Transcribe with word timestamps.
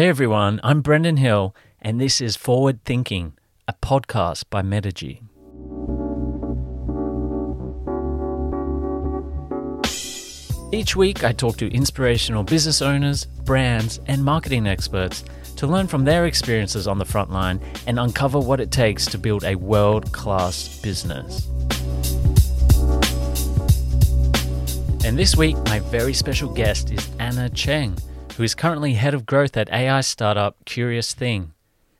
Hey 0.00 0.08
everyone, 0.08 0.60
I'm 0.64 0.80
Brendan 0.80 1.18
Hill, 1.18 1.54
and 1.82 2.00
this 2.00 2.22
is 2.22 2.34
Forward 2.34 2.82
Thinking, 2.86 3.34
a 3.68 3.74
podcast 3.74 4.44
by 4.48 4.62
Metigy. 4.62 5.20
Each 10.72 10.96
week, 10.96 11.22
I 11.22 11.32
talk 11.32 11.58
to 11.58 11.70
inspirational 11.70 12.44
business 12.44 12.80
owners, 12.80 13.26
brands, 13.26 14.00
and 14.06 14.24
marketing 14.24 14.66
experts 14.66 15.22
to 15.56 15.66
learn 15.66 15.86
from 15.86 16.06
their 16.06 16.24
experiences 16.24 16.88
on 16.88 16.96
the 16.96 17.04
front 17.04 17.30
line 17.30 17.60
and 17.86 17.98
uncover 17.98 18.38
what 18.38 18.58
it 18.58 18.70
takes 18.70 19.04
to 19.04 19.18
build 19.18 19.44
a 19.44 19.56
world 19.56 20.10
class 20.12 20.80
business. 20.80 21.46
And 25.04 25.18
this 25.18 25.36
week, 25.36 25.58
my 25.66 25.80
very 25.90 26.14
special 26.14 26.50
guest 26.50 26.90
is 26.90 27.06
Anna 27.18 27.50
Cheng 27.50 27.98
who 28.40 28.44
is 28.44 28.54
currently 28.54 28.94
head 28.94 29.12
of 29.12 29.26
growth 29.26 29.54
at 29.54 29.70
AI 29.70 30.00
startup 30.00 30.64
Curious 30.64 31.12
Thing. 31.12 31.52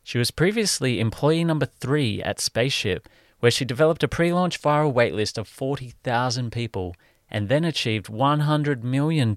She 0.02 0.16
was 0.16 0.30
previously 0.30 0.98
employee 0.98 1.44
number 1.44 1.66
three 1.66 2.22
at 2.22 2.40
Spaceship, 2.40 3.10
where 3.40 3.50
she 3.50 3.66
developed 3.66 4.02
a 4.02 4.08
pre 4.08 4.32
launch 4.32 4.58
viral 4.58 4.90
waitlist 4.90 5.36
of 5.36 5.46
40,000 5.46 6.50
people 6.50 6.96
and 7.30 7.50
then 7.50 7.62
achieved 7.62 8.06
$100 8.06 8.82
million 8.82 9.36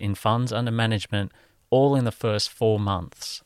in 0.00 0.14
funds 0.16 0.52
under 0.52 0.72
management, 0.72 1.30
all 1.70 1.94
in 1.94 2.04
the 2.04 2.10
first 2.10 2.50
four 2.50 2.80
months. 2.80 3.40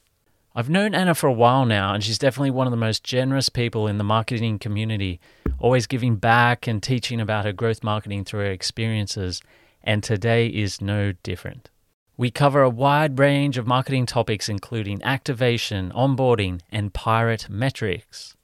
I've 0.55 0.71
known 0.71 0.95
Anna 0.95 1.15
for 1.15 1.27
a 1.27 1.35
while 1.35 1.67
now, 1.67 1.93
and 1.93 2.03
she's 2.03 2.17
definitely 2.17 2.53
one 2.53 2.67
of 2.67 2.71
the 2.71 2.79
most 2.79 3.05
generous 3.05 3.51
people 3.51 3.87
in 3.87 3.99
the 3.99 4.05
marketing 4.05 4.59
community, 4.59 5.21
always 5.59 5.87
giving 5.87 6.17
back 6.17 6.67
and 6.67 6.83
teaching 6.83 7.21
about 7.21 7.45
her 7.45 7.53
growth 7.53 7.85
marketing 7.85 8.25
through 8.25 8.41
her 8.41 8.53
experiences, 8.53 9.43
and 9.85 10.03
today 10.03 10.47
is 10.47 10.81
no 10.81 11.13
different. 11.23 11.69
We 12.19 12.31
cover 12.31 12.63
a 12.63 12.71
wide 12.71 13.19
range 13.19 13.59
of 13.59 13.67
marketing 13.67 14.07
topics, 14.07 14.49
including 14.49 15.03
activation, 15.03 15.93
onboarding, 15.93 16.63
and 16.73 16.95
pirate 16.95 17.51
metrics. 17.51 18.35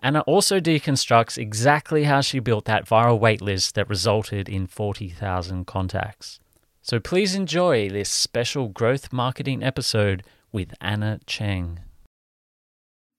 Anna 0.00 0.20
also 0.20 0.60
deconstructs 0.60 1.36
exactly 1.36 2.04
how 2.04 2.20
she 2.20 2.38
built 2.38 2.66
that 2.66 2.86
viral 2.86 3.18
waitlist 3.18 3.72
that 3.72 3.88
resulted 3.88 4.48
in 4.48 4.68
40,000 4.68 5.66
contacts. 5.66 6.38
So 6.80 7.00
please 7.00 7.34
enjoy 7.34 7.90
this 7.90 8.08
special 8.08 8.68
growth 8.68 9.12
marketing 9.12 9.64
episode 9.64 10.22
with 10.52 10.74
Anna 10.80 11.18
Cheng. 11.26 11.80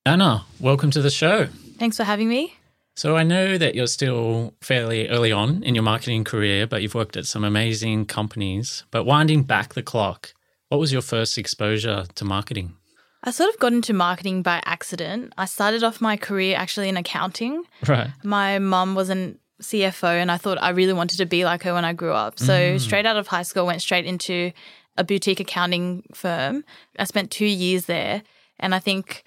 Anna, 0.06 0.46
welcome 0.62 0.92
to 0.92 1.02
the 1.02 1.10
show. 1.10 1.48
Thanks 1.78 1.98
for 1.98 2.06
having 2.06 2.30
me. 2.30 2.56
So 2.96 3.18
I 3.18 3.24
know 3.24 3.58
that 3.58 3.76
you're 3.76 3.88
still 3.88 4.54
fairly 4.62 5.10
early 5.10 5.32
on 5.32 5.64
in 5.64 5.76
your 5.76 5.84
marketing 5.84 6.24
career, 6.24 6.66
but 6.66 6.82
you've 6.82 6.96
worked 6.96 7.18
at 7.18 7.26
some 7.26 7.44
amazing 7.44 8.06
companies. 8.06 8.86
But 8.90 9.04
winding 9.04 9.44
back 9.44 9.74
the 9.74 9.84
clock, 9.84 10.34
what 10.70 10.80
was 10.80 10.94
your 10.94 11.02
first 11.02 11.38
exposure 11.38 12.06
to 12.16 12.26
marketing? 12.26 12.76
I 13.22 13.32
sort 13.32 13.54
of 13.54 13.60
got 13.60 13.74
into 13.74 13.92
marketing 13.92 14.44
by 14.44 14.62
accident. 14.66 15.34
I 15.38 15.46
started 15.46 15.84
off 15.84 16.00
my 16.00 16.16
career 16.16 16.56
actually 16.56 16.88
in 16.88 16.96
accounting. 16.96 17.64
Right. 17.86 18.12
My 18.24 18.60
mum 18.60 18.96
was 18.96 19.10
an 19.10 19.40
CFO 19.62 20.22
and 20.22 20.32
I 20.32 20.38
thought 20.38 20.62
I 20.62 20.70
really 20.70 20.94
wanted 20.94 21.18
to 21.18 21.26
be 21.26 21.44
like 21.44 21.64
her 21.64 21.74
when 21.74 21.86
I 21.86 21.94
grew 21.94 22.14
up. 22.14 22.40
So 22.40 22.54
mm. 22.54 22.80
straight 22.80 23.06
out 23.06 23.18
of 23.18 23.28
high 23.28 23.44
school, 23.44 23.66
went 23.66 23.82
straight 23.82 24.06
into 24.06 24.52
a 24.98 25.04
boutique 25.04 25.40
accounting 25.40 26.04
firm. 26.14 26.64
I 26.98 27.04
spent 27.04 27.32
two 27.32 27.46
years 27.46 27.86
there. 27.86 28.24
And 28.60 28.74
I 28.74 28.80
think 28.80 29.24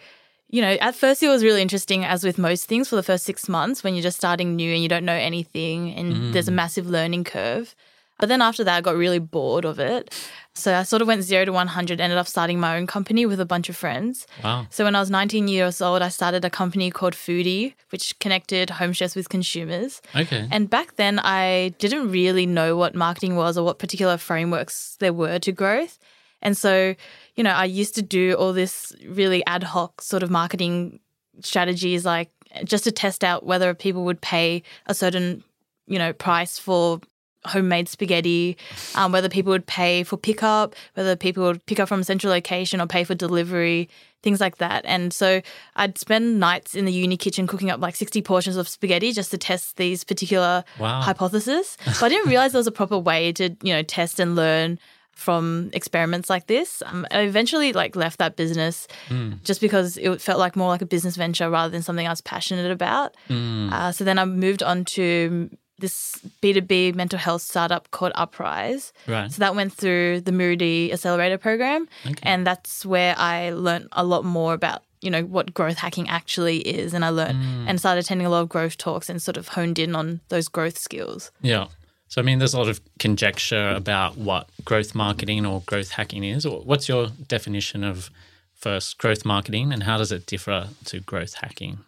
you 0.48 0.62
know, 0.62 0.76
at 0.80 0.94
first 0.94 1.22
it 1.22 1.28
was 1.28 1.44
really 1.44 1.62
interesting, 1.62 2.04
as 2.04 2.24
with 2.24 2.38
most 2.38 2.66
things, 2.66 2.88
for 2.88 2.96
the 2.96 3.02
first 3.02 3.24
six 3.24 3.48
months 3.48 3.84
when 3.84 3.94
you're 3.94 4.02
just 4.02 4.16
starting 4.16 4.56
new 4.56 4.72
and 4.72 4.82
you 4.82 4.88
don't 4.88 5.04
know 5.04 5.12
anything 5.12 5.92
and 5.94 6.14
mm. 6.14 6.32
there's 6.32 6.48
a 6.48 6.52
massive 6.52 6.88
learning 6.88 7.24
curve. 7.24 7.74
But 8.18 8.28
then 8.28 8.42
after 8.42 8.64
that, 8.64 8.76
I 8.76 8.80
got 8.80 8.96
really 8.96 9.20
bored 9.20 9.64
of 9.64 9.78
it. 9.78 10.12
So 10.54 10.74
I 10.74 10.82
sort 10.82 11.02
of 11.02 11.08
went 11.08 11.22
zero 11.22 11.44
to 11.44 11.52
100, 11.52 12.00
ended 12.00 12.18
up 12.18 12.26
starting 12.26 12.58
my 12.58 12.76
own 12.76 12.88
company 12.88 13.26
with 13.26 13.38
a 13.38 13.46
bunch 13.46 13.68
of 13.68 13.76
friends. 13.76 14.26
Wow. 14.42 14.66
So 14.70 14.84
when 14.84 14.96
I 14.96 15.00
was 15.00 15.08
19 15.08 15.46
years 15.46 15.80
old, 15.80 16.02
I 16.02 16.08
started 16.08 16.44
a 16.44 16.50
company 16.50 16.90
called 16.90 17.14
Foodie, 17.14 17.74
which 17.90 18.18
connected 18.18 18.70
home 18.70 18.92
chefs 18.92 19.14
with 19.14 19.28
consumers. 19.28 20.02
Okay. 20.16 20.48
And 20.50 20.68
back 20.68 20.96
then, 20.96 21.20
I 21.20 21.74
didn't 21.78 22.10
really 22.10 22.44
know 22.44 22.76
what 22.76 22.96
marketing 22.96 23.36
was 23.36 23.56
or 23.56 23.64
what 23.64 23.78
particular 23.78 24.16
frameworks 24.16 24.96
there 24.98 25.12
were 25.12 25.38
to 25.38 25.52
growth. 25.52 26.00
And 26.42 26.56
so, 26.56 26.94
you 27.34 27.44
know, 27.44 27.50
I 27.50 27.64
used 27.64 27.94
to 27.96 28.02
do 28.02 28.34
all 28.34 28.52
this 28.52 28.94
really 29.06 29.44
ad 29.46 29.62
hoc 29.62 30.00
sort 30.00 30.22
of 30.22 30.30
marketing 30.30 31.00
strategies, 31.40 32.04
like 32.04 32.30
just 32.64 32.84
to 32.84 32.92
test 32.92 33.24
out 33.24 33.44
whether 33.44 33.74
people 33.74 34.04
would 34.04 34.20
pay 34.20 34.62
a 34.86 34.94
certain, 34.94 35.42
you 35.86 35.98
know, 35.98 36.12
price 36.12 36.58
for 36.58 37.00
homemade 37.44 37.88
spaghetti, 37.88 38.56
um, 38.94 39.12
whether 39.12 39.28
people 39.28 39.50
would 39.50 39.66
pay 39.66 40.02
for 40.02 40.16
pickup, 40.16 40.74
whether 40.94 41.16
people 41.16 41.44
would 41.44 41.64
pick 41.66 41.80
up 41.80 41.88
from 41.88 42.00
a 42.00 42.04
central 42.04 42.32
location 42.32 42.80
or 42.80 42.86
pay 42.86 43.04
for 43.04 43.14
delivery, 43.14 43.88
things 44.22 44.40
like 44.40 44.58
that. 44.58 44.84
And 44.84 45.12
so 45.12 45.40
I'd 45.76 45.98
spend 45.98 46.40
nights 46.40 46.74
in 46.74 46.84
the 46.84 46.92
uni 46.92 47.16
kitchen 47.16 47.46
cooking 47.46 47.70
up 47.70 47.80
like 47.80 47.96
60 47.96 48.22
portions 48.22 48.56
of 48.56 48.68
spaghetti 48.68 49.12
just 49.12 49.30
to 49.30 49.38
test 49.38 49.76
these 49.76 50.04
particular 50.04 50.64
wow. 50.78 51.00
hypotheses. 51.00 51.76
But 51.84 52.04
I 52.04 52.08
didn't 52.08 52.28
realize 52.28 52.52
there 52.52 52.58
was 52.58 52.66
a 52.66 52.72
proper 52.72 52.98
way 52.98 53.32
to, 53.32 53.56
you 53.62 53.72
know, 53.72 53.82
test 53.82 54.18
and 54.18 54.34
learn 54.34 54.78
from 55.18 55.68
experiments 55.72 56.30
like 56.30 56.46
this. 56.46 56.80
Um, 56.86 57.04
I 57.10 57.22
eventually 57.22 57.72
like 57.72 57.96
left 57.96 58.20
that 58.20 58.36
business 58.36 58.86
mm. 59.08 59.42
just 59.42 59.60
because 59.60 59.96
it 59.96 60.20
felt 60.20 60.38
like 60.38 60.54
more 60.54 60.68
like 60.68 60.80
a 60.80 60.86
business 60.86 61.16
venture 61.16 61.50
rather 61.50 61.70
than 61.70 61.82
something 61.82 62.06
I 62.06 62.10
was 62.10 62.20
passionate 62.20 62.70
about. 62.70 63.16
Mm. 63.28 63.72
Uh, 63.72 63.90
so 63.90 64.04
then 64.04 64.16
I 64.20 64.24
moved 64.24 64.62
on 64.62 64.84
to 64.96 65.50
this 65.80 66.20
B2B 66.40 66.94
mental 66.94 67.18
health 67.18 67.42
startup 67.42 67.90
called 67.90 68.12
Uprise. 68.14 68.92
Right. 69.08 69.30
So 69.30 69.40
that 69.40 69.56
went 69.56 69.72
through 69.72 70.20
the 70.20 70.30
muru-D 70.30 70.92
Accelerator 70.92 71.36
program. 71.36 71.88
Okay. 72.06 72.22
And 72.22 72.46
that's 72.46 72.86
where 72.86 73.16
I 73.18 73.50
learned 73.50 73.88
a 73.92 74.04
lot 74.04 74.24
more 74.24 74.54
about 74.54 74.84
you 75.00 75.10
know 75.10 75.22
what 75.22 75.54
growth 75.54 75.78
hacking 75.78 76.08
actually 76.08 76.58
is 76.58 76.92
and 76.92 77.04
i 77.04 77.08
learned 77.08 77.38
mm. 77.38 77.64
and 77.68 77.78
started 77.78 78.04
attending 78.04 78.26
a 78.26 78.30
lot 78.30 78.40
of 78.40 78.48
growth 78.48 78.76
talks 78.76 79.08
and 79.08 79.22
sort 79.22 79.36
of 79.36 79.46
honed 79.46 79.78
in 79.78 79.94
on 79.94 80.20
those 80.28 80.48
growth 80.48 80.76
skills 80.76 81.30
yeah 81.40 81.68
so, 82.08 82.22
I 82.22 82.24
mean, 82.24 82.38
there's 82.38 82.54
a 82.54 82.58
lot 82.58 82.68
of 82.68 82.80
conjecture 82.98 83.70
about 83.70 84.16
what 84.16 84.48
growth 84.64 84.94
marketing 84.94 85.44
or 85.44 85.62
growth 85.66 85.90
hacking 85.90 86.24
is. 86.24 86.46
What's 86.46 86.88
your 86.88 87.08
definition 87.28 87.84
of 87.84 88.10
first 88.54 88.96
growth 88.98 89.26
marketing 89.26 89.72
and 89.72 89.82
how 89.82 89.98
does 89.98 90.10
it 90.10 90.24
differ 90.24 90.68
to 90.86 91.00
growth 91.00 91.34
hacking? 91.34 91.80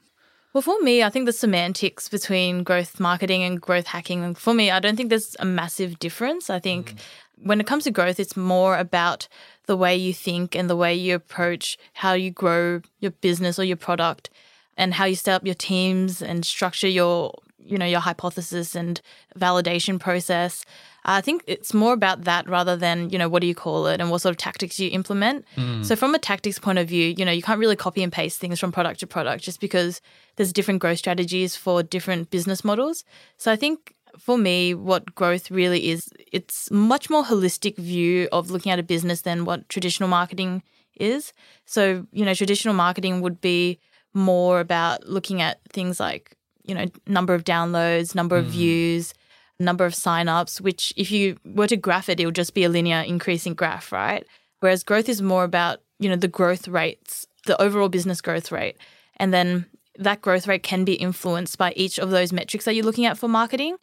Well, 0.53 0.63
for 0.63 0.81
me, 0.81 1.03
I 1.03 1.09
think 1.09 1.27
the 1.27 1.33
semantics 1.33 2.09
between 2.09 2.65
growth 2.65 3.01
marketing 3.01 3.45
and 3.45 3.61
growth 3.61 3.87
hacking, 3.87 4.35
for 4.35 4.53
me, 4.53 4.71
I 4.71 4.81
don't 4.81 4.97
think 4.97 5.09
there's 5.09 5.37
a 5.39 5.45
massive 5.45 5.99
difference. 5.99 6.51
I 6.51 6.59
think 6.59 6.95
mm. 6.95 6.99
when 7.47 7.61
it 7.61 7.67
comes 7.67 7.85
to 7.85 7.91
growth, 7.91 8.21
it's 8.21 8.37
more 8.37 8.77
about 8.77 9.27
the 9.67 9.77
way 9.77 9.97
you 9.97 10.13
think 10.13 10.55
and 10.55 10.69
the 10.69 10.77
way 10.77 10.95
you 10.95 11.15
approach 11.15 11.79
how 11.95 12.13
you 12.13 12.31
grow 12.31 12.83
your 12.99 13.13
business 13.13 13.59
or 13.59 13.65
your 13.65 13.77
product 13.77 14.29
and 14.77 14.95
how 14.95 15.05
you 15.05 15.15
set 15.15 15.35
up 15.35 15.47
your 15.47 15.55
teams 15.55 16.21
and 16.21 16.45
structure 16.45 16.89
your 16.89 17.35
you 17.63 17.79
know 17.79 17.87
your 17.87 18.01
hypothesis 18.01 18.75
and 18.75 19.01
validation 19.39 19.99
process. 19.99 20.65
I 21.05 21.21
think 21.21 21.43
it's 21.47 21.73
more 21.73 21.95
about 21.95 22.25
that 22.25 22.49
rather 22.49 22.77
than, 22.77 23.09
you 23.11 23.19
know, 23.19 23.29
what 23.29 23.41
do 23.41 23.47
you 23.47 23.55
call 23.55 23.87
it 23.87 24.01
and 24.01 24.11
what 24.11 24.21
sort 24.21 24.33
of 24.33 24.37
tactics 24.37 24.79
you 24.79 24.91
implement. 24.91 25.47
Mm. 25.57 25.85
So 25.85 25.97
from 25.97 26.15
a 26.15 26.19
tactics 26.19 26.59
point 26.59 26.79
of 26.79 26.89
view, 26.89 27.15
you 27.17 27.25
know, 27.25 27.33
you 27.33 27.43
can't 27.43 27.59
really 27.59 27.77
copy 27.77 28.03
and 28.03 28.13
paste 28.13 28.39
things 28.39 28.61
from 28.61 28.71
product 28.71 29.01
to 29.01 29.07
product 29.07 29.43
just 29.43 29.61
because 29.61 30.03
there's 30.37 30.53
different 30.53 30.81
growth 30.81 30.99
strategies 30.99 31.57
for 31.57 31.83
different 31.83 32.31
business 32.31 32.65
models. 32.65 33.05
So 33.39 33.51
I 33.51 33.57
think 33.57 33.95
for 34.19 34.37
me, 34.37 34.75
what 34.75 35.15
growth 35.15 35.51
really 35.51 35.89
is, 35.89 36.09
it's 36.33 36.71
much 36.71 37.09
more 37.09 37.25
holistic 37.25 37.77
view 37.77 38.29
of 38.33 38.51
looking 38.51 38.73
at 38.73 38.79
a 38.79 38.83
business 38.83 39.23
than 39.23 39.45
what 39.45 39.69
traditional 39.69 40.09
marketing 40.09 40.63
is. 40.99 41.33
So, 41.65 42.07
you 42.13 42.25
know, 42.25 42.35
traditional 42.35 42.75
marketing 42.75 43.21
would 43.23 43.41
be 43.41 43.79
more 44.13 44.61
about 44.61 45.09
looking 45.09 45.41
at 45.41 45.61
things 45.73 46.01
like 46.01 46.37
you 46.65 46.75
know, 46.75 46.87
number 47.07 47.35
of 47.35 47.45
downloads, 47.45 48.15
number 48.15 48.37
of 48.37 48.47
mm. 48.47 48.51
views, 48.51 49.15
number 49.59 49.85
of 49.85 49.93
signups, 49.93 50.61
which 50.61 50.93
if 50.97 51.11
you 51.11 51.37
were 51.45 51.67
to 51.67 51.77
graph 51.77 52.09
it, 52.09 52.19
it 52.19 52.27
would 52.27 52.35
just 52.35 52.55
be 52.55 52.65
a 52.65 52.69
linear 52.69 53.01
increasing 53.01 53.55
graph, 53.55 53.93
right? 53.93 54.27
Whereas 54.61 54.83
growth 54.83 55.09
is 55.09 55.23
more 55.23 55.45
about, 55.45 55.81
you 55.99 56.09
know, 56.09 56.17
the 56.17 56.29
growth 56.29 56.69
rates, 56.69 57.27
the 57.47 57.61
overall 57.61 57.89
business 57.89 58.21
growth 58.21 58.51
rate. 58.51 58.77
And 59.17 59.33
then 59.33 59.67
that 59.99 60.23
growth 60.23 60.47
rate 60.47 60.63
can 60.63 60.85
be 60.85 60.95
influenced 60.95 61.59
by 61.59 61.73
each 61.77 61.99
of 61.99 62.11
those 62.11 62.33
metrics 62.33 62.65
that 62.65 62.75
you're 62.75 62.85
looking 62.85 63.07
at 63.07 63.19
for 63.19 63.29
marketing. 63.29 63.77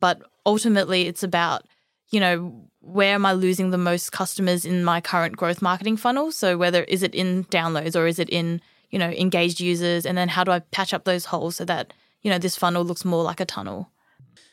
But 0.00 0.22
ultimately, 0.46 1.06
it's 1.06 1.22
about, 1.22 1.66
you 2.10 2.20
know, 2.20 2.68
where 2.80 3.14
am 3.14 3.26
I 3.26 3.32
losing 3.32 3.70
the 3.70 3.78
most 3.78 4.12
customers 4.12 4.64
in 4.64 4.84
my 4.84 5.00
current 5.00 5.36
growth 5.36 5.62
marketing 5.62 5.96
funnel? 5.96 6.30
So 6.30 6.56
whether 6.56 6.84
is 6.84 7.02
it 7.02 7.14
in 7.14 7.44
downloads 7.44 7.96
or 7.98 8.06
is 8.06 8.18
it 8.18 8.28
in, 8.28 8.60
you 8.90 8.98
know, 8.98 9.10
engaged 9.10 9.60
users? 9.60 10.04
And 10.04 10.18
then 10.18 10.28
how 10.28 10.44
do 10.44 10.50
I 10.50 10.58
patch 10.60 10.92
up 10.92 11.04
those 11.04 11.26
holes 11.26 11.56
so 11.56 11.64
that 11.64 11.92
you 12.24 12.30
know, 12.30 12.38
this 12.38 12.56
funnel 12.56 12.84
looks 12.84 13.04
more 13.04 13.22
like 13.22 13.38
a 13.38 13.44
tunnel. 13.44 13.90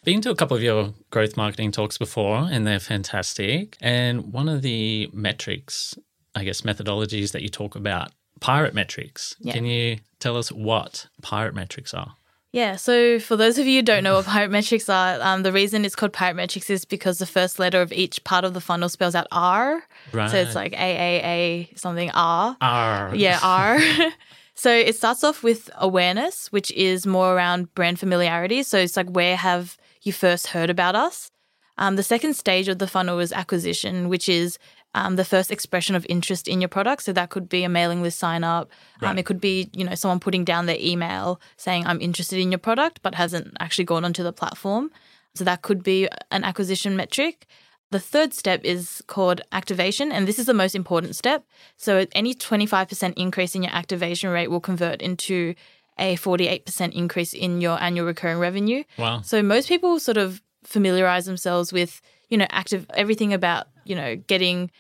Been 0.04 0.22
to 0.22 0.30
a 0.30 0.36
couple 0.36 0.58
of 0.58 0.62
your 0.62 0.94
growth 1.10 1.38
marketing 1.38 1.72
talks 1.72 1.98
before, 1.98 2.48
and 2.52 2.68
they're 2.68 2.80
fantastic. 2.80 3.78
And 3.82 4.34
one 4.34 4.50
of 4.50 4.62
the 4.62 5.10
metrics, 5.14 5.96
I 6.36 6.44
guess, 6.44 6.62
methodologies 6.62 7.32
that 7.32 7.42
you 7.42 7.50
talk 7.50 7.76
about, 7.76 8.12
pirate 8.40 8.74
metrics. 8.74 9.36
Yeah. 9.40 9.54
Can 9.54 9.66
you 9.66 10.00
tell 10.20 10.38
us 10.38 10.52
what 10.52 11.08
pirate 11.22 11.56
metrics 11.56 11.94
are? 11.94 12.16
Yeah, 12.52 12.76
so 12.76 13.18
for 13.20 13.38
those 13.38 13.58
of 13.58 13.66
you 13.66 13.78
who 13.78 13.84
don't 13.84 14.04
know 14.04 14.16
what 14.16 14.26
pirate 14.38 14.52
metrics 14.52 14.90
are, 14.90 15.22
um, 15.22 15.44
the 15.44 15.52
reason 15.54 15.86
it's 15.86 15.96
called 15.96 16.12
pirate 16.12 16.36
metrics 16.36 16.70
is 16.70 16.84
because 16.84 17.20
the 17.20 17.26
first 17.26 17.60
letter 17.60 17.82
of 17.82 17.94
each 17.94 18.24
part 18.26 18.44
of 18.44 18.54
the 18.54 18.60
funnel 18.60 18.90
spells 18.90 19.16
out 19.16 19.28
R. 19.32 19.84
Right. 20.12 20.30
So 20.30 20.38
it's 20.38 20.56
like 20.56 20.74
A 20.74 20.76
A 20.76 21.22
A 21.24 21.70
something 21.76 22.12
R. 22.12 22.58
R. 22.60 23.16
Yeah, 23.16 23.40
R. 23.42 23.80
so 24.56 24.72
it 24.72 24.96
starts 24.96 25.24
off 25.24 25.44
with 25.44 25.70
awareness, 25.78 26.52
which 26.52 26.72
is 26.72 27.06
more 27.06 27.36
around 27.36 27.74
brand 27.74 28.00
familiarity. 28.00 28.64
So 28.64 28.78
it's 28.78 28.98
like 28.98 29.10
where 29.10 29.36
have 29.36 29.78
you 30.02 30.14
first 30.14 30.48
heard 30.48 30.70
about 30.70 30.96
us? 30.96 31.32
Um, 31.78 31.96
the 31.96 32.04
second 32.04 32.36
stage 32.36 32.68
of 32.68 32.78
the 32.78 32.88
funnel 32.88 33.20
is 33.20 33.32
acquisition, 33.32 34.10
which 34.10 34.30
is 34.30 34.60
um, 34.94 35.16
the 35.16 35.26
first 35.26 35.52
expression 35.52 35.96
of 35.96 36.06
interest 36.10 36.48
in 36.48 36.62
your 36.62 36.68
product. 36.68 37.04
So 37.04 37.14
that 37.14 37.30
could 37.30 37.48
be 37.48 37.64
a 37.64 37.70
mailing 37.70 38.04
list 38.04 38.20
sign 38.20 38.44
up. 38.44 38.70
Um, 39.02 39.18
it 39.18 39.26
could 39.26 39.40
be, 39.40 39.70
you 39.74 39.86
know, 39.86 39.96
someone 39.96 40.20
putting 40.20 40.44
down 40.44 40.66
their 40.66 40.78
email 40.80 41.40
saying, 41.58 41.88
I'm 41.88 42.02
interested 42.02 42.40
in 42.40 42.52
your 42.52 42.60
product, 42.60 43.02
but 43.02 43.16
hasn't 43.16 43.56
actually 43.60 43.86
gone 43.86 44.06
onto 44.06 44.22
the 44.22 44.34
platform. 44.34 44.92
So 45.34 45.46
that 45.46 45.62
could 45.62 45.82
be 45.82 46.10
an 46.30 46.44
acquisition 46.44 46.96
metric. 46.96 47.48
The 47.92 48.00
third 48.00 48.34
step 48.34 48.62
is 48.64 49.04
called 49.08 49.42
activation, 49.52 50.12
and 50.12 50.28
this 50.28 50.40
is 50.40 50.46
the 50.46 50.54
most 50.54 50.76
important 50.76 51.16
step. 51.16 51.46
So 51.78 52.06
any 52.14 52.34
25% 52.34 53.14
increase 53.18 53.54
in 53.54 53.64
your 53.64 53.74
activation 53.74 54.30
rate 54.30 54.50
will 54.50 54.62
convert 54.62 55.02
into 55.02 55.56
a 56.00 56.16
48% 56.16 56.94
increase 56.94 57.34
in 57.34 57.62
your 57.62 57.80
annual 57.82 58.06
recurring 58.06 58.40
revenue. 58.40 58.84
Wow. 58.98 59.22
So 59.22 59.44
most 59.44 59.68
people 59.68 60.00
sort 60.00 60.18
of 60.18 60.42
familiarize 60.64 61.26
themselves 61.26 61.74
with, 61.74 62.02
you 62.30 62.38
know, 62.38 62.48
active 62.50 62.86
everything 62.94 63.34
about, 63.34 63.68
you 63.84 63.96
know, 63.96 64.16
getting 64.16 64.72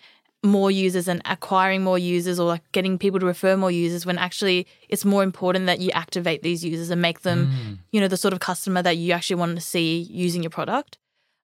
more 0.43 0.71
users 0.71 1.07
and 1.07 1.21
acquiring 1.25 1.83
more 1.83 1.99
users 1.99 2.39
or 2.39 2.47
like 2.47 2.63
getting 2.71 2.97
people 2.97 3.19
to 3.19 3.25
refer 3.25 3.55
more 3.55 3.69
users 3.69 4.05
when 4.05 4.17
actually 4.17 4.65
it's 4.89 5.05
more 5.05 5.21
important 5.21 5.67
that 5.67 5.79
you 5.79 5.91
activate 5.91 6.41
these 6.41 6.65
users 6.65 6.89
and 6.89 7.01
make 7.01 7.21
them, 7.21 7.47
mm. 7.47 7.77
you 7.91 8.01
know, 8.01 8.07
the 8.07 8.17
sort 8.17 8.33
of 8.33 8.39
customer 8.39 8.81
that 8.81 8.97
you 8.97 9.11
actually 9.13 9.35
want 9.35 9.55
to 9.55 9.61
see 9.61 9.99
using 10.09 10.41
your 10.41 10.49
product. 10.49 10.97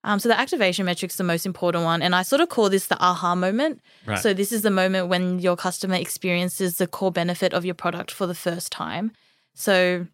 Um, 0.08 0.18
so 0.18 0.30
the 0.30 0.40
activation 0.40 0.86
metric's 0.86 1.16
the 1.16 1.22
most 1.22 1.44
important 1.44 1.84
one. 1.84 2.00
And 2.00 2.14
I 2.14 2.22
sort 2.22 2.40
of 2.40 2.48
call 2.48 2.70
this 2.70 2.86
the 2.86 2.98
aha 2.98 3.34
moment. 3.34 3.82
Right. 4.06 4.18
So 4.18 4.32
this 4.32 4.52
is 4.52 4.62
the 4.62 4.70
moment 4.70 5.08
when 5.08 5.38
your 5.38 5.54
customer 5.54 5.96
experiences 5.96 6.78
the 6.78 6.86
core 6.86 7.12
benefit 7.12 7.52
of 7.52 7.66
your 7.66 7.74
product 7.74 8.10
for 8.10 8.26
the 8.26 8.34
first 8.34 8.72
time. 8.72 9.12
So, 9.54 10.06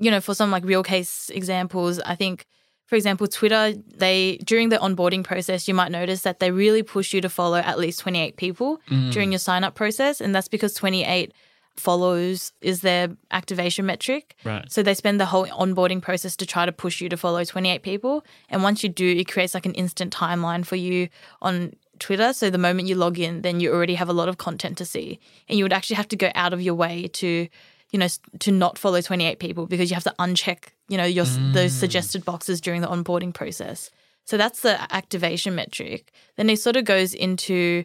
you 0.00 0.10
know, 0.10 0.20
for 0.20 0.34
some 0.34 0.50
like 0.50 0.64
real 0.64 0.82
case 0.82 1.30
examples, 1.32 2.00
I 2.00 2.16
think, 2.16 2.44
for 2.86 2.96
example, 2.96 3.28
Twitter, 3.28 3.72
they 3.72 4.38
during 4.44 4.70
the 4.70 4.78
onboarding 4.78 5.22
process, 5.22 5.68
you 5.68 5.74
might 5.74 5.92
notice 5.92 6.22
that 6.22 6.40
they 6.40 6.50
really 6.50 6.82
push 6.82 7.14
you 7.14 7.20
to 7.20 7.28
follow 7.28 7.58
at 7.58 7.78
least 7.78 8.00
28 8.00 8.36
people 8.36 8.80
during 9.12 9.30
your 9.30 9.38
sign 9.38 9.62
up 9.62 9.76
process. 9.76 10.20
And 10.20 10.34
that's 10.34 10.48
because 10.48 10.74
28 10.74 11.32
follows 11.76 12.52
is 12.60 12.80
their 12.80 13.08
activation 13.30 13.86
metric. 13.86 14.36
Right. 14.44 14.70
So 14.70 14.82
they 14.82 14.94
spend 14.94 15.20
the 15.20 15.26
whole 15.26 15.46
onboarding 15.46 16.02
process 16.02 16.36
to 16.36 16.46
try 16.46 16.66
to 16.66 16.72
push 16.72 17.00
you 17.00 17.08
to 17.08 17.16
follow 17.16 17.44
28 17.44 17.82
people. 17.82 18.24
And 18.48 18.62
once 18.62 18.82
you 18.82 18.88
do, 18.88 19.06
it 19.06 19.28
creates 19.28 19.54
like 19.54 19.66
an 19.66 19.74
instant 19.74 20.14
timeline 20.14 20.64
for 20.64 20.76
you 20.76 21.08
on 21.42 21.74
Twitter. 21.98 22.32
So 22.32 22.50
the 22.50 22.58
moment 22.58 22.88
you 22.88 22.94
log 22.94 23.18
in, 23.18 23.42
then 23.42 23.60
you 23.60 23.72
already 23.72 23.94
have 23.94 24.08
a 24.08 24.12
lot 24.12 24.28
of 24.28 24.38
content 24.38 24.78
to 24.78 24.84
see. 24.84 25.18
And 25.48 25.58
you 25.58 25.64
would 25.64 25.72
actually 25.72 25.96
have 25.96 26.08
to 26.08 26.16
go 26.16 26.30
out 26.34 26.52
of 26.52 26.60
your 26.60 26.74
way 26.74 27.08
to, 27.14 27.48
you 27.90 27.98
know, 27.98 28.08
to 28.40 28.52
not 28.52 28.78
follow 28.78 29.00
28 29.00 29.38
people 29.38 29.66
because 29.66 29.90
you 29.90 29.94
have 29.94 30.04
to 30.04 30.14
uncheck, 30.18 30.68
you 30.88 30.96
know, 30.96 31.04
your 31.04 31.24
s 31.24 31.38
those 31.52 31.72
mm. 31.72 31.80
suggested 31.80 32.24
boxes 32.24 32.60
during 32.60 32.80
the 32.80 32.88
onboarding 32.88 33.32
process. 33.32 33.90
So 34.26 34.36
that's 34.36 34.60
the 34.60 34.92
activation 34.92 35.54
metric. 35.54 36.12
Then 36.36 36.50
it 36.50 36.58
sort 36.60 36.76
of 36.76 36.84
goes 36.84 37.14
into 37.14 37.84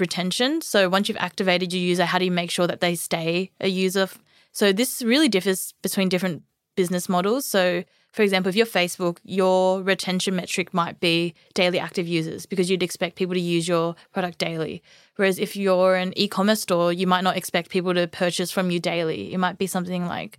retention. 0.00 0.60
So 0.60 0.88
once 0.88 1.08
you've 1.08 1.18
activated 1.18 1.72
your 1.72 1.82
user, 1.82 2.04
how 2.04 2.18
do 2.18 2.24
you 2.24 2.30
make 2.30 2.50
sure 2.50 2.66
that 2.66 2.80
they 2.80 2.94
stay 2.94 3.50
a 3.60 3.68
user? 3.68 4.08
So 4.52 4.72
this 4.72 5.02
really 5.02 5.28
differs 5.28 5.74
between 5.82 6.08
different 6.08 6.42
business 6.76 7.08
models. 7.08 7.44
So 7.44 7.84
for 8.12 8.22
example, 8.22 8.48
if 8.48 8.56
you're 8.56 8.66
Facebook, 8.66 9.18
your 9.22 9.82
retention 9.82 10.34
metric 10.34 10.72
might 10.72 10.98
be 10.98 11.34
daily 11.54 11.78
active 11.78 12.08
users 12.08 12.46
because 12.46 12.70
you'd 12.70 12.82
expect 12.82 13.16
people 13.16 13.34
to 13.34 13.40
use 13.40 13.68
your 13.68 13.94
product 14.12 14.38
daily. 14.38 14.82
Whereas 15.16 15.38
if 15.38 15.56
you're 15.56 15.94
an 15.94 16.12
e-commerce 16.16 16.62
store, 16.62 16.92
you 16.92 17.06
might 17.06 17.24
not 17.24 17.36
expect 17.36 17.70
people 17.70 17.94
to 17.94 18.06
purchase 18.06 18.50
from 18.50 18.70
you 18.70 18.80
daily. 18.80 19.32
It 19.32 19.38
might 19.38 19.58
be 19.58 19.66
something 19.66 20.06
like 20.06 20.38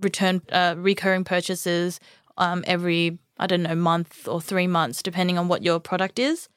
return 0.00 0.42
uh, 0.50 0.74
recurring 0.78 1.24
purchases 1.24 2.00
um, 2.38 2.64
every 2.66 3.18
I 3.38 3.46
don't 3.46 3.62
know 3.62 3.74
month 3.74 4.28
or 4.28 4.40
three 4.40 4.66
months, 4.66 5.02
depending 5.02 5.38
on 5.38 5.48
what 5.48 5.62
your 5.62 5.80
product 5.80 6.18
is. 6.18 6.48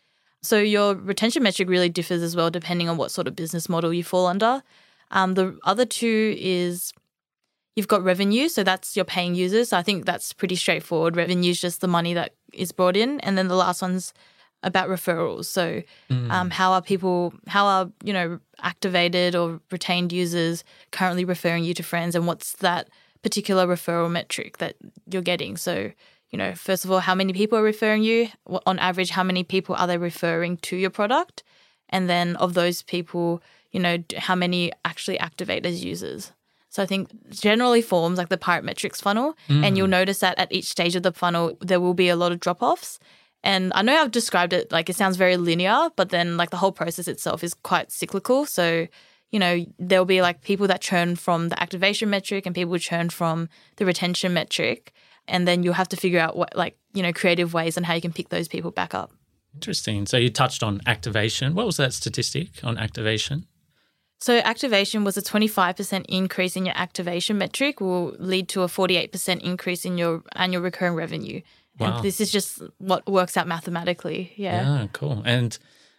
So 0.46 0.60
your 0.60 0.96
retention 0.96 1.44
metric 1.44 1.70
really 1.70 1.90
differs 1.90 2.22
as 2.22 2.36
well, 2.36 2.50
depending 2.50 2.90
on 2.90 2.98
what 2.98 3.12
sort 3.12 3.28
of 3.28 3.36
business 3.36 3.68
model 3.68 3.94
you 3.94 4.04
fall 4.04 4.28
under. 4.28 4.64
Um, 5.12 5.34
the 5.34 5.58
other 5.64 5.86
two 5.86 6.36
is 6.38 6.94
you've 7.76 7.88
got 7.88 8.04
revenue, 8.04 8.48
so 8.50 8.64
that's 8.64 8.96
your 8.96 9.06
paying 9.06 9.36
users. 9.36 9.74
I 9.74 9.82
think 9.82 10.06
that's 10.06 10.34
pretty 10.34 10.56
straightforward. 10.56 11.16
Revenue 11.16 11.52
is 11.52 11.62
just 11.62 11.82
the 11.82 11.88
money 11.88 12.14
that 12.14 12.34
is 12.54 12.72
brought 12.72 12.98
in, 12.98 13.20
and 13.22 13.38
then 13.38 13.48
the 13.48 13.56
last 13.56 13.82
one's 13.82 14.14
about 14.64 14.90
referrals. 14.90 15.46
So 15.46 15.84
um, 16.32 16.50
how 16.50 16.72
are 16.72 16.82
people, 16.82 17.34
how 17.48 17.66
are 17.66 17.92
you 18.04 18.14
know 18.14 18.40
activated 18.62 19.36
or 19.36 19.60
retained 19.72 20.12
users 20.12 20.64
currently 20.92 21.26
referring 21.26 21.64
you 21.64 21.74
to 21.76 21.84
friends, 21.84 22.16
and 22.16 22.26
what's 22.26 22.54
that 22.54 22.90
particular 23.22 23.68
referral 23.68 24.10
metric 24.10 24.58
that 24.58 24.76
you're 25.12 25.22
getting? 25.22 25.58
So 25.58 25.92
you 26.36 26.38
know, 26.38 26.54
first 26.54 26.84
of 26.84 26.92
all, 26.92 27.00
how 27.00 27.16
many 27.16 27.32
people 27.32 27.58
are 27.58 27.64
referring 27.64 28.04
you? 28.04 28.28
On 28.66 28.78
average, 28.78 29.12
how 29.12 29.24
many 29.24 29.46
people 29.46 29.74
are 29.74 29.88
they 29.88 29.98
referring 29.98 30.58
to 30.68 30.76
your 30.76 30.90
product? 30.90 31.44
And 31.88 32.10
then 32.10 32.36
of 32.36 32.56
those 32.56 32.82
people, 32.82 33.42
you 33.72 33.80
know, 33.80 34.00
how 34.18 34.36
many 34.36 34.74
actually 34.84 35.18
activate 35.18 35.66
as 35.66 35.86
users? 35.86 36.34
So 36.68 36.84
I 36.84 36.88
think 36.88 37.08
generally 37.30 37.82
forms 37.82 38.18
like 38.18 38.28
the 38.28 38.38
pirate 38.38 38.66
metrics 38.66 39.00
funnel, 39.00 39.38
and 39.48 39.78
you'll 39.78 39.88
mm. 39.88 39.92
notice 40.02 40.20
that 40.20 40.38
at 40.38 40.52
each 40.52 40.66
stage 40.66 40.98
of 40.98 41.04
the 41.04 41.14
funnel 41.14 41.58
there 41.62 41.80
will 41.80 41.94
be 41.94 42.10
a 42.10 42.18
lot 42.18 42.34
of 42.34 42.42
drop 42.42 42.62
offs. 42.62 43.00
And 43.42 43.72
I 43.74 43.82
know 43.82 43.96
I've 43.96 44.12
described 44.12 44.52
it 44.52 44.74
like 44.74 44.90
it 44.90 44.98
sounds 44.98 45.16
very 45.16 45.38
linear, 45.38 45.90
but 45.96 46.10
then 46.10 46.36
like 46.36 46.50
the 46.50 46.58
whole 46.58 46.74
process 46.74 47.08
itself 47.08 47.46
is 47.46 47.54
quite 47.54 47.94
cyclical. 47.94 48.46
So 48.46 48.88
you 49.32 49.40
know 49.40 49.66
there'll 49.80 50.04
be 50.04 50.22
like 50.22 50.42
people 50.42 50.68
that 50.68 50.82
churn 50.82 51.16
from 51.16 51.48
the 51.48 51.62
activation 51.64 52.10
metric 52.10 52.46
and 52.46 52.54
people 52.54 52.74
who 52.74 52.80
churn 52.80 53.10
from 53.10 53.48
the 53.78 53.86
retention 53.86 54.34
metric, 54.34 54.92
and 55.28 55.48
then 55.48 55.64
you'll 55.64 55.74
have 55.74 55.90
to 55.90 55.98
figure 55.98 56.20
out 56.20 56.36
what 56.36 56.56
like 56.56 56.78
you 56.94 57.04
know 57.04 57.14
creative 57.14 57.54
ways 57.54 57.78
on 57.78 57.84
how 57.84 57.94
you 57.94 58.02
can 58.02 58.14
pick 58.14 58.30
those 58.30 58.48
people 58.48 58.72
back 58.72 58.94
up. 58.94 59.12
Interesting. 59.54 60.06
So 60.06 60.18
you 60.18 60.30
touched 60.30 60.64
on 60.64 60.82
activation. 60.86 61.56
What 61.56 61.66
was 61.66 61.78
that 61.78 61.94
statistic 61.94 62.64
on 62.64 62.78
activation? 62.78 63.48
So 64.20 64.38
activation 64.38 65.04
was 65.04 65.18
a 65.18 65.22
25% 65.22 66.06
increase 66.08 66.56
in 66.56 66.66
your 66.66 66.76
activation 66.78 67.38
metric 67.38 67.80
will 67.82 68.16
lead 68.18 68.50
to 68.50 68.64
a 68.64 68.68
48% 68.68 69.42
increase 69.42 69.86
in 69.86 69.98
your 69.98 70.24
annual 70.36 70.64
recurring 70.64 70.96
revenue. 70.96 71.42
Wow. 71.80 71.98
And 71.98 72.06
this 72.06 72.22
is 72.22 72.32
just 72.32 72.62
what 72.78 73.06
works 73.08 73.36
out 73.38 73.48
mathematically. 73.48 74.34
Yeah. 74.36 74.80
Yeah, 74.80 74.88
cool. 74.94 75.22
And 75.26 75.58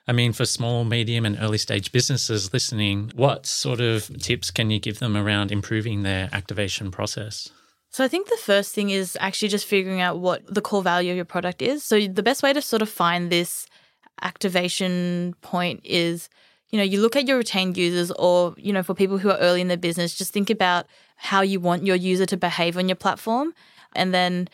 I 0.08 0.12
mean, 0.12 0.32
for 0.32 0.44
small, 0.44 0.84
medium, 0.84 1.26
and 1.26 1.36
early 1.40 1.58
stage 1.58 1.92
businesses 1.92 2.52
listening, 2.52 3.12
what 3.14 3.44
sort 3.44 3.80
of 3.80 4.10
tips 4.20 4.50
can 4.50 4.70
you 4.70 4.78
give 4.78 4.98
them 4.98 5.16
around 5.16 5.52
improving 5.52 6.02
their 6.02 6.28
activation 6.32 6.90
process? 6.90 7.50
So 7.96 8.04
I 8.04 8.08
think 8.08 8.28
the 8.28 8.36
first 8.36 8.74
thing 8.74 8.90
is 8.90 9.16
actually 9.22 9.48
just 9.48 9.64
figuring 9.64 10.02
out 10.02 10.18
what 10.18 10.42
the 10.54 10.60
core 10.60 10.82
value 10.82 11.12
of 11.12 11.16
your 11.16 11.24
product 11.24 11.62
is. 11.62 11.82
So 11.82 11.98
the 12.06 12.22
best 12.22 12.42
way 12.42 12.52
to 12.52 12.60
sort 12.60 12.82
of 12.82 12.90
find 12.90 13.32
this 13.32 13.66
activation 14.20 15.34
point 15.40 15.80
is 15.82 16.28
you 16.68 16.76
know 16.76 16.84
you 16.84 17.00
look 17.00 17.16
at 17.16 17.26
your 17.26 17.38
retained 17.38 17.78
users 17.78 18.10
or 18.10 18.54
you 18.58 18.70
know 18.70 18.82
for 18.82 18.92
people 18.92 19.16
who 19.16 19.30
are 19.30 19.38
early 19.38 19.62
in 19.62 19.68
their 19.68 19.78
business 19.78 20.14
just 20.14 20.30
think 20.30 20.50
about 20.50 20.84
how 21.16 21.40
you 21.40 21.58
want 21.58 21.86
your 21.86 21.96
user 21.96 22.26
to 22.26 22.36
behave 22.36 22.76
on 22.76 22.86
your 22.86 22.96
platform 22.96 23.54
and 23.94 24.12
then 24.12 24.46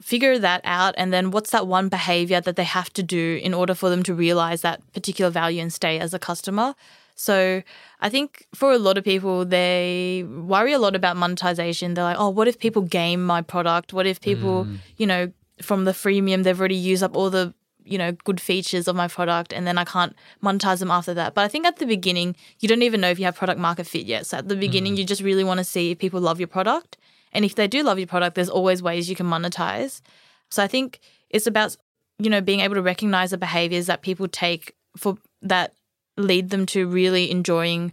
figure 0.00 0.36
that 0.40 0.60
out 0.64 0.92
and 0.98 1.12
then 1.12 1.30
what's 1.30 1.50
that 1.50 1.68
one 1.68 1.88
behavior 1.88 2.40
that 2.40 2.56
they 2.56 2.64
have 2.64 2.92
to 2.92 3.04
do 3.04 3.38
in 3.40 3.54
order 3.54 3.74
for 3.74 3.88
them 3.88 4.02
to 4.02 4.14
realize 4.14 4.62
that 4.62 4.80
particular 4.92 5.30
value 5.30 5.62
and 5.62 5.72
stay 5.72 6.00
as 6.00 6.12
a 6.12 6.18
customer 6.18 6.74
so 7.20 7.62
I 8.00 8.08
think 8.08 8.46
for 8.54 8.72
a 8.72 8.78
lot 8.78 8.96
of 8.96 9.04
people, 9.04 9.44
they 9.44 10.24
worry 10.26 10.72
a 10.72 10.78
lot 10.78 10.96
about 10.96 11.18
monetization. 11.18 11.92
They're 11.92 12.02
like, 12.02 12.16
oh, 12.18 12.30
what 12.30 12.48
if 12.48 12.58
people 12.58 12.80
game 12.80 13.22
my 13.22 13.42
product? 13.42 13.92
What 13.92 14.06
if 14.06 14.22
people, 14.22 14.64
mm. 14.64 14.78
you 14.96 15.06
know, 15.06 15.30
from 15.60 15.84
the 15.84 15.92
freemium, 15.92 16.44
they've 16.44 16.58
already 16.58 16.76
used 16.76 17.02
up 17.02 17.14
all 17.14 17.28
the, 17.28 17.52
you 17.84 17.98
know, 17.98 18.12
good 18.12 18.40
features 18.40 18.88
of 18.88 18.96
my 18.96 19.06
product 19.06 19.52
and 19.52 19.66
then 19.66 19.76
I 19.76 19.84
can't 19.84 20.16
monetize 20.42 20.78
them 20.78 20.90
after 20.90 21.12
that. 21.12 21.34
But 21.34 21.42
I 21.42 21.48
think 21.48 21.66
at 21.66 21.76
the 21.76 21.84
beginning, 21.84 22.36
you 22.60 22.68
don't 22.70 22.80
even 22.80 23.02
know 23.02 23.10
if 23.10 23.18
you 23.18 23.26
have 23.26 23.36
product 23.36 23.60
market 23.60 23.86
fit 23.86 24.06
yet. 24.06 24.24
So 24.24 24.38
at 24.38 24.48
the 24.48 24.56
beginning, 24.56 24.94
mm. 24.94 24.98
you 25.00 25.04
just 25.04 25.20
really 25.20 25.44
want 25.44 25.58
to 25.58 25.64
see 25.64 25.90
if 25.90 25.98
people 25.98 26.22
love 26.22 26.40
your 26.40 26.48
product. 26.48 26.96
And 27.34 27.44
if 27.44 27.54
they 27.54 27.68
do 27.68 27.82
love 27.82 27.98
your 27.98 28.06
product, 28.06 28.34
there's 28.34 28.48
always 28.48 28.82
ways 28.82 29.10
you 29.10 29.14
can 29.14 29.26
monetize. 29.26 30.00
So 30.48 30.62
I 30.62 30.68
think 30.68 31.00
it's 31.28 31.46
about, 31.46 31.76
you 32.18 32.30
know, 32.30 32.40
being 32.40 32.60
able 32.60 32.76
to 32.76 32.82
recognize 32.82 33.30
the 33.30 33.36
behaviors 33.36 33.88
that 33.88 34.00
people 34.00 34.26
take 34.26 34.74
for 34.96 35.18
that 35.42 35.74
lead 36.16 36.50
them 36.50 36.66
to 36.66 36.86
really 36.86 37.30
enjoying 37.30 37.92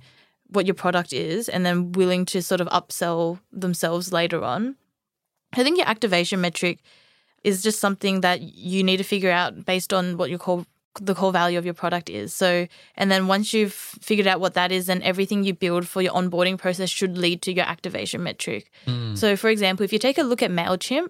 what 0.49 0.65
your 0.65 0.75
product 0.75 1.13
is 1.13 1.49
and 1.49 1.65
then 1.65 1.91
willing 1.91 2.25
to 2.25 2.41
sort 2.41 2.61
of 2.61 2.67
upsell 2.67 3.39
themselves 3.51 4.13
later 4.13 4.43
on. 4.43 4.75
I 5.53 5.63
think 5.63 5.77
your 5.77 5.87
activation 5.87 6.41
metric 6.41 6.79
is 7.43 7.63
just 7.63 7.79
something 7.79 8.21
that 8.21 8.41
you 8.41 8.83
need 8.83 8.97
to 8.97 9.03
figure 9.03 9.31
out 9.31 9.65
based 9.65 9.93
on 9.93 10.17
what 10.17 10.29
your 10.29 10.39
core 10.39 10.65
the 10.99 11.13
core 11.13 11.31
value 11.31 11.59
of 11.59 11.65
your 11.65 11.75
product 11.75 12.09
is. 12.09 12.33
So, 12.33 12.67
and 12.95 13.11
then 13.11 13.27
once 13.27 13.53
you've 13.53 13.73
figured 13.73 14.25
out 14.25 14.39
what 14.39 14.55
that 14.55 14.71
is, 14.71 14.87
then 14.87 15.03
everything 15.03 15.43
you 15.43 15.53
build 15.53 15.87
for 15.87 16.01
your 16.01 16.13
onboarding 16.13 16.57
process 16.57 16.89
should 16.89 17.17
lead 17.19 17.43
to 17.43 17.53
your 17.53 17.65
activation 17.65 18.23
metric. 18.23 18.71
Mm. 18.87 19.15
So, 19.15 19.35
for 19.35 19.49
example, 19.49 19.83
if 19.83 19.93
you 19.93 19.99
take 19.99 20.17
a 20.17 20.23
look 20.23 20.41
at 20.41 20.49
MailChimp, 20.49 21.09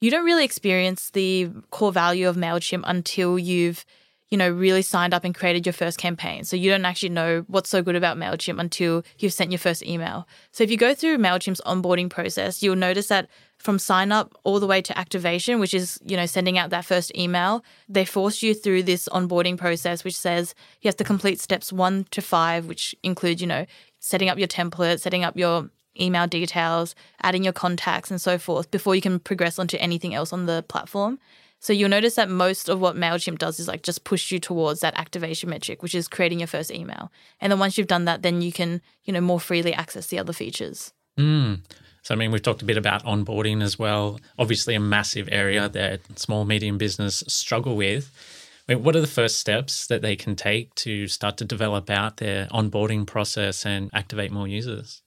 you 0.00 0.10
don't 0.10 0.24
really 0.24 0.44
experience 0.44 1.10
the 1.10 1.50
core 1.70 1.92
value 1.92 2.28
of 2.28 2.36
MailChimp 2.36 2.82
until 2.86 3.38
you've 3.38 3.84
you 4.30 4.38
know, 4.38 4.48
really 4.48 4.82
signed 4.82 5.12
up 5.12 5.24
and 5.24 5.34
created 5.34 5.66
your 5.66 5.72
first 5.72 5.98
campaign. 5.98 6.44
So 6.44 6.54
you 6.56 6.70
don't 6.70 6.84
actually 6.84 7.08
know 7.08 7.44
what's 7.48 7.68
so 7.68 7.82
good 7.82 7.96
about 7.96 8.16
MailChimp 8.16 8.60
until 8.60 9.02
you've 9.18 9.32
sent 9.32 9.50
your 9.50 9.58
first 9.58 9.84
email. 9.84 10.26
So 10.52 10.62
if 10.62 10.70
you 10.70 10.76
go 10.76 10.94
through 10.94 11.18
MailChimp's 11.18 11.60
onboarding 11.66 12.08
process, 12.08 12.62
you'll 12.62 12.76
notice 12.76 13.08
that 13.08 13.28
from 13.58 13.78
sign 13.78 14.12
up 14.12 14.34
all 14.44 14.60
the 14.60 14.66
way 14.66 14.80
to 14.80 14.96
activation, 14.96 15.58
which 15.58 15.74
is, 15.74 16.00
you 16.04 16.16
know, 16.16 16.26
sending 16.26 16.56
out 16.56 16.70
that 16.70 16.84
first 16.84 17.14
email, 17.16 17.64
they 17.88 18.04
force 18.04 18.42
you 18.42 18.54
through 18.54 18.84
this 18.84 19.08
onboarding 19.08 19.58
process, 19.58 20.04
which 20.04 20.16
says 20.16 20.54
you 20.80 20.88
have 20.88 20.96
to 20.96 21.04
complete 21.04 21.40
steps 21.40 21.72
one 21.72 22.06
to 22.12 22.22
five, 22.22 22.66
which 22.66 22.94
include, 23.02 23.40
you 23.40 23.46
know, 23.46 23.66
setting 23.98 24.28
up 24.28 24.38
your 24.38 24.48
template, 24.48 25.00
setting 25.00 25.24
up 25.24 25.36
your 25.36 25.68
email 26.00 26.26
details, 26.26 26.94
adding 27.22 27.42
your 27.42 27.52
contacts 27.52 28.10
and 28.10 28.20
so 28.20 28.38
forth 28.38 28.70
before 28.70 28.94
you 28.94 29.02
can 29.02 29.18
progress 29.18 29.58
onto 29.58 29.76
anything 29.78 30.14
else 30.14 30.32
on 30.32 30.46
the 30.46 30.64
platform. 30.68 31.18
So 31.60 31.74
you'll 31.74 31.90
notice 31.90 32.14
that 32.14 32.30
most 32.30 32.70
of 32.70 32.80
what 32.80 32.96
MailChimp 32.96 33.38
does 33.38 33.60
is 33.60 33.68
like 33.68 33.82
just 33.82 34.02
push 34.04 34.32
you 34.32 34.40
towards 34.40 34.80
that 34.80 34.98
activation 34.98 35.50
metric, 35.50 35.82
which 35.82 35.94
is 35.94 36.08
creating 36.08 36.40
your 36.40 36.46
first 36.46 36.70
email. 36.70 37.12
And 37.38 37.52
then 37.52 37.58
once 37.58 37.76
you've 37.76 37.86
done 37.86 38.06
that, 38.06 38.22
then 38.22 38.40
you 38.40 38.50
can, 38.50 38.80
you 39.04 39.12
know, 39.12 39.20
more 39.20 39.38
freely 39.38 39.74
access 39.74 40.06
the 40.06 40.18
other 40.18 40.32
features. 40.32 40.94
Mm. 41.18 41.60
So, 42.02 42.14
I 42.14 42.16
mean, 42.16 42.30
we've 42.32 42.42
talked 42.42 42.62
a 42.62 42.64
bit 42.64 42.78
about 42.78 43.04
onboarding 43.04 43.62
as 43.62 43.78
well. 43.78 44.18
Obviously, 44.38 44.74
a 44.74 44.80
massive 44.80 45.28
area 45.30 45.68
that 45.68 46.18
small, 46.18 46.46
medium 46.46 46.78
business 46.78 47.22
struggle 47.28 47.76
with. 47.76 48.10
I 48.66 48.74
mean, 48.74 48.84
what 48.84 48.96
are 48.96 49.02
the 49.02 49.06
first 49.06 49.38
steps 49.38 49.86
that 49.88 50.00
they 50.00 50.16
can 50.16 50.36
take 50.36 50.74
to 50.76 51.08
start 51.08 51.36
to 51.38 51.44
develop 51.44 51.90
out 51.90 52.16
their 52.16 52.46
onboarding 52.46 53.06
process 53.06 53.66
and 53.66 53.90
activate 53.92 54.32
more 54.32 54.48
users? 54.48 55.02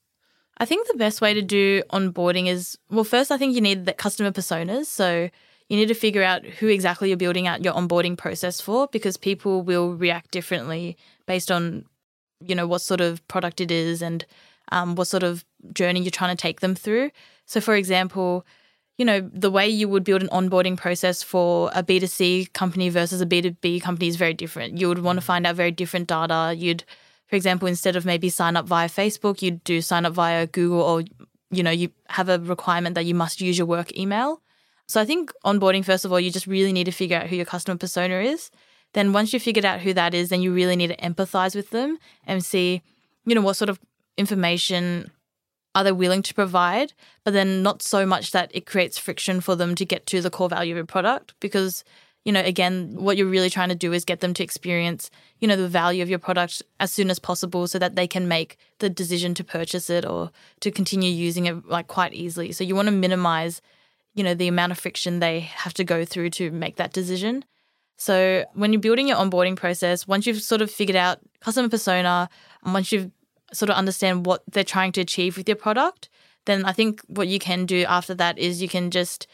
I 0.60 0.66
think 0.66 0.88
the 0.88 0.98
best 0.98 1.20
way 1.20 1.34
to 1.34 1.42
do 1.42 1.82
onboarding 1.92 2.48
is 2.48 2.78
well, 2.92 3.04
first, 3.04 3.32
I 3.32 3.38
think 3.38 3.56
you 3.56 3.62
need 3.62 3.86
the 3.86 3.94
customer 3.94 4.32
personas. 4.32 4.86
So, 4.86 5.30
you 5.70 5.78
need 5.78 5.88
to 5.88 5.94
figure 5.94 6.24
out 6.24 6.46
who 6.46 6.68
exactly 6.68 7.10
you're 7.10 7.18
building 7.18 7.48
out 7.48 7.64
your 7.64 7.74
onboarding 7.74 8.18
process 8.18 8.62
for 8.62 8.88
because 8.92 9.18
people 9.18 9.62
will 9.62 9.94
react 9.96 10.32
differently 10.32 10.98
based 11.26 11.52
on 11.52 11.86
you 12.46 12.56
know 12.56 12.68
what 12.68 12.82
sort 12.82 13.02
of 13.02 13.26
product 13.28 13.62
it 13.62 13.72
is 13.72 14.02
and 14.02 14.26
um, 14.72 14.96
what 14.96 15.08
sort 15.08 15.24
of 15.24 15.46
journey 15.74 16.02
you're 16.02 16.12
trying 16.12 16.36
to 16.36 16.42
take 16.42 16.60
them 16.60 16.76
through. 16.76 17.12
So 17.46 17.62
for 17.62 17.76
example 17.76 18.46
you 18.98 19.06
know 19.06 19.22
the 19.34 19.50
way 19.50 19.68
you 19.68 19.90
would 19.90 20.04
build 20.04 20.22
an 20.22 20.30
onboarding 20.30 20.78
process 20.78 21.24
for 21.24 21.72
a 21.74 21.82
b2c 21.82 22.54
company 22.54 22.90
versus 22.90 23.22
a 23.22 23.26
b2b 23.26 23.82
company 23.82 24.08
is 24.08 24.16
very 24.16 24.34
different. 24.34 24.78
You 24.78 24.88
would 24.88 25.00
want 25.00 25.18
to 25.18 25.26
find 25.26 25.48
out 25.48 25.56
very 25.56 25.72
different 25.72 26.08
data. 26.08 26.54
You'd 26.56 26.84
for 27.28 27.36
example 27.36 27.68
instead 27.68 27.96
of 27.96 28.06
maybe 28.06 28.30
sign 28.30 28.56
up 28.56 28.68
via 28.68 28.88
facebook 28.88 29.42
you'd 29.42 29.64
do 29.64 29.82
sign 29.82 30.06
up 30.06 30.14
via 30.14 30.46
google 30.46 30.82
or 30.82 31.04
you 31.50 31.64
know 31.64 31.72
you 31.72 31.90
have 32.10 32.30
a 32.30 32.38
requirement 32.38 32.94
that 32.94 33.06
you 33.06 33.16
must 33.16 33.42
use 33.42 33.58
your 33.58 33.66
work 33.66 33.98
email 33.98 34.42
so 34.94 35.02
I 35.02 35.06
think 35.06 35.34
onboarding, 35.44 35.84
first 35.84 36.06
of 36.06 36.12
all, 36.12 36.20
you 36.20 36.30
just 36.30 36.46
really 36.46 36.72
need 36.72 36.84
to 36.84 36.92
figure 36.92 37.18
out 37.18 37.26
who 37.26 37.36
your 37.36 37.48
customer 37.48 37.80
persona 37.80 38.20
is. 38.20 38.52
Then 38.94 39.12
once 39.12 39.34
you've 39.34 39.42
figured 39.42 39.66
out 39.66 39.80
who 39.80 39.92
that 39.94 40.14
is, 40.14 40.30
then 40.30 40.44
you 40.44 40.54
really 40.54 40.76
need 40.76 40.90
to 40.90 40.98
empathize 40.98 41.56
with 41.56 41.72
them 41.72 41.98
and 42.28 42.46
see, 42.46 42.84
you 43.26 43.34
know, 43.34 43.42
what 43.42 43.56
sort 43.56 43.70
of 43.70 43.80
information 44.20 45.10
are 45.74 45.84
they 45.84 45.92
willing 45.92 46.22
to 46.22 46.36
provide, 46.36 46.94
but 47.24 47.34
then 47.34 47.64
not 47.64 47.82
so 47.82 48.06
much 48.06 48.34
that 48.34 48.52
it 48.54 48.68
creates 48.68 49.00
friction 49.00 49.42
for 49.42 49.56
them 49.56 49.74
to 49.74 49.84
get 49.84 50.06
to 50.06 50.22
the 50.22 50.30
core 50.30 50.48
value 50.48 50.74
of 50.74 50.78
your 50.78 50.86
product 50.86 51.34
because 51.40 51.84
you 52.24 52.32
know 52.32 52.42
again 52.42 52.94
what 52.96 53.18
you're 53.18 53.28
really 53.28 53.50
trying 53.50 53.70
to 53.70 53.76
do 53.76 53.92
is 53.92 54.06
get 54.06 54.22
them 54.22 54.34
to 54.34 54.44
experience 54.44 55.10
you 55.40 55.48
know 55.48 55.58
the 55.58 55.68
value 55.68 56.02
of 56.02 56.10
your 56.10 56.20
product 56.20 56.62
as 56.80 56.90
soon 56.90 57.10
as 57.10 57.20
possible 57.20 57.68
so 57.68 57.78
that 57.78 57.98
they 57.98 58.08
can 58.08 58.30
make 58.30 58.56
the 58.80 58.90
decision 58.90 59.34
to 59.34 59.44
purchase 59.44 59.90
it 59.90 60.06
or 60.06 60.32
to 60.62 60.72
continue 60.72 61.12
using 61.12 61.48
it 61.48 61.68
like 61.68 61.88
quite 61.88 62.14
easily 62.14 62.54
so 62.54 62.64
you 62.64 62.76
want 62.76 62.86
to 62.86 62.94
minimize 62.94 63.62
you 64.16 64.24
know, 64.24 64.34
the 64.34 64.48
amount 64.48 64.72
of 64.72 64.80
friction 64.80 65.20
they 65.20 65.42
have 65.42 65.74
to 65.76 65.84
go 65.84 66.06
through 66.06 66.30
to 66.32 66.52
make 66.52 66.76
that 66.78 66.94
decision. 66.94 67.44
So 67.98 68.46
when 68.54 68.74
you're 68.74 68.82
building 68.82 69.08
your 69.08 69.18
onboarding 69.18 69.56
process, 69.56 70.08
once 70.08 70.26
you've 70.26 70.42
sort 70.42 70.62
of 70.62 70.70
figured 70.70 70.96
out 70.96 71.20
customer 71.40 71.70
persona, 71.70 72.30
once 72.66 72.92
you've 72.92 73.12
sort 73.54 73.70
of 73.70 73.76
understand 73.76 74.26
what 74.26 74.44
they're 74.52 74.64
trying 74.64 74.92
to 74.94 75.02
achieve 75.02 75.38
with 75.38 75.48
your 75.48 75.56
product, 75.56 76.10
then 76.46 76.66
I 76.66 76.74
think 76.74 77.02
what 77.08 77.28
you 77.28 77.40
can 77.40 77.66
do 77.66 77.86
after 77.88 78.14
that 78.16 78.38
is 78.38 78.62
you 78.62 78.68
can 78.68 78.92
just 78.92 79.28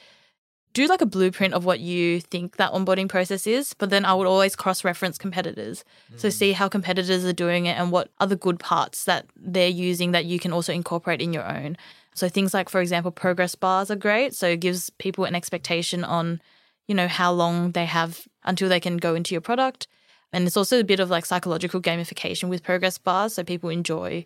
do 0.74 0.86
like 0.86 1.02
a 1.02 1.06
blueprint 1.06 1.54
of 1.54 1.66
what 1.66 1.80
you 1.80 2.20
think 2.22 2.58
that 2.58 2.72
onboarding 2.72 3.10
process 3.10 3.48
is, 3.48 3.74
but 3.74 3.90
then 3.90 4.06
I 4.06 4.14
would 4.14 4.28
always 4.28 4.56
cross 4.56 4.84
reference 4.84 5.18
competitors. 5.18 5.84
Mm. 6.14 6.20
So 6.20 6.30
see 6.30 6.52
how 6.52 6.70
competitors 6.70 7.26
are 7.26 7.34
doing 7.34 7.66
it 7.66 7.78
and 7.78 7.92
what 7.92 8.12
other 8.20 8.36
good 8.36 8.60
parts 8.60 9.06
that 9.06 9.26
they're 9.36 9.68
using 9.68 10.12
that 10.12 10.26
you 10.26 10.38
can 10.38 10.54
also 10.54 10.72
incorporate 10.72 11.22
in 11.22 11.34
your 11.34 11.48
own. 11.48 11.76
So 12.20 12.30
things 12.30 12.54
like, 12.54 12.70
for 12.70 12.82
example, 12.82 13.12
progress 13.12 13.56
bars 13.56 13.90
are 13.90 13.96
great. 13.96 14.36
So 14.36 14.48
it 14.48 14.60
gives 14.60 14.90
people 14.92 15.26
an 15.26 15.36
expectation 15.36 16.04
on, 16.04 16.42
you 16.88 16.96
know, 16.96 17.08
how 17.08 17.32
long 17.32 17.72
they 17.72 17.86
have 17.86 18.28
until 18.44 18.70
they 18.70 18.80
can 18.80 18.98
go 18.98 19.16
into 19.16 19.34
your 19.34 19.42
product. 19.42 19.88
And 20.32 20.46
it's 20.46 20.58
also 20.58 20.80
a 20.80 20.84
bit 20.84 21.00
of 21.00 21.10
like 21.10 21.26
psychological 21.26 21.82
gamification 21.82 22.50
with 22.50 22.64
progress 22.64 22.98
bars. 22.98 23.34
So 23.34 23.44
people 23.44 23.70
enjoy, 23.70 24.26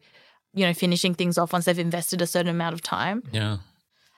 you 0.54 0.66
know, 0.66 0.74
finishing 0.74 1.14
things 1.14 1.38
off 1.38 1.54
once 1.54 1.66
they've 1.66 1.80
invested 1.80 2.22
a 2.22 2.28
certain 2.28 2.50
amount 2.50 2.74
of 2.74 2.82
time. 2.82 3.24
Yeah. 3.32 3.58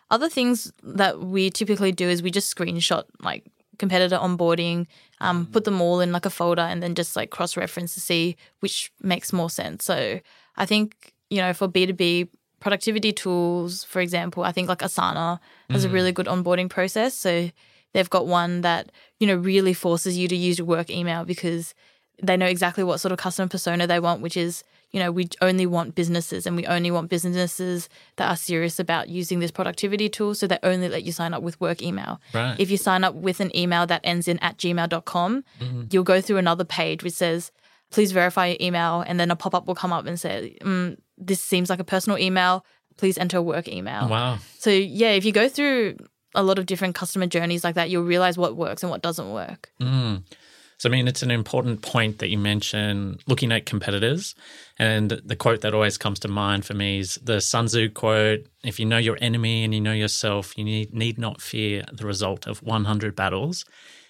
Other 0.09 0.29
things 0.29 0.71
that 0.83 1.19
we 1.19 1.49
typically 1.49 1.91
do 1.91 2.07
is 2.07 2.23
we 2.23 2.31
just 2.31 2.55
screenshot 2.55 3.03
like 3.21 3.43
competitor 3.77 4.17
onboarding, 4.17 4.87
um, 5.19 5.47
put 5.47 5.65
them 5.65 5.81
all 5.81 5.99
in 5.99 6.11
like 6.11 6.25
a 6.25 6.29
folder 6.29 6.61
and 6.61 6.81
then 6.81 6.95
just 6.95 7.15
like 7.15 7.29
cross 7.29 7.57
reference 7.57 7.93
to 7.93 7.99
see 7.99 8.37
which 8.61 8.91
makes 9.01 9.33
more 9.33 9.49
sense. 9.49 9.83
So 9.83 10.19
I 10.55 10.65
think, 10.65 11.13
you 11.29 11.41
know, 11.41 11.53
for 11.53 11.67
B2B 11.67 12.29
productivity 12.65 13.13
tools, 13.13 13.83
for 13.83 14.01
example, 14.01 14.43
I 14.43 14.51
think 14.51 14.67
like 14.67 14.79
Asana 14.79 15.37
has 15.69 15.85
mm. 15.85 15.89
a 15.89 15.93
really 15.93 16.11
good 16.11 16.25
onboarding 16.25 16.67
process. 16.67 17.13
So 17.13 17.51
they've 17.93 18.09
got 18.09 18.25
one 18.25 18.61
that, 18.61 18.91
you 19.19 19.27
know, 19.27 19.35
really 19.35 19.75
forces 19.75 20.17
you 20.17 20.27
to 20.27 20.35
use 20.35 20.57
your 20.57 20.65
work 20.65 20.89
email 20.89 21.25
because 21.25 21.75
they 22.23 22.35
know 22.35 22.47
exactly 22.47 22.83
what 22.83 22.99
sort 22.99 23.11
of 23.11 23.19
customer 23.19 23.47
persona 23.47 23.85
they 23.85 23.99
want, 23.99 24.21
which 24.21 24.35
is, 24.35 24.63
you 24.89 24.99
know, 24.99 25.11
we 25.11 25.29
only 25.43 25.67
want 25.67 25.93
businesses 25.93 26.47
and 26.47 26.55
we 26.55 26.65
only 26.65 26.89
want 26.89 27.07
businesses 27.07 27.87
that 28.15 28.31
are 28.31 28.35
serious 28.35 28.79
about 28.79 29.09
using 29.09 29.41
this 29.41 29.51
productivity 29.51 30.09
tool. 30.09 30.33
So 30.33 30.47
they 30.47 30.57
only 30.63 30.89
let 30.89 31.03
you 31.03 31.11
sign 31.11 31.35
up 31.35 31.43
with 31.43 31.61
work 31.61 31.83
email. 31.83 32.19
Right. 32.33 32.59
If 32.59 32.71
you 32.71 32.77
sign 32.77 33.03
up 33.03 33.13
with 33.13 33.41
an 33.41 33.55
email 33.55 33.85
that 33.85 34.01
ends 34.03 34.27
in 34.27 34.39
at 34.39 34.57
gmail.com, 34.57 35.43
mm-hmm. 35.59 35.83
you'll 35.91 36.03
go 36.03 36.19
through 36.19 36.37
another 36.37 36.65
page 36.65 37.03
which 37.03 37.13
says, 37.13 37.51
please 37.91 38.11
verify 38.11 38.47
your 38.47 38.57
email. 38.59 39.01
And 39.05 39.19
then 39.19 39.29
a 39.29 39.35
pop 39.35 39.53
up 39.53 39.67
will 39.67 39.75
come 39.75 39.93
up 39.93 40.07
and 40.07 40.19
say, 40.19 40.57
mm, 40.61 40.97
this 41.17 41.41
seems 41.41 41.69
like 41.69 41.79
a 41.79 41.83
personal 41.83 42.17
email. 42.17 42.65
Please 42.97 43.17
enter 43.17 43.37
a 43.37 43.41
work 43.41 43.67
email. 43.67 44.07
Wow. 44.07 44.37
So, 44.57 44.69
yeah, 44.69 45.11
if 45.11 45.25
you 45.25 45.31
go 45.31 45.49
through 45.49 45.97
a 46.33 46.43
lot 46.43 46.59
of 46.59 46.65
different 46.65 46.95
customer 46.95 47.27
journeys 47.27 47.63
like 47.63 47.75
that, 47.75 47.89
you'll 47.89 48.03
realize 48.03 48.37
what 48.37 48.55
works 48.55 48.83
and 48.83 48.89
what 48.89 49.01
doesn't 49.01 49.31
work. 49.31 49.71
Mm. 49.81 50.23
So, 50.77 50.89
I 50.89 50.91
mean, 50.91 51.07
it's 51.07 51.23
an 51.23 51.31
important 51.31 51.81
point 51.81 52.19
that 52.19 52.29
you 52.29 52.37
mention 52.37 53.17
looking 53.27 53.51
at 53.51 53.65
competitors. 53.65 54.35
And 54.77 55.09
the 55.23 55.35
quote 55.35 55.61
that 55.61 55.73
always 55.73 55.97
comes 55.97 56.19
to 56.19 56.27
mind 56.27 56.65
for 56.65 56.73
me 56.73 56.99
is 56.99 57.15
the 57.23 57.39
Sun 57.39 57.67
Tzu 57.67 57.89
quote 57.91 58.45
If 58.63 58.79
you 58.79 58.85
know 58.85 58.97
your 58.97 59.17
enemy 59.21 59.63
and 59.63 59.73
you 59.73 59.81
know 59.81 59.93
yourself, 59.93 60.57
you 60.57 60.65
need, 60.65 60.93
need 60.93 61.17
not 61.17 61.41
fear 61.41 61.85
the 61.93 62.05
result 62.05 62.45
of 62.45 62.61
100 62.61 63.15
battles. 63.15 63.65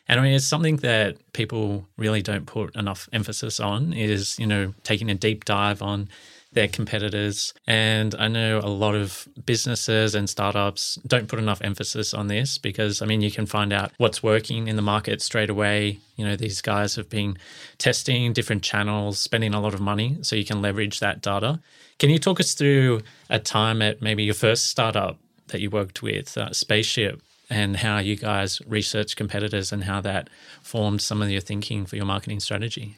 And 0.07 0.19
I 0.19 0.23
mean, 0.23 0.33
it's 0.33 0.45
something 0.45 0.77
that 0.77 1.17
people 1.33 1.87
really 1.97 2.21
don't 2.21 2.45
put 2.45 2.75
enough 2.75 3.09
emphasis 3.11 3.59
on 3.59 3.93
is, 3.93 4.37
you 4.37 4.45
know, 4.45 4.73
taking 4.83 5.09
a 5.09 5.15
deep 5.15 5.45
dive 5.45 5.81
on 5.81 6.09
their 6.55 6.67
competitors. 6.67 7.53
And 7.67 8.15
I 8.15 8.27
know 8.27 8.59
a 8.59 8.67
lot 8.67 8.95
of 8.95 9.27
businesses 9.45 10.15
and 10.15 10.29
startups 10.29 10.97
don't 11.05 11.27
put 11.27 11.37
enough 11.37 11.61
emphasis 11.61 12.13
on 12.13 12.27
this 12.27 12.57
because, 12.57 13.01
I 13.01 13.05
mean, 13.05 13.21
you 13.21 13.29
can 13.29 13.45
find 13.45 13.71
out 13.71 13.91
what's 13.97 14.23
working 14.23 14.67
in 14.67 14.75
the 14.75 14.81
market 14.81 15.21
straight 15.21 15.49
away. 15.49 15.99
You 16.15 16.25
know, 16.25 16.35
these 16.35 16.61
guys 16.61 16.95
have 16.95 17.09
been 17.09 17.37
testing 17.77 18.33
different 18.33 18.63
channels, 18.63 19.19
spending 19.19 19.53
a 19.53 19.61
lot 19.61 19.73
of 19.73 19.81
money, 19.81 20.17
so 20.21 20.35
you 20.35 20.45
can 20.45 20.61
leverage 20.61 20.99
that 20.99 21.21
data. 21.21 21.59
Can 21.99 22.09
you 22.09 22.17
talk 22.17 22.39
us 22.39 22.53
through 22.53 23.01
a 23.29 23.39
time 23.39 23.81
at 23.81 24.01
maybe 24.01 24.23
your 24.23 24.33
first 24.33 24.67
startup 24.67 25.19
that 25.47 25.61
you 25.61 25.69
worked 25.69 26.01
with, 26.01 26.37
uh, 26.37 26.51
Spaceship, 26.51 27.21
and 27.49 27.77
how 27.77 27.99
you 27.99 28.15
guys 28.15 28.61
research 28.65 29.15
competitors 29.15 29.71
and 29.71 29.83
how 29.83 30.01
that 30.01 30.29
formed 30.63 31.01
some 31.01 31.21
of 31.21 31.29
your 31.29 31.41
thinking 31.41 31.85
for 31.85 31.95
your 31.95 32.05
marketing 32.05 32.39
strategy? 32.39 32.97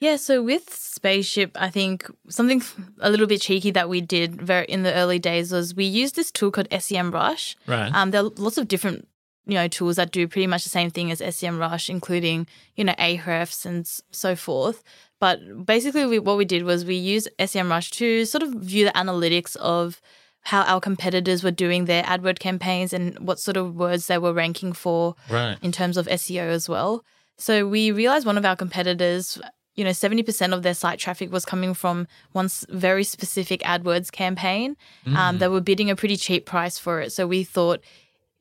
Yeah, 0.00 0.16
so 0.16 0.42
with 0.42 0.72
Spaceship, 0.72 1.50
I 1.60 1.68
think 1.68 2.10
something 2.28 2.62
a 3.00 3.10
little 3.10 3.26
bit 3.26 3.42
cheeky 3.42 3.70
that 3.72 3.90
we 3.90 4.00
did 4.00 4.40
very 4.40 4.64
in 4.64 4.82
the 4.82 4.94
early 4.94 5.18
days 5.18 5.52
was 5.52 5.74
we 5.74 5.84
used 5.84 6.16
this 6.16 6.30
tool 6.30 6.50
called 6.50 6.70
SEMrush. 6.70 7.54
Right. 7.66 7.94
Um, 7.94 8.10
there 8.10 8.22
are 8.22 8.30
lots 8.36 8.56
of 8.56 8.66
different 8.66 9.06
you 9.46 9.54
know 9.54 9.68
tools 9.68 9.96
that 9.96 10.10
do 10.10 10.26
pretty 10.26 10.46
much 10.46 10.64
the 10.64 10.70
same 10.70 10.90
thing 10.90 11.10
as 11.10 11.20
SEMrush, 11.20 11.90
including 11.90 12.46
you 12.76 12.84
know 12.84 12.94
Ahrefs 12.98 13.66
and 13.66 13.86
so 14.10 14.34
forth. 14.34 14.82
But 15.18 15.66
basically, 15.66 16.06
we, 16.06 16.18
what 16.18 16.38
we 16.38 16.46
did 16.46 16.62
was 16.62 16.86
we 16.86 16.94
used 16.94 17.28
SEMrush 17.38 17.90
to 17.92 18.24
sort 18.24 18.42
of 18.42 18.54
view 18.54 18.86
the 18.86 18.92
analytics 18.92 19.54
of 19.56 20.00
how 20.42 20.62
our 20.62 20.80
competitors 20.80 21.44
were 21.44 21.50
doing 21.50 21.84
their 21.84 22.02
AdWord 22.04 22.38
campaigns 22.38 22.94
and 22.94 23.18
what 23.18 23.38
sort 23.38 23.58
of 23.58 23.76
words 23.76 24.06
they 24.06 24.16
were 24.16 24.32
ranking 24.32 24.72
for 24.72 25.14
right. 25.28 25.58
in 25.60 25.70
terms 25.70 25.98
of 25.98 26.06
SEO 26.06 26.48
as 26.48 26.66
well. 26.66 27.04
So 27.36 27.66
we 27.68 27.90
realized 27.90 28.26
one 28.26 28.38
of 28.38 28.46
our 28.46 28.56
competitors, 28.56 29.38
you 29.74 29.84
know, 29.84 29.90
70% 29.90 30.52
of 30.52 30.62
their 30.62 30.74
site 30.74 30.98
traffic 30.98 31.32
was 31.32 31.44
coming 31.44 31.74
from 31.74 32.06
one 32.32 32.48
very 32.68 33.04
specific 33.04 33.60
AdWords 33.62 34.10
campaign. 34.10 34.76
Um, 35.16 35.38
they 35.38 35.48
were 35.48 35.60
bidding 35.60 35.90
a 35.90 35.96
pretty 35.96 36.16
cheap 36.16 36.44
price 36.44 36.78
for 36.78 37.00
it. 37.00 37.12
So 37.12 37.26
we 37.26 37.44
thought 37.44 37.80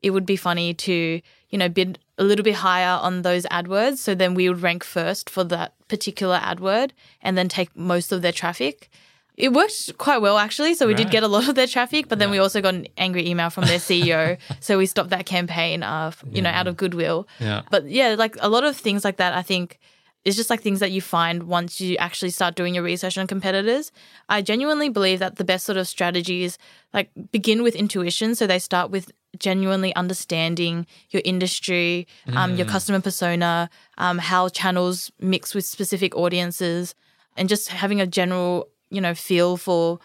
it 0.01 0.09
would 0.11 0.25
be 0.25 0.35
funny 0.35 0.73
to, 0.73 1.21
you 1.49 1.57
know, 1.57 1.69
bid 1.69 1.99
a 2.17 2.23
little 2.23 2.43
bit 2.43 2.55
higher 2.55 2.99
on 3.01 3.21
those 3.21 3.43
AdWords. 3.45 3.97
So 3.99 4.15
then 4.15 4.33
we 4.33 4.49
would 4.49 4.61
rank 4.61 4.83
first 4.83 5.29
for 5.29 5.43
that 5.45 5.73
particular 5.87 6.39
AdWord 6.39 6.91
and 7.21 7.37
then 7.37 7.47
take 7.47 7.75
most 7.75 8.11
of 8.11 8.21
their 8.21 8.31
traffic. 8.31 8.89
It 9.37 9.53
worked 9.53 9.97
quite 9.97 10.17
well 10.21 10.37
actually. 10.37 10.73
So 10.73 10.85
we 10.87 10.93
did 10.93 11.11
get 11.11 11.23
a 11.23 11.27
lot 11.29 11.47
of 11.47 11.55
their 11.55 11.67
traffic, 11.67 12.09
but 12.09 12.19
then 12.19 12.29
we 12.29 12.39
also 12.39 12.59
got 12.61 12.73
an 12.73 12.87
angry 12.97 13.25
email 13.29 13.49
from 13.49 13.65
their 13.65 13.79
CEO. 13.79 14.37
so 14.59 14.77
we 14.77 14.85
stopped 14.85 15.11
that 15.11 15.25
campaign, 15.25 15.81
uh, 15.81 16.07
f- 16.07 16.23
you 16.29 16.41
know, 16.41 16.49
out 16.49 16.67
of 16.67 16.75
goodwill. 16.75 17.25
Yeah. 17.39 17.61
But 17.71 17.87
yeah, 17.87 18.15
like 18.17 18.35
a 18.41 18.49
lot 18.49 18.65
of 18.65 18.75
things 18.75 19.05
like 19.05 19.15
that, 19.17 19.33
I 19.33 19.41
think 19.41 19.79
it's 20.25 20.35
just 20.35 20.49
like 20.49 20.61
things 20.61 20.79
that 20.81 20.91
you 20.91 21.01
find 21.01 21.43
once 21.43 21.79
you 21.79 21.95
actually 21.97 22.29
start 22.31 22.55
doing 22.55 22.75
your 22.75 22.83
research 22.83 23.17
on 23.17 23.25
competitors. 23.25 23.91
I 24.27 24.41
genuinely 24.41 24.89
believe 24.89 25.19
that 25.19 25.37
the 25.37 25.45
best 25.45 25.65
sort 25.65 25.77
of 25.77 25.87
strategies 25.87 26.57
like 26.93 27.09
begin 27.31 27.63
with 27.63 27.75
intuition. 27.75 28.35
So 28.35 28.45
they 28.45 28.59
start 28.59 28.91
with 28.91 29.11
genuinely 29.37 29.95
understanding 29.95 30.87
your 31.11 31.21
industry, 31.23 32.07
um, 32.35 32.55
your 32.55 32.65
customer 32.65 32.99
persona, 32.99 33.69
um, 33.97 34.17
how 34.17 34.49
channels 34.49 35.11
mix 35.19 35.55
with 35.55 35.65
specific 35.65 36.15
audiences, 36.15 36.95
and 37.37 37.47
just 37.47 37.69
having 37.69 38.01
a 38.01 38.07
general, 38.07 38.67
you 38.89 38.99
know, 38.99 39.13
feel 39.13 39.55
for 39.55 39.99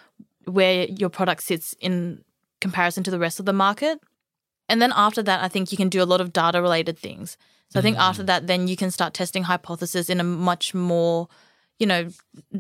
where 0.45 0.85
your 0.85 1.09
product 1.09 1.43
sits 1.43 1.75
in 1.81 2.23
comparison 2.61 3.03
to 3.03 3.11
the 3.11 3.19
rest 3.19 3.41
of 3.41 3.47
the 3.47 3.53
market. 3.53 3.99
And 4.69 4.81
then 4.81 4.93
after 4.95 5.23
that, 5.23 5.43
I 5.43 5.49
think 5.49 5.73
you 5.73 5.79
can 5.79 5.89
do 5.89 6.03
a 6.03 6.05
lot 6.05 6.21
of 6.21 6.33
data 6.33 6.63
related 6.63 6.99
things. 6.99 7.37
So 7.75 7.81
I 7.81 7.83
think 7.83 7.99
after 7.99 8.23
that, 8.23 8.47
then 8.47 8.69
you 8.69 8.77
can 8.77 8.93
start 8.93 9.15
testing 9.15 9.43
hypotheses 9.43 10.09
in 10.09 10.21
a 10.21 10.25
much 10.25 10.75
more, 10.75 11.27
you 11.81 11.89
know, 11.89 12.09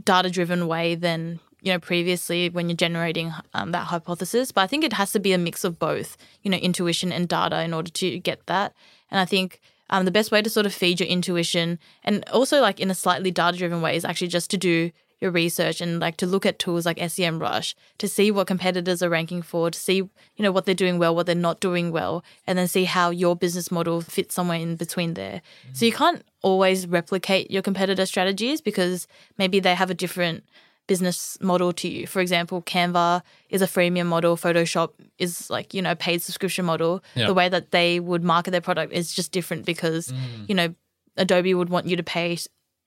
data 0.02 0.28
driven 0.28 0.66
way 0.66 0.96
than, 0.96 1.38
you 1.62 1.72
know, 1.72 1.78
previously 1.78 2.48
when 2.48 2.68
you're 2.68 2.76
generating 2.76 3.32
um, 3.52 3.70
that 3.70 3.86
hypothesis. 3.86 4.50
But 4.50 4.62
I 4.62 4.66
think 4.66 4.82
it 4.82 4.92
has 4.94 5.12
to 5.12 5.20
be 5.20 5.32
a 5.32 5.38
mix 5.38 5.62
of 5.62 5.78
both, 5.78 6.16
you 6.42 6.50
know, 6.50 6.56
intuition 6.56 7.12
and 7.12 7.28
data 7.28 7.62
in 7.62 7.72
order 7.72 7.92
to 7.92 8.18
get 8.18 8.44
that. 8.46 8.74
And 9.08 9.20
I 9.20 9.24
think 9.24 9.60
um, 9.88 10.04
the 10.04 10.10
best 10.10 10.32
way 10.32 10.42
to 10.42 10.50
sort 10.50 10.66
of 10.66 10.74
feed 10.74 10.98
your 10.98 11.08
intuition 11.08 11.78
and 12.02 12.28
also 12.30 12.60
like 12.60 12.80
in 12.80 12.90
a 12.90 12.94
slightly 12.94 13.30
data 13.30 13.56
driven 13.56 13.80
way 13.80 13.94
is 13.94 14.04
actually 14.04 14.26
just 14.26 14.50
to 14.50 14.56
do 14.56 14.90
your 15.24 15.32
research 15.32 15.80
and 15.80 15.98
like 15.98 16.16
to 16.18 16.26
look 16.26 16.46
at 16.46 16.60
tools 16.60 16.86
like 16.86 17.00
SEM 17.10 17.40
Rush 17.40 17.74
to 17.98 18.06
see 18.06 18.30
what 18.30 18.46
competitors 18.46 19.02
are 19.02 19.08
ranking 19.08 19.42
for, 19.42 19.70
to 19.70 19.78
see 19.78 19.96
you 19.96 20.10
know 20.38 20.52
what 20.52 20.66
they're 20.66 20.74
doing 20.74 20.98
well, 20.98 21.16
what 21.16 21.26
they're 21.26 21.34
not 21.34 21.58
doing 21.58 21.90
well, 21.90 22.22
and 22.46 22.56
then 22.56 22.68
see 22.68 22.84
how 22.84 23.10
your 23.10 23.34
business 23.34 23.72
model 23.72 24.00
fits 24.00 24.36
somewhere 24.36 24.58
in 24.58 24.76
between 24.76 25.14
there. 25.14 25.42
So 25.72 25.84
you 25.84 25.92
can't 25.92 26.22
always 26.42 26.86
replicate 26.86 27.50
your 27.50 27.62
competitor 27.62 28.06
strategies 28.06 28.60
because 28.60 29.08
maybe 29.38 29.58
they 29.58 29.74
have 29.74 29.90
a 29.90 29.94
different 29.94 30.44
business 30.86 31.38
model 31.40 31.72
to 31.72 31.88
you. 31.88 32.06
For 32.06 32.20
example, 32.20 32.62
Canva 32.62 33.22
is 33.48 33.62
a 33.62 33.66
freemium 33.66 34.06
model, 34.06 34.36
Photoshop 34.36 34.90
is 35.18 35.48
like, 35.48 35.72
you 35.72 35.80
know, 35.80 35.92
a 35.92 35.96
paid 35.96 36.22
subscription 36.22 36.64
model. 36.64 37.02
Yeah. 37.14 37.26
The 37.26 37.34
way 37.34 37.48
that 37.48 37.70
they 37.70 38.00
would 38.00 38.22
market 38.22 38.50
their 38.50 38.60
product 38.60 38.92
is 38.92 39.14
just 39.14 39.32
different 39.32 39.64
because, 39.64 40.08
mm. 40.08 40.48
you 40.48 40.54
know, 40.54 40.74
Adobe 41.16 41.54
would 41.54 41.68
want 41.68 41.86
you 41.86 41.96
to 41.96 42.02
pay, 42.02 42.36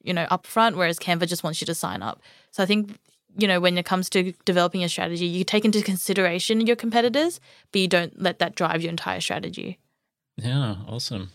you 0.07 0.13
know, 0.13 0.25
upfront, 0.31 0.75
whereas 0.75 0.97
Canva 0.97 1.27
just 1.27 1.43
wants 1.43 1.61
you 1.61 1.65
to 1.67 1.75
sign 1.75 2.01
up. 2.01 2.21
So 2.51 2.63
I 2.63 2.65
think, 2.65 2.97
you 3.37 3.47
know, 3.47 3.59
when 3.59 3.77
it 3.77 3.85
comes 3.85 4.09
to 4.11 4.31
developing 4.45 4.83
a 4.83 4.89
strategy, 4.89 5.25
you 5.25 5.43
take 5.43 5.65
into 5.65 5.81
consideration 5.81 6.65
your 6.65 6.75
competitors, 6.75 7.39
but 7.71 7.81
you 7.81 7.87
don't 7.87 8.19
let 8.21 8.39
that 8.39 8.55
drive 8.55 8.81
your 8.81 8.89
entire 8.89 9.21
strategy. 9.21 9.77
Yeah, 10.37 10.75
awesome. 10.87 11.29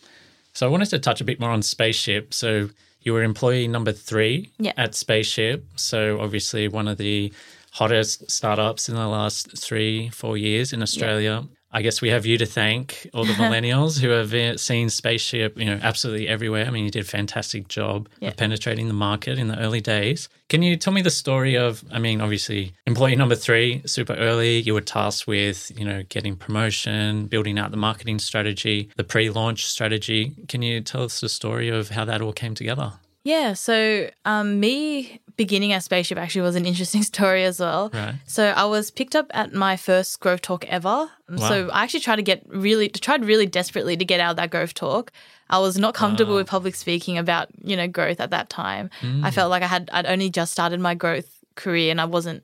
So 0.54 0.66
I 0.66 0.70
wanted 0.70 0.90
to 0.90 0.98
touch 0.98 1.20
a 1.20 1.24
bit 1.24 1.38
more 1.40 1.50
on 1.50 1.62
Spaceship. 1.62 2.34
So 2.34 2.70
you 3.00 3.12
were 3.12 3.22
employee 3.22 3.68
number 3.68 3.92
three 3.92 4.50
Yeah. 4.58 4.72
at 4.76 4.94
Spaceship. 4.94 5.64
So 5.76 6.20
obviously 6.20 6.68
one 6.68 6.88
of 6.88 6.98
the 6.98 7.32
hottest 7.72 8.30
startups 8.30 8.88
in 8.88 8.94
the 8.94 9.06
last 9.08 9.56
three, 9.58 10.10
four 10.10 10.36
years 10.36 10.72
in 10.72 10.82
Australia. 10.82 11.44
I 11.74 11.80
guess 11.82 12.02
we 12.02 12.10
have 12.10 12.26
you 12.26 12.36
to 12.38 12.46
thank, 12.46 13.08
all 13.14 13.24
the 13.24 13.32
millennials 13.42 13.98
who 14.00 14.10
have 14.10 14.34
uh, 14.34 14.56
seen 14.58 14.90
Spaceship, 14.90 15.56
you 15.58 15.64
know, 15.64 15.78
absolutely 15.82 16.28
everywhere. 16.28 16.66
I 16.66 16.70
mean, 16.70 16.84
you 16.84 16.90
did 16.90 17.02
a 17.04 17.08
fantastic 17.08 17.68
job 17.68 18.08
Yeah. 18.20 18.28
of 18.28 18.36
penetrating 18.36 18.88
the 18.88 18.94
market 18.94 19.38
in 19.38 19.48
the 19.48 19.58
early 19.58 19.80
days. 19.80 20.28
Can 20.50 20.62
you 20.62 20.76
tell 20.76 20.92
me 20.92 21.00
the 21.00 21.10
story 21.10 21.56
of, 21.56 21.82
I 21.90 21.98
mean, 21.98 22.20
obviously, 22.20 22.74
employee 22.86 23.16
number 23.16 23.34
three, 23.34 23.80
super 23.86 24.12
early, 24.14 24.58
you 24.58 24.74
were 24.74 24.82
tasked 24.82 25.26
with, 25.26 25.72
you 25.78 25.84
know, 25.86 26.02
getting 26.10 26.36
promotion, 26.36 27.26
building 27.26 27.58
out 27.58 27.70
the 27.70 27.78
marketing 27.78 28.18
strategy, 28.18 28.90
the 28.96 29.04
pre 29.04 29.30
launch 29.30 29.64
strategy. 29.66 30.32
Can 30.48 30.60
you 30.60 30.82
tell 30.82 31.04
us 31.04 31.20
the 31.20 31.28
story 31.30 31.70
of 31.70 31.88
how 31.90 32.04
that 32.04 32.20
all 32.20 32.32
came 32.34 32.54
together? 32.54 32.92
Yeah, 33.24 33.52
so 33.52 34.10
um, 34.24 34.58
me 34.58 35.20
beginning 35.36 35.72
at 35.72 35.82
Spaceship 35.82 36.18
actually 36.18 36.42
was 36.42 36.56
an 36.56 36.66
interesting 36.66 37.02
story 37.12 37.44
as 37.44 37.60
well. 37.60 37.90
Right. 37.92 38.14
So 38.26 38.46
I 38.46 38.64
was 38.64 38.90
picked 38.90 39.16
up 39.16 39.26
at 39.32 39.52
my 39.52 39.76
first 39.76 40.20
growth 40.20 40.42
talk 40.42 40.64
ever. 40.66 41.10
Um, 41.28 41.38
so 41.38 41.70
I 41.72 41.84
actually 41.84 42.00
tried 42.00 42.16
to 42.16 42.22
get 42.22 42.44
really, 42.48 42.88
tried 42.88 43.24
really 43.24 43.46
desperately 43.46 43.96
to 43.96 44.04
get 44.04 44.20
out 44.20 44.32
of 44.32 44.36
that 44.36 44.50
growth 44.50 44.74
talk. 44.74 45.12
I 45.50 45.58
was 45.58 45.78
not 45.78 45.94
comfortable 45.94 46.34
ah. 46.34 46.36
with 46.38 46.46
public 46.46 46.74
speaking 46.74 47.18
about 47.18 47.48
you 47.62 47.76
know 47.76 47.86
growth 47.86 48.20
at 48.20 48.30
that 48.30 48.48
time. 48.48 48.90
I 49.02 49.06
hmm. 49.06 49.26
felt 49.28 49.50
like 49.50 49.62
I 49.62 49.66
had 49.66 49.90
I'd 49.92 50.06
only 50.06 50.30
just 50.30 50.52
started 50.52 50.80
my 50.80 50.94
growth 50.94 51.28
career 51.56 51.90
and 51.90 52.00
I 52.00 52.06
wasn't 52.06 52.42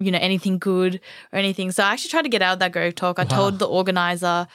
you 0.00 0.10
know 0.10 0.18
anything 0.20 0.58
good 0.58 1.00
or 1.32 1.38
anything. 1.38 1.70
So 1.70 1.84
I 1.84 1.92
actually 1.92 2.10
tried 2.10 2.22
to 2.22 2.28
get 2.28 2.42
out 2.42 2.54
of 2.54 2.58
that 2.58 2.72
growth 2.72 2.96
talk. 2.96 3.18
I 3.18 3.24
told 3.24 3.58
the 3.58 3.68
organizer. 3.68 4.48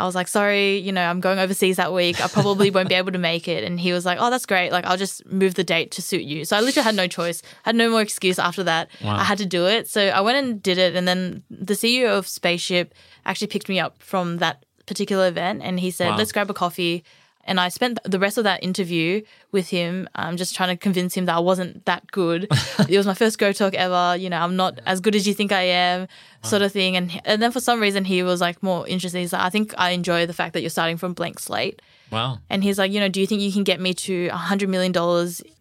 I 0.00 0.06
was 0.06 0.14
like, 0.14 0.28
sorry, 0.28 0.78
you 0.78 0.92
know, 0.92 1.04
I'm 1.04 1.20
going 1.20 1.38
overseas 1.38 1.76
that 1.76 1.92
week. 1.92 2.24
I 2.24 2.28
probably 2.28 2.70
won't 2.70 2.88
be 2.88 2.94
able 2.94 3.12
to 3.12 3.18
make 3.18 3.48
it. 3.48 3.64
And 3.64 3.78
he 3.78 3.92
was 3.92 4.06
like, 4.06 4.18
oh, 4.20 4.30
that's 4.30 4.46
great. 4.46 4.72
Like, 4.72 4.86
I'll 4.86 4.96
just 4.96 5.24
move 5.26 5.54
the 5.54 5.64
date 5.64 5.90
to 5.92 6.02
suit 6.02 6.22
you. 6.22 6.44
So 6.44 6.56
I 6.56 6.60
literally 6.60 6.84
had 6.84 6.94
no 6.94 7.06
choice. 7.06 7.42
I 7.64 7.68
had 7.68 7.76
no 7.76 7.90
more 7.90 8.00
excuse 8.00 8.38
after 8.38 8.64
that. 8.64 8.88
Wow. 9.02 9.16
I 9.16 9.24
had 9.24 9.38
to 9.38 9.46
do 9.46 9.66
it. 9.66 9.88
So 9.88 10.08
I 10.08 10.20
went 10.20 10.38
and 10.38 10.62
did 10.62 10.78
it. 10.78 10.96
And 10.96 11.06
then 11.06 11.42
the 11.50 11.74
CEO 11.74 12.16
of 12.16 12.26
Spaceship 12.26 12.94
actually 13.26 13.48
picked 13.48 13.68
me 13.68 13.78
up 13.78 14.02
from 14.02 14.38
that 14.38 14.64
particular 14.86 15.28
event 15.28 15.62
and 15.62 15.78
he 15.78 15.90
said, 15.90 16.10
Wow. 16.10 16.16
let's 16.16 16.32
grab 16.32 16.50
a 16.50 16.54
coffee. 16.54 17.04
And 17.50 17.58
I 17.58 17.68
spent 17.68 17.98
the 18.04 18.20
rest 18.20 18.38
of 18.38 18.44
that 18.44 18.62
interview 18.62 19.22
with 19.50 19.70
him, 19.70 20.08
um, 20.14 20.36
just 20.36 20.54
trying 20.54 20.68
to 20.68 20.76
convince 20.76 21.14
him 21.14 21.24
that 21.24 21.34
I 21.34 21.40
wasn't 21.40 21.84
that 21.84 22.08
good. 22.12 22.44
it 22.88 22.96
was 22.96 23.08
my 23.08 23.14
first 23.14 23.40
Go 23.40 23.50
Talk 23.50 23.74
ever. 23.74 24.14
You 24.16 24.30
know, 24.30 24.38
I'm 24.38 24.54
not 24.54 24.78
as 24.86 25.00
good 25.00 25.16
as 25.16 25.26
you 25.26 25.34
think 25.34 25.50
I 25.50 25.62
am, 25.62 26.06
sort 26.44 26.62
of 26.62 26.70
thing. 26.70 26.94
And 26.96 27.20
and 27.24 27.42
then 27.42 27.50
for 27.50 27.58
some 27.58 27.80
reason 27.80 28.04
he 28.04 28.22
was 28.22 28.40
like 28.40 28.62
more 28.62 28.86
interested. 28.86 29.18
He's 29.18 29.32
like, 29.32 29.42
I 29.42 29.50
think 29.50 29.74
I 29.76 29.90
enjoy 29.90 30.26
the 30.26 30.32
fact 30.32 30.52
that 30.52 30.60
you're 30.60 30.70
starting 30.70 30.96
from 30.96 31.12
blank 31.12 31.40
slate. 31.40 31.82
Wow. 32.12 32.38
And 32.48 32.62
he's 32.62 32.78
like, 32.78 32.92
you 32.92 33.00
know, 33.00 33.08
do 33.08 33.20
you 33.20 33.26
think 33.26 33.40
you 33.40 33.50
can 33.50 33.64
get 33.64 33.80
me 33.80 33.94
to 33.94 34.28
$100 34.28 34.68
million 34.68 34.92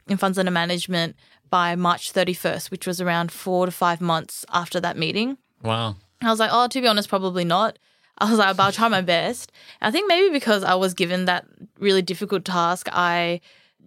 in 0.08 0.18
funds 0.18 0.38
under 0.38 0.52
management 0.52 1.16
by 1.50 1.76
March 1.76 2.14
31st, 2.14 2.70
which 2.70 2.86
was 2.86 3.02
around 3.02 3.32
four 3.32 3.66
to 3.66 3.72
five 3.72 4.00
months 4.00 4.46
after 4.54 4.80
that 4.80 4.96
meeting? 4.96 5.40
Wow. 5.64 5.96
I 6.22 6.30
was 6.30 6.40
like, 6.40 6.52
oh, 6.54 6.68
to 6.68 6.82
be 6.82 6.88
honest, 6.88 7.10
probably 7.10 7.46
not. 7.46 7.80
I 8.22 8.30
was 8.30 8.40
like, 8.40 8.56
but 8.58 8.64
I'll 8.64 8.72
try 8.72 8.88
my 8.88 9.02
best. 9.02 9.52
I 9.82 9.92
think 9.92 10.08
maybe 10.08 10.32
because 10.32 10.64
I 10.64 10.76
was 10.76 10.94
given 10.94 11.26
that 11.26 11.46
really 11.80 12.02
difficult 12.02 12.46
task, 12.46 12.88
I, 12.92 13.42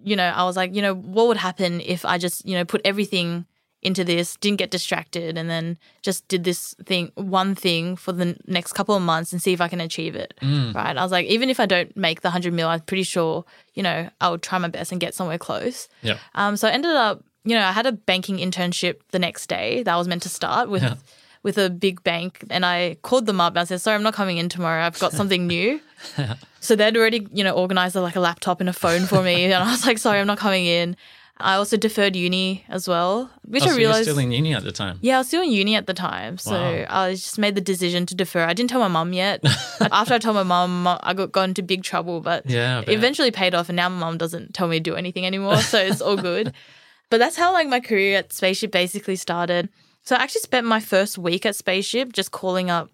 you 0.04 0.16
know, 0.16 0.24
I 0.24 0.44
was 0.44 0.56
like, 0.56 0.74
you 0.74 0.82
know, 0.82 0.94
what 0.94 1.28
would 1.28 1.36
happen 1.36 1.80
if 1.80 2.04
I 2.04 2.18
just, 2.18 2.46
you 2.46 2.54
know, 2.56 2.64
put 2.64 2.80
everything 2.84 3.46
into 3.82 4.04
this, 4.04 4.36
didn't 4.36 4.58
get 4.58 4.70
distracted, 4.70 5.36
and 5.36 5.50
then 5.50 5.76
just 6.02 6.26
did 6.28 6.44
this 6.44 6.72
thing, 6.84 7.10
one 7.16 7.54
thing 7.56 7.96
for 7.96 8.12
the 8.12 8.36
next 8.46 8.74
couple 8.74 8.94
of 8.94 9.02
months 9.02 9.32
and 9.32 9.42
see 9.42 9.52
if 9.52 9.60
I 9.60 9.66
can 9.66 9.80
achieve 9.80 10.14
it. 10.14 10.34
Right. 10.40 10.96
I 10.96 11.02
was 11.02 11.10
like, 11.10 11.26
even 11.26 11.50
if 11.50 11.58
I 11.58 11.66
don't 11.66 11.94
make 11.96 12.20
the 12.20 12.28
100 12.28 12.52
mil, 12.52 12.68
I'm 12.68 12.80
pretty 12.80 13.02
sure, 13.02 13.44
you 13.74 13.82
know, 13.82 14.08
I 14.20 14.30
would 14.30 14.40
try 14.42 14.58
my 14.58 14.68
best 14.68 14.92
and 14.92 15.00
get 15.00 15.14
somewhere 15.14 15.36
close. 15.38 15.88
Yeah. 16.00 16.18
Um, 16.36 16.56
so 16.56 16.68
I 16.68 16.70
ended 16.70 16.92
up, 16.92 17.24
you 17.44 17.56
know, 17.56 17.64
I 17.64 17.72
had 17.72 17.86
a 17.86 17.92
banking 17.92 18.38
internship 18.38 19.00
the 19.10 19.18
next 19.18 19.48
day 19.48 19.82
that 19.82 19.92
I 19.92 19.96
was 19.96 20.06
meant 20.06 20.22
to 20.22 20.28
start 20.28 20.70
with 20.70 20.82
Yeah. 20.84 20.94
With 21.42 21.58
a 21.58 21.68
big 21.70 22.02
bank, 22.04 22.44
and 22.50 22.64
I 22.64 22.96
called 23.02 23.26
them 23.26 23.40
up 23.40 23.52
and 23.54 23.58
I 23.60 23.64
said, 23.64 23.80
"Sorry, 23.80 23.94
I'm 23.96 24.02
not 24.02 24.14
coming 24.14 24.38
in 24.38 24.48
tomorrow. 24.48 24.84
I've 24.84 24.98
got 24.98 25.12
something 25.12 25.46
new." 25.46 25.80
so 26.60 26.76
they'd 26.76 26.96
already, 26.96 27.26
you 27.32 27.44
know, 27.44 27.52
organized 27.52 27.94
like 27.96 28.16
a 28.16 28.20
laptop 28.20 28.60
and 28.60 28.68
a 28.68 28.72
phone 28.72 29.06
for 29.06 29.22
me, 29.22 29.44
and 29.44 29.54
I 29.54 29.70
was 29.70 29.86
like, 29.86 29.98
"Sorry, 29.98 30.18
I'm 30.20 30.26
not 30.26 30.38
coming 30.38 30.66
in." 30.66 30.96
I 31.38 31.54
also 31.54 31.76
deferred 31.76 32.14
uni 32.14 32.64
as 32.68 32.86
well, 32.86 33.28
which 33.44 33.64
Oh, 33.64 33.66
I 33.66 33.68
so 33.70 33.74
you 33.74 33.74
were 33.74 33.88
realized. 33.88 34.02
still 34.04 34.18
in 34.18 34.30
uni 34.30 34.54
at 34.54 34.62
the 34.62 34.70
time. 34.70 34.98
yeah, 35.00 35.16
I 35.16 35.18
was 35.18 35.26
still 35.26 35.42
in 35.42 35.50
uni 35.50 35.74
at 35.74 35.86
the 35.88 35.94
time, 35.94 36.38
so 36.38 36.52
Wow. 36.52 36.86
I 36.88 37.10
just 37.12 37.36
made 37.36 37.56
the 37.56 37.60
decision 37.60 38.06
to 38.06 38.14
defer. 38.14 38.44
I 38.44 38.52
didn't 38.52 38.70
tell 38.70 38.78
my 38.78 38.86
mum 38.86 39.12
yet. 39.12 39.40
After 39.80 40.14
I 40.14 40.18
told 40.18 40.36
my 40.36 40.44
mum, 40.44 40.86
I 40.86 41.14
got 41.14 41.32
got 41.32 41.48
into 41.48 41.62
big 41.64 41.82
trouble, 41.82 42.20
but 42.20 42.48
Yeah, 42.48 42.80
it 42.82 42.90
eventually 42.90 43.32
paid 43.32 43.54
off, 43.56 43.68
and 43.68 43.74
now 43.76 43.88
my 43.88 43.98
mum 43.98 44.18
doesn't 44.18 44.54
tell 44.54 44.68
me 44.68 44.76
to 44.76 44.82
do 44.90 44.94
anything 44.94 45.26
anymore, 45.26 45.56
so 45.62 45.78
it's 45.78 46.00
all 46.02 46.16
good. 46.16 46.52
But 47.10 47.18
that's 47.18 47.36
how 47.36 47.52
like 47.52 47.68
my 47.68 47.80
career 47.80 48.16
at 48.18 48.32
Spaceship 48.32 48.70
basically 48.72 49.16
started. 49.16 49.68
So 50.02 50.16
I 50.16 50.22
actually 50.22 50.40
spent 50.40 50.66
my 50.66 50.80
first 50.80 51.16
week 51.16 51.46
at 51.46 51.56
Spaceship 51.56 52.12
just 52.12 52.32
calling 52.32 52.70
up 52.70 52.90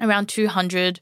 around 0.00 0.28
200 0.28 1.00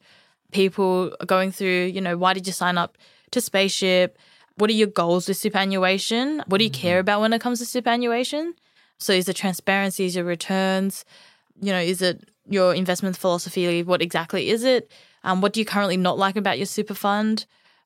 people 0.53 1.15
going 1.27 1.53
through, 1.53 1.85
you 1.87 2.01
know, 2.01 2.17
why 2.17 2.33
did 2.33 2.47
you 2.47 2.53
sign 2.53 2.79
up 2.79 2.97
to 3.33 3.41
Spaceship? 3.41 4.19
What 4.57 4.71
are 4.71 4.75
your 4.75 4.89
goals 4.89 5.29
with 5.29 5.37
superannuation? 5.37 6.43
What 6.47 6.59
do 6.59 6.65
you 6.65 6.71
care 6.71 6.99
about 6.99 7.21
when 7.21 7.33
it 7.33 7.41
comes 7.41 7.59
to 7.61 7.67
superannuation? 7.67 8.55
So 8.99 9.13
is 9.13 9.29
it 9.29 9.37
transparency, 9.37 10.07
is 10.07 10.17
it 10.17 10.23
returns? 10.23 11.05
You 11.61 11.73
know, 11.73 11.81
is 11.81 12.03
it 12.03 12.29
your 12.49 12.75
investment 12.75 13.17
philosophy? 13.17 13.83
What 13.83 14.03
exactly 14.03 14.49
is 14.49 14.65
it? 14.65 14.91
Um, 15.25 15.41
what 15.41 15.53
do 15.53 15.61
you 15.61 15.67
currently 15.67 15.97
not 15.97 16.19
like 16.19 16.37
about 16.37 16.59
your 16.59 16.67
super 16.67 16.95
fund? 16.95 17.45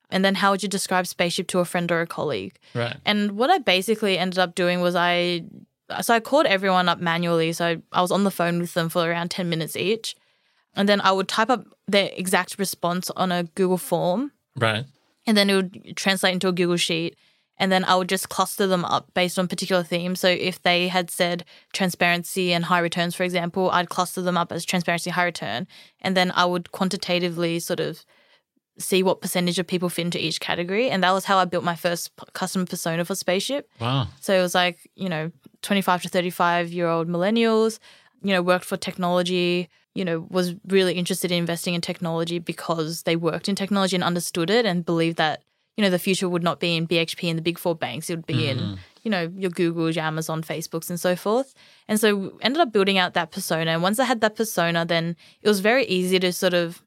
And 0.09 0.23
then 0.23 0.35
how 0.35 0.51
would 0.51 0.63
you 0.63 0.69
describe 0.69 1.07
spaceship 1.07 1.47
to 1.47 1.59
a 1.59 1.65
friend 1.65 1.91
or 1.91 2.01
a 2.01 2.07
colleague? 2.07 2.57
Right. 2.73 2.95
And 3.05 3.33
what 3.33 3.49
I 3.49 3.57
basically 3.57 4.17
ended 4.17 4.39
up 4.39 4.55
doing 4.55 4.79
was 4.79 4.95
I 4.95 5.43
so 6.01 6.13
I 6.13 6.19
called 6.19 6.45
everyone 6.45 6.89
up 6.89 6.99
manually. 6.99 7.53
So 7.53 7.81
I 7.91 8.01
was 8.01 8.11
on 8.11 8.23
the 8.23 8.31
phone 8.31 8.59
with 8.59 8.73
them 8.73 8.89
for 8.89 9.09
around 9.09 9.31
10 9.31 9.49
minutes 9.49 9.75
each. 9.75 10.15
And 10.75 10.89
then 10.89 11.01
I 11.01 11.11
would 11.11 11.27
type 11.27 11.49
up 11.49 11.65
their 11.87 12.09
exact 12.13 12.57
response 12.57 13.09
on 13.11 13.31
a 13.31 13.43
Google 13.43 13.77
form. 13.77 14.31
Right. 14.57 14.85
And 15.25 15.37
then 15.37 15.49
it 15.49 15.55
would 15.55 15.95
translate 15.95 16.33
into 16.33 16.47
a 16.47 16.51
Google 16.51 16.77
Sheet. 16.77 17.15
And 17.57 17.71
then 17.71 17.85
I 17.85 17.95
would 17.95 18.09
just 18.09 18.29
cluster 18.29 18.65
them 18.65 18.83
up 18.83 19.13
based 19.13 19.37
on 19.37 19.47
particular 19.47 19.83
themes. 19.83 20.19
So 20.19 20.27
if 20.27 20.61
they 20.61 20.87
had 20.87 21.11
said 21.11 21.45
transparency 21.71 22.51
and 22.51 22.65
high 22.65 22.79
returns, 22.79 23.13
for 23.13 23.23
example, 23.23 23.69
I'd 23.69 23.89
cluster 23.89 24.21
them 24.21 24.37
up 24.37 24.51
as 24.51 24.65
transparency, 24.65 25.11
high 25.11 25.25
return. 25.25 25.67
And 26.01 26.17
then 26.17 26.31
I 26.35 26.45
would 26.45 26.71
quantitatively 26.71 27.59
sort 27.59 27.79
of 27.79 28.05
see 28.77 29.03
what 29.03 29.21
percentage 29.21 29.59
of 29.59 29.67
people 29.67 29.89
fit 29.89 30.05
into 30.05 30.23
each 30.23 30.39
category. 30.39 30.89
And 30.89 31.03
that 31.03 31.11
was 31.11 31.25
how 31.25 31.37
I 31.37 31.45
built 31.45 31.63
my 31.63 31.75
first 31.75 32.11
customer 32.33 32.65
persona 32.65 33.05
for 33.05 33.15
Spaceship. 33.15 33.69
Wow. 33.79 34.07
So 34.19 34.33
it 34.33 34.41
was 34.41 34.55
like, 34.55 34.89
you 34.95 35.09
know, 35.09 35.31
25 35.61 36.03
to 36.03 36.09
35 36.09 36.71
year 36.71 36.87
old 36.87 37.07
millennials, 37.07 37.79
you 38.21 38.33
know, 38.33 38.41
worked 38.41 38.65
for 38.65 38.77
technology, 38.77 39.69
you 39.93 40.03
know, 40.03 40.25
was 40.29 40.55
really 40.67 40.93
interested 40.93 41.31
in 41.31 41.37
investing 41.37 41.73
in 41.73 41.81
technology 41.81 42.39
because 42.39 43.03
they 43.03 43.15
worked 43.15 43.47
in 43.47 43.55
technology 43.55 43.95
and 43.95 44.03
understood 44.03 44.49
it 44.49 44.65
and 44.65 44.85
believed 44.85 45.17
that, 45.17 45.43
you 45.77 45.83
know, 45.83 45.89
the 45.89 45.99
future 45.99 46.29
would 46.29 46.43
not 46.43 46.59
be 46.59 46.75
in 46.75 46.87
BHP 46.87 47.29
and 47.29 47.37
the 47.37 47.43
big 47.43 47.59
four 47.59 47.75
banks. 47.75 48.09
It 48.09 48.15
would 48.15 48.25
be 48.25 48.45
mm-hmm. 48.45 48.59
in, 48.59 48.79
you 49.03 49.11
know, 49.11 49.31
your 49.35 49.51
Googles, 49.51 49.95
your 49.95 50.05
Amazon, 50.05 50.41
Facebooks, 50.41 50.89
and 50.89 50.99
so 50.99 51.15
forth. 51.15 51.53
And 51.87 51.99
so 51.99 52.37
ended 52.41 52.61
up 52.61 52.71
building 52.71 52.97
out 52.97 53.13
that 53.13 53.31
persona. 53.31 53.71
And 53.71 53.83
once 53.83 53.99
I 53.99 54.05
had 54.05 54.21
that 54.21 54.35
persona, 54.35 54.85
then 54.85 55.15
it 55.41 55.47
was 55.47 55.59
very 55.59 55.85
easy 55.85 56.19
to 56.19 56.33
sort 56.33 56.53
of 56.53 56.81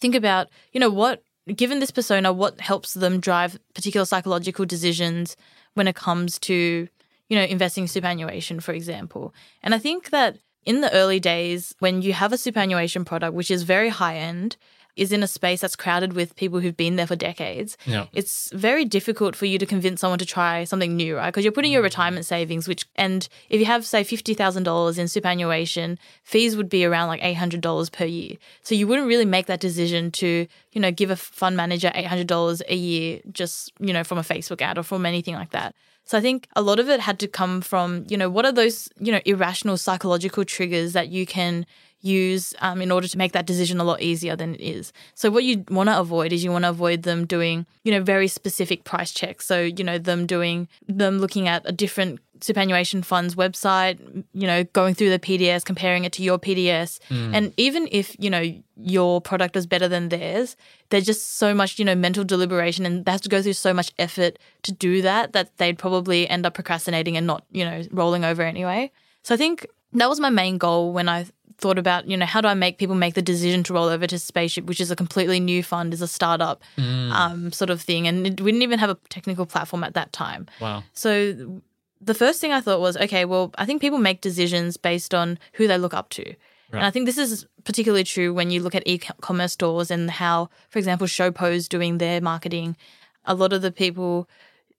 think 0.00 0.14
about, 0.14 0.48
you 0.72 0.80
know, 0.80 0.90
what, 0.90 1.22
given 1.54 1.78
this 1.78 1.90
persona, 1.90 2.32
what 2.32 2.60
helps 2.60 2.94
them 2.94 3.20
drive 3.20 3.58
particular 3.74 4.04
psychological 4.04 4.64
decisions 4.64 5.36
when 5.74 5.88
it 5.88 5.94
comes 5.94 6.38
to, 6.40 6.88
you 7.28 7.36
know, 7.36 7.44
investing 7.44 7.86
superannuation, 7.86 8.60
for 8.60 8.72
example. 8.72 9.34
And 9.62 9.74
I 9.74 9.78
think 9.78 10.10
that 10.10 10.38
in 10.64 10.80
the 10.80 10.92
early 10.92 11.20
days, 11.20 11.74
when 11.78 12.02
you 12.02 12.12
have 12.12 12.32
a 12.32 12.38
superannuation 12.38 13.04
product, 13.04 13.34
which 13.34 13.50
is 13.50 13.62
very 13.62 13.88
high 13.88 14.16
end, 14.16 14.56
is 14.96 15.12
in 15.12 15.22
a 15.22 15.28
space 15.28 15.60
that's 15.60 15.76
crowded 15.76 16.14
with 16.14 16.34
people 16.36 16.58
who've 16.58 16.76
been 16.76 16.96
there 16.96 17.06
for 17.06 17.16
decades, 17.16 17.76
yeah. 17.86 18.06
it's 18.12 18.50
very 18.52 18.84
difficult 18.84 19.36
for 19.36 19.46
you 19.46 19.58
to 19.58 19.66
convince 19.66 20.00
someone 20.00 20.18
to 20.18 20.26
try 20.26 20.64
something 20.64 20.96
new, 20.96 21.16
right? 21.16 21.26
Because 21.26 21.44
you're 21.44 21.52
putting 21.52 21.72
your 21.72 21.82
retirement 21.82 22.24
savings, 22.24 22.66
which, 22.66 22.86
and 22.96 23.28
if 23.50 23.60
you 23.60 23.66
have, 23.66 23.84
say, 23.84 24.02
$50,000 24.02 24.98
in 24.98 25.08
superannuation, 25.08 25.98
fees 26.24 26.56
would 26.56 26.68
be 26.68 26.84
around 26.84 27.08
like 27.08 27.20
$800 27.20 27.92
per 27.92 28.04
year. 28.06 28.36
So 28.62 28.74
you 28.74 28.86
wouldn't 28.86 29.08
really 29.08 29.26
make 29.26 29.46
that 29.46 29.60
decision 29.60 30.10
to, 30.12 30.46
you 30.72 30.80
know, 30.80 30.90
give 30.90 31.10
a 31.10 31.16
fund 31.16 31.56
manager 31.56 31.90
$800 31.94 32.62
a 32.68 32.74
year 32.74 33.20
just, 33.32 33.72
you 33.78 33.92
know, 33.92 34.04
from 34.04 34.18
a 34.18 34.22
Facebook 34.22 34.62
ad 34.62 34.78
or 34.78 34.82
from 34.82 35.06
anything 35.06 35.34
like 35.34 35.50
that. 35.50 35.74
So 36.06 36.16
I 36.16 36.20
think 36.20 36.46
a 36.54 36.62
lot 36.62 36.78
of 36.78 36.88
it 36.88 37.00
had 37.00 37.18
to 37.18 37.26
come 37.26 37.60
from, 37.60 38.06
you 38.08 38.16
know, 38.16 38.30
what 38.30 38.46
are 38.46 38.52
those, 38.52 38.88
you 39.00 39.10
know, 39.10 39.20
irrational 39.24 39.76
psychological 39.76 40.44
triggers 40.44 40.92
that 40.92 41.08
you 41.08 41.26
can 41.26 41.66
use 42.00 42.54
um, 42.60 42.80
in 42.80 42.90
order 42.90 43.08
to 43.08 43.18
make 43.18 43.32
that 43.32 43.46
decision 43.46 43.80
a 43.80 43.84
lot 43.84 44.00
easier 44.00 44.36
than 44.36 44.54
it 44.54 44.60
is. 44.60 44.92
So 45.14 45.30
what 45.30 45.44
you 45.44 45.64
want 45.68 45.88
to 45.88 45.98
avoid 45.98 46.32
is 46.32 46.44
you 46.44 46.52
want 46.52 46.64
to 46.64 46.70
avoid 46.70 47.02
them 47.02 47.26
doing, 47.26 47.66
you 47.84 47.92
know, 47.92 48.02
very 48.02 48.28
specific 48.28 48.84
price 48.84 49.12
checks. 49.12 49.46
So, 49.46 49.62
you 49.62 49.84
know, 49.84 49.98
them 49.98 50.26
doing 50.26 50.68
them 50.88 51.18
looking 51.18 51.48
at 51.48 51.62
a 51.64 51.72
different 51.72 52.20
superannuation 52.40 53.02
fund's 53.02 53.34
website, 53.34 54.24
you 54.34 54.46
know, 54.46 54.64
going 54.64 54.94
through 54.94 55.10
the 55.10 55.18
PDS, 55.18 55.64
comparing 55.64 56.04
it 56.04 56.12
to 56.12 56.22
your 56.22 56.38
PDS. 56.38 56.98
Mm. 57.08 57.34
And 57.34 57.54
even 57.56 57.88
if, 57.90 58.14
you 58.18 58.30
know, 58.30 58.52
your 58.76 59.20
product 59.20 59.56
is 59.56 59.66
better 59.66 59.88
than 59.88 60.10
theirs, 60.10 60.56
there's 60.90 61.06
just 61.06 61.38
so 61.38 61.54
much, 61.54 61.78
you 61.78 61.84
know, 61.84 61.94
mental 61.94 62.24
deliberation 62.24 62.84
and 62.84 63.04
they 63.04 63.12
have 63.12 63.22
to 63.22 63.28
go 63.28 63.42
through 63.42 63.54
so 63.54 63.72
much 63.72 63.92
effort 63.98 64.38
to 64.62 64.72
do 64.72 65.02
that 65.02 65.32
that 65.32 65.56
they'd 65.56 65.78
probably 65.78 66.28
end 66.28 66.46
up 66.46 66.54
procrastinating 66.54 67.16
and 67.16 67.26
not, 67.26 67.44
you 67.50 67.64
know, 67.64 67.82
rolling 67.90 68.24
over 68.24 68.42
anyway. 68.42 68.90
So 69.22 69.34
I 69.34 69.38
think 69.38 69.66
that 69.92 70.08
was 70.08 70.20
my 70.20 70.30
main 70.30 70.58
goal 70.58 70.92
when 70.92 71.08
I 71.08 71.26
thought 71.58 71.78
about, 71.78 72.06
you 72.06 72.16
know, 72.16 72.26
how 72.26 72.40
do 72.40 72.48
I 72.48 72.54
make 72.54 72.78
people 72.78 72.94
make 72.94 73.14
the 73.14 73.22
decision 73.22 73.62
to 73.64 73.72
roll 73.72 73.86
over 73.86 74.06
to 74.06 74.18
Spaceship, 74.18 74.66
which 74.66 74.80
is 74.80 74.90
a 74.90 74.96
completely 74.96 75.40
new 75.40 75.62
fund, 75.62 75.94
is 75.94 76.02
a 76.02 76.08
startup 76.08 76.62
mm. 76.76 77.10
um, 77.12 77.50
sort 77.52 77.70
of 77.70 77.80
thing. 77.80 78.06
And 78.06 78.26
it, 78.26 78.40
we 78.40 78.52
didn't 78.52 78.62
even 78.62 78.78
have 78.78 78.90
a 78.90 78.98
technical 79.08 79.46
platform 79.46 79.82
at 79.82 79.94
that 79.94 80.12
time. 80.12 80.46
Wow. 80.60 80.84
So 80.92 81.62
the 82.00 82.14
first 82.14 82.40
thing 82.40 82.52
I 82.52 82.60
thought 82.60 82.80
was, 82.80 82.96
okay, 82.98 83.24
well, 83.24 83.52
I 83.56 83.64
think 83.64 83.80
people 83.80 83.98
make 83.98 84.20
decisions 84.20 84.76
based 84.76 85.14
on 85.14 85.38
who 85.54 85.66
they 85.66 85.78
look 85.78 85.94
up 85.94 86.10
to. 86.10 86.24
Right. 86.24 86.36
And 86.78 86.84
I 86.84 86.90
think 86.90 87.06
this 87.06 87.18
is 87.18 87.46
particularly 87.64 88.04
true 88.04 88.34
when 88.34 88.50
you 88.50 88.60
look 88.60 88.74
at 88.74 88.82
e-commerce 88.86 89.52
stores 89.52 89.90
and 89.90 90.10
how, 90.10 90.50
for 90.68 90.78
example, 90.78 91.06
Showpo's 91.06 91.68
doing 91.68 91.98
their 91.98 92.20
marketing. 92.20 92.76
A 93.24 93.34
lot 93.34 93.52
of 93.52 93.62
the 93.62 93.72
people 93.72 94.28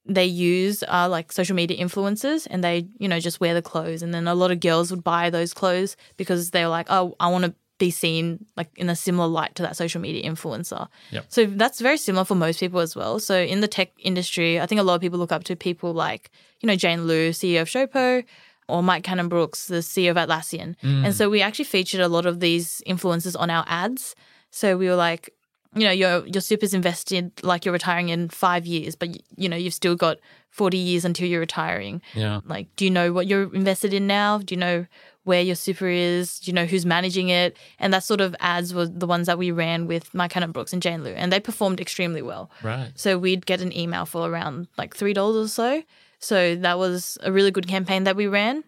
they 0.07 0.25
use 0.25 0.83
are 0.83 1.09
like 1.09 1.31
social 1.31 1.55
media 1.55 1.77
influencers 1.77 2.47
and 2.49 2.63
they, 2.63 2.87
you 2.97 3.07
know, 3.07 3.19
just 3.19 3.39
wear 3.39 3.53
the 3.53 3.61
clothes. 3.61 4.01
And 4.01 4.13
then 4.13 4.27
a 4.27 4.35
lot 4.35 4.51
of 4.51 4.59
girls 4.59 4.89
would 4.89 5.03
buy 5.03 5.29
those 5.29 5.53
clothes 5.53 5.97
because 6.15 6.51
they're 6.51 6.69
like, 6.69 6.87
oh, 6.89 7.15
I 7.19 7.27
want 7.27 7.45
to 7.45 7.53
be 7.77 7.91
seen 7.91 8.45
like 8.55 8.69
in 8.75 8.89
a 8.89 8.95
similar 8.95 9.27
light 9.27 9.53
to 9.55 9.63
that 9.63 9.77
social 9.77 10.01
media 10.01 10.27
influencer. 10.27 10.87
Yep. 11.11 11.25
So 11.29 11.45
that's 11.45 11.79
very 11.79 11.97
similar 11.97 12.25
for 12.25 12.35
most 12.35 12.59
people 12.59 12.79
as 12.79 12.95
well. 12.95 13.19
So 13.19 13.37
in 13.37 13.61
the 13.61 13.67
tech 13.67 13.91
industry, 13.99 14.59
I 14.59 14.65
think 14.65 14.81
a 14.81 14.83
lot 14.83 14.95
of 14.95 15.01
people 15.01 15.19
look 15.19 15.31
up 15.31 15.43
to 15.45 15.55
people 15.55 15.93
like, 15.93 16.31
you 16.61 16.67
know, 16.67 16.75
Jane 16.75 17.05
Lu, 17.05 17.29
CEO 17.29 17.61
of 17.61 17.67
Showpo, 17.67 18.23
or 18.67 18.81
Mike 18.81 19.03
Cannon-Brookes, 19.03 19.67
the 19.67 19.77
CEO 19.77 20.11
of 20.11 20.17
Atlassian. 20.17 20.75
Mm. 20.81 21.05
And 21.05 21.15
so 21.15 21.29
we 21.29 21.41
actually 21.41 21.65
featured 21.65 22.01
a 22.01 22.07
lot 22.07 22.25
of 22.25 22.39
these 22.39 22.81
influencers 22.87 23.39
on 23.39 23.49
our 23.49 23.63
ads. 23.67 24.15
So 24.49 24.75
we 24.75 24.87
were 24.87 24.95
like, 24.95 25.29
you 25.75 25.84
know 25.84 25.91
your 25.91 26.25
your 26.27 26.41
super's 26.41 26.73
invested 26.73 27.32
like 27.43 27.65
you're 27.65 27.73
retiring 27.73 28.10
in 28.10 28.30
five 28.30 28.65
years, 28.65 28.95
but 28.95 29.10
you 29.36 29.49
know 29.49 29.58
you've 29.58 29.73
still 29.73 29.95
got 29.95 30.17
forty 30.49 30.77
years 30.77 31.06
until 31.06 31.27
you're 31.27 31.39
retiring. 31.39 32.01
Yeah. 32.13 32.41
Like, 32.45 32.67
do 32.75 32.86
you 32.86 32.91
know 32.91 33.13
what 33.13 33.27
you're 33.27 33.53
invested 33.53 33.93
in 33.93 34.08
now? 34.08 34.39
Do 34.39 34.56
you 34.56 34.60
know 34.60 34.86
where 35.23 35.41
your 35.41 35.56
super 35.56 35.88
is? 35.88 36.39
Do 36.39 36.49
you 36.49 36.56
know 36.56 36.65
who's 36.65 36.86
managing 36.86 37.30
it? 37.30 37.58
And 37.80 37.93
that 37.93 38.03
sort 38.03 38.21
of 38.21 38.36
ads 38.39 38.73
were 38.73 38.86
the 38.86 39.08
ones 39.08 39.27
that 39.27 39.38
we 39.38 39.51
ran 39.51 39.86
with 39.86 40.13
Mike 40.13 40.32
Cannon-Brookes 40.32 40.71
and 40.71 40.82
Jane 40.82 41.03
Lu, 41.03 41.12
and 41.12 41.32
they 41.32 41.39
performed 41.39 41.82
extremely 41.82 42.21
well. 42.21 42.49
Right. 42.63 42.91
So 42.95 43.17
we'd 43.17 43.45
get 43.45 43.62
an 43.62 43.75
email 43.75 44.06
for 44.06 44.30
around 44.30 44.67
like 44.77 44.95
three 44.95 45.13
dollars 45.13 45.45
or 45.45 45.49
so. 45.49 45.84
So 46.19 46.56
that 46.56 46.80
was 46.80 47.17
a 47.21 47.32
really 47.32 47.51
good 47.51 47.67
campaign 47.67 48.06
that 48.06 48.15
we 48.15 48.27
ran. 48.27 48.63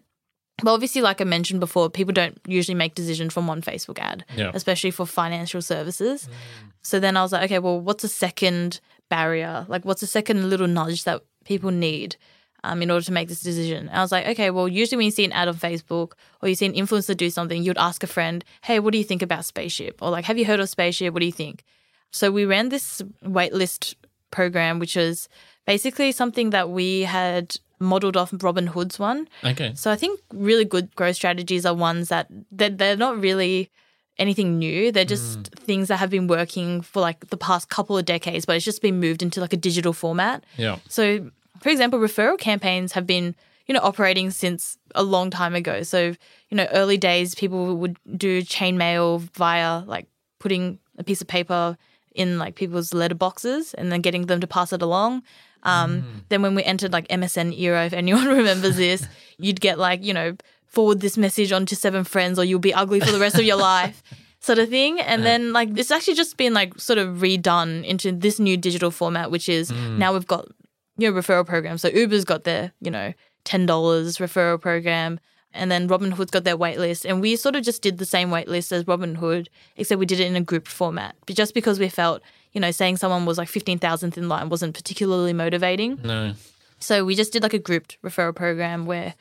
But 0.62 0.72
obviously, 0.72 1.02
like 1.02 1.20
I 1.20 1.24
mentioned 1.24 1.60
before, 1.60 1.90
people 1.90 2.12
don't 2.12 2.38
usually 2.46 2.74
make 2.74 2.94
decisions 2.94 3.32
from 3.32 3.46
one 3.46 3.62
Facebook 3.62 3.98
ad, 3.98 4.24
yeah. 4.36 4.50
especially 4.54 4.90
for 4.90 5.06
financial 5.06 5.62
services. 5.62 6.26
Mm. 6.26 6.72
So 6.82 7.00
then 7.00 7.16
I 7.16 7.22
was 7.22 7.32
like, 7.32 7.44
okay, 7.44 7.58
well, 7.58 7.80
what's 7.80 8.04
a 8.04 8.08
second 8.08 8.80
barrier? 9.08 9.66
Like, 9.68 9.84
what's 9.84 10.02
a 10.02 10.06
second 10.06 10.48
little 10.48 10.66
nudge 10.66 11.04
that 11.04 11.22
people 11.44 11.70
need 11.70 12.16
um, 12.64 12.82
in 12.82 12.90
order 12.90 13.04
to 13.04 13.12
make 13.12 13.28
this 13.28 13.40
decision? 13.40 13.88
And 13.88 13.96
I 13.96 14.00
was 14.00 14.12
like, 14.12 14.26
okay, 14.28 14.50
well, 14.50 14.68
usually 14.68 14.96
when 14.96 15.06
you 15.06 15.10
see 15.10 15.24
an 15.24 15.32
ad 15.32 15.48
on 15.48 15.56
Facebook 15.56 16.12
or 16.42 16.48
you 16.48 16.54
see 16.54 16.66
an 16.66 16.74
influencer 16.74 17.16
do 17.16 17.30
something, 17.30 17.62
you'd 17.62 17.78
ask 17.78 18.02
a 18.02 18.06
friend, 18.06 18.44
hey, 18.62 18.80
what 18.80 18.92
do 18.92 18.98
you 18.98 19.04
think 19.04 19.22
about 19.22 19.44
Spaceship? 19.44 20.00
Or 20.02 20.10
like, 20.10 20.24
have 20.24 20.38
you 20.38 20.44
heard 20.44 20.60
of 20.60 20.68
Spaceship? 20.68 21.12
What 21.12 21.20
do 21.20 21.26
you 21.26 21.32
think? 21.32 21.64
So 22.10 22.30
we 22.30 22.44
ran 22.44 22.70
this 22.70 23.02
waitlist 23.24 23.94
program, 24.30 24.78
which 24.78 24.96
is 24.96 25.28
basically 25.66 26.12
something 26.12 26.50
that 26.50 26.70
we 26.70 27.02
had 27.02 27.56
modeled 27.80 28.16
off 28.16 28.30
Robinhood's 28.30 28.98
one. 28.98 29.28
Okay. 29.44 29.72
So 29.74 29.90
I 29.90 29.96
think 29.96 30.20
really 30.32 30.64
good 30.64 30.94
growth 30.94 31.16
strategies 31.16 31.66
are 31.66 31.74
ones 31.74 32.08
that 32.10 32.28
they're, 32.52 32.70
they're 32.70 32.96
not 32.96 33.20
really 33.20 33.70
anything 34.18 34.58
new. 34.58 34.92
They're 34.92 35.04
just 35.04 35.42
mm. 35.42 35.58
things 35.58 35.88
that 35.88 35.96
have 35.96 36.10
been 36.10 36.26
working 36.26 36.82
for 36.82 37.00
like 37.00 37.30
the 37.30 37.36
past 37.36 37.70
couple 37.70 37.96
of 37.96 38.04
decades, 38.04 38.44
but 38.44 38.54
it's 38.54 38.64
just 38.64 38.82
been 38.82 39.00
moved 39.00 39.22
into 39.22 39.40
like 39.40 39.52
a 39.52 39.56
digital 39.56 39.92
format. 39.92 40.44
Yeah. 40.56 40.76
So, 40.88 41.30
for 41.60 41.70
example, 41.70 41.98
referral 41.98 42.38
campaigns 42.38 42.92
have 42.92 43.06
been, 43.06 43.34
you 43.66 43.74
know, 43.74 43.80
operating 43.82 44.30
since 44.30 44.76
a 44.94 45.02
long 45.02 45.30
time 45.30 45.54
ago. 45.54 45.82
So, 45.82 46.14
you 46.50 46.56
know, 46.56 46.66
early 46.72 46.98
days 46.98 47.34
people 47.34 47.76
would 47.76 47.96
do 48.16 48.42
chain 48.42 48.76
mail 48.76 49.18
via 49.34 49.80
like 49.86 50.06
putting 50.38 50.78
a 50.98 51.04
piece 51.04 51.22
of 51.22 51.26
paper 51.26 51.78
in 52.14 52.38
like 52.38 52.56
people's 52.56 52.92
letter 52.92 53.14
boxes 53.14 53.72
and 53.74 53.90
then 53.90 54.00
getting 54.00 54.26
them 54.26 54.40
to 54.40 54.46
pass 54.46 54.72
it 54.72 54.82
along. 54.82 55.22
Um, 55.62 56.02
mm. 56.02 56.04
Then 56.28 56.42
when 56.42 56.54
we 56.54 56.62
entered 56.62 56.92
like 56.92 57.08
MSN 57.08 57.58
era, 57.58 57.86
if 57.86 57.92
anyone 57.92 58.26
remembers 58.38 58.76
this, 58.76 59.06
you'd 59.38 59.60
get 59.60 59.78
like 59.78 60.04
you 60.04 60.14
know 60.14 60.36
forward 60.66 61.00
this 61.00 61.18
message 61.18 61.52
on 61.52 61.66
to 61.66 61.76
seven 61.76 62.04
friends, 62.04 62.38
or 62.38 62.44
you'll 62.44 62.58
be 62.58 62.74
ugly 62.74 63.00
for 63.00 63.12
the 63.12 63.18
rest 63.18 63.36
of 63.36 63.44
your 63.44 63.56
life. 63.72 64.02
Sort 64.42 64.58
of 64.58 64.70
thing, 64.70 64.98
and 65.00 65.20
yeah. 65.20 65.28
then 65.28 65.52
like 65.52 65.76
it's 65.76 65.90
actually 65.90 66.14
just 66.14 66.38
been 66.38 66.54
like 66.54 66.78
sort 66.80 66.98
of 66.98 67.16
redone 67.16 67.84
into 67.84 68.10
this 68.10 68.38
new 68.38 68.56
digital 68.56 68.90
format, 68.90 69.30
which 69.30 69.50
is 69.50 69.70
mm. 69.70 69.98
now 69.98 70.14
we've 70.14 70.26
got 70.26 70.48
you 70.96 71.10
know 71.10 71.18
referral 71.18 71.46
programs. 71.46 71.82
So 71.82 71.88
Uber's 71.88 72.24
got 72.24 72.44
their 72.44 72.72
you 72.80 72.90
know 72.90 73.12
ten 73.44 73.66
dollars 73.66 74.16
referral 74.16 74.58
program 74.58 75.20
and 75.52 75.70
then 75.70 75.88
Robinhood's 75.88 76.30
got 76.30 76.44
their 76.44 76.56
waitlist, 76.56 77.04
and 77.04 77.20
we 77.20 77.36
sort 77.36 77.56
of 77.56 77.64
just 77.64 77.82
did 77.82 77.98
the 77.98 78.06
same 78.06 78.30
waitlist 78.30 78.72
as 78.72 78.84
Robinhood, 78.84 79.48
except 79.76 79.98
we 79.98 80.06
did 80.06 80.20
it 80.20 80.26
in 80.26 80.36
a 80.36 80.40
group 80.40 80.68
format. 80.68 81.16
But 81.26 81.36
just 81.36 81.54
because 81.54 81.80
we 81.80 81.88
felt, 81.88 82.22
you 82.52 82.60
know, 82.60 82.70
saying 82.70 82.96
someone 82.98 83.24
was 83.26 83.38
like 83.38 83.48
fifteen 83.48 83.78
thousandth 83.78 84.16
in 84.18 84.28
line 84.28 84.48
wasn't 84.48 84.74
particularly 84.74 85.32
motivating. 85.32 85.98
No. 86.02 86.34
So 86.78 87.04
we 87.04 87.14
just 87.14 87.32
did 87.32 87.42
like 87.42 87.54
a 87.54 87.58
grouped 87.58 87.98
referral 88.02 88.34
program 88.34 88.86
where 88.86 89.14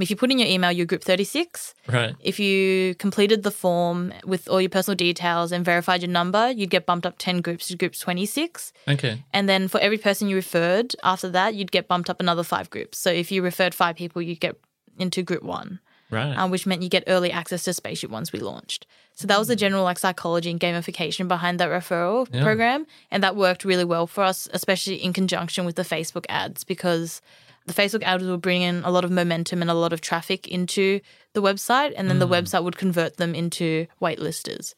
If 0.00 0.10
you 0.10 0.16
put 0.16 0.30
in 0.30 0.38
your 0.38 0.46
email, 0.48 0.70
you're 0.70 0.86
group 0.86 1.02
36. 1.02 1.74
Right. 1.88 2.14
If 2.20 2.38
you 2.38 2.94
completed 3.00 3.42
the 3.42 3.50
form 3.50 4.12
with 4.24 4.48
all 4.48 4.60
your 4.60 4.70
personal 4.70 4.94
details 4.94 5.50
and 5.50 5.64
verified 5.64 6.02
your 6.02 6.10
number, 6.12 6.52
you'd 6.52 6.70
get 6.70 6.86
bumped 6.86 7.04
up 7.04 7.16
10 7.18 7.40
groups 7.40 7.66
to 7.66 7.76
group 7.76 7.94
26. 7.98 8.72
Okay. 8.86 9.24
And 9.32 9.48
then 9.48 9.66
for 9.66 9.80
every 9.80 9.98
person 9.98 10.28
you 10.28 10.36
referred 10.36 10.94
after 11.02 11.28
that, 11.30 11.56
you'd 11.56 11.72
get 11.72 11.88
bumped 11.88 12.08
up 12.10 12.20
another 12.20 12.44
five 12.44 12.70
groups. 12.70 12.96
So 12.98 13.10
if 13.10 13.32
you 13.32 13.42
referred 13.42 13.74
five 13.74 13.96
people, 13.96 14.22
you'd 14.22 14.38
get 14.38 14.54
into 14.98 15.24
group 15.24 15.42
one, 15.42 15.80
Right. 16.10 16.36
um, 16.38 16.52
which 16.52 16.64
meant 16.64 16.82
you 16.82 16.88
get 16.88 17.02
early 17.08 17.32
access 17.32 17.64
to 17.64 17.72
Spaceship 17.72 18.10
once 18.10 18.32
we 18.32 18.38
launched. 18.38 18.86
So 19.18 19.26
that 19.26 19.36
was 19.36 19.48
the 19.48 19.56
general 19.56 19.82
like 19.82 19.98
psychology 19.98 20.48
and 20.48 20.60
gamification 20.60 21.26
behind 21.26 21.58
that 21.58 21.70
referral 21.70 22.28
Yeah. 22.32 22.44
program, 22.44 22.86
and 23.10 23.20
that 23.24 23.34
worked 23.34 23.64
really 23.64 23.84
well 23.84 24.06
for 24.06 24.22
us, 24.22 24.48
especially 24.52 25.02
in 25.02 25.12
conjunction 25.12 25.64
with 25.66 25.74
the 25.74 25.82
Facebook 25.82 26.24
ads 26.28 26.62
because 26.62 27.20
the 27.66 27.74
Facebook 27.74 28.04
ads 28.04 28.22
will 28.22 28.38
bring 28.38 28.62
in 28.62 28.84
a 28.84 28.92
lot 28.92 29.04
of 29.04 29.10
momentum 29.10 29.60
and 29.60 29.70
a 29.72 29.74
lot 29.74 29.92
of 29.92 30.00
traffic 30.00 30.46
into 30.46 31.00
the 31.34 31.42
website, 31.42 31.94
and 31.96 32.08
then 32.08 32.20
the 32.20 32.28
website 32.28 32.62
would 32.62 32.76
convert 32.78 33.16
them 33.16 33.34
into 33.34 33.88
waitlisters. 34.00 34.74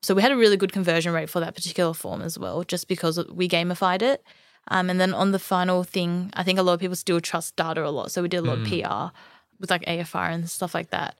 So 0.00 0.14
we 0.14 0.22
had 0.22 0.30
a 0.32 0.36
really 0.36 0.56
good 0.56 0.72
conversion 0.72 1.12
rate 1.12 1.28
for 1.28 1.40
that 1.40 1.56
particular 1.56 1.92
form 1.92 2.22
as 2.22 2.38
well, 2.38 2.62
just 2.62 2.86
because 2.86 3.18
we 3.30 3.48
gamified 3.48 4.00
it. 4.02 4.22
Um, 4.68 4.90
and 4.90 5.00
then 5.00 5.12
on 5.12 5.32
the 5.32 5.40
final 5.40 5.82
thing, 5.82 6.30
I 6.34 6.44
think 6.44 6.56
a 6.60 6.62
lot 6.62 6.74
of 6.74 6.80
people 6.80 6.94
still 6.96 7.20
trust 7.20 7.56
data 7.56 7.84
a 7.84 7.90
lot. 7.90 8.12
So 8.12 8.22
we 8.22 8.28
did 8.28 8.38
a 8.38 8.42
lot 8.42 8.58
of 8.58 8.64
PR 8.64 9.12
with 9.58 9.70
like 9.72 9.84
AFR 9.86 10.30
and 10.32 10.48
stuff 10.48 10.72
like 10.72 10.90
that. 10.90 11.16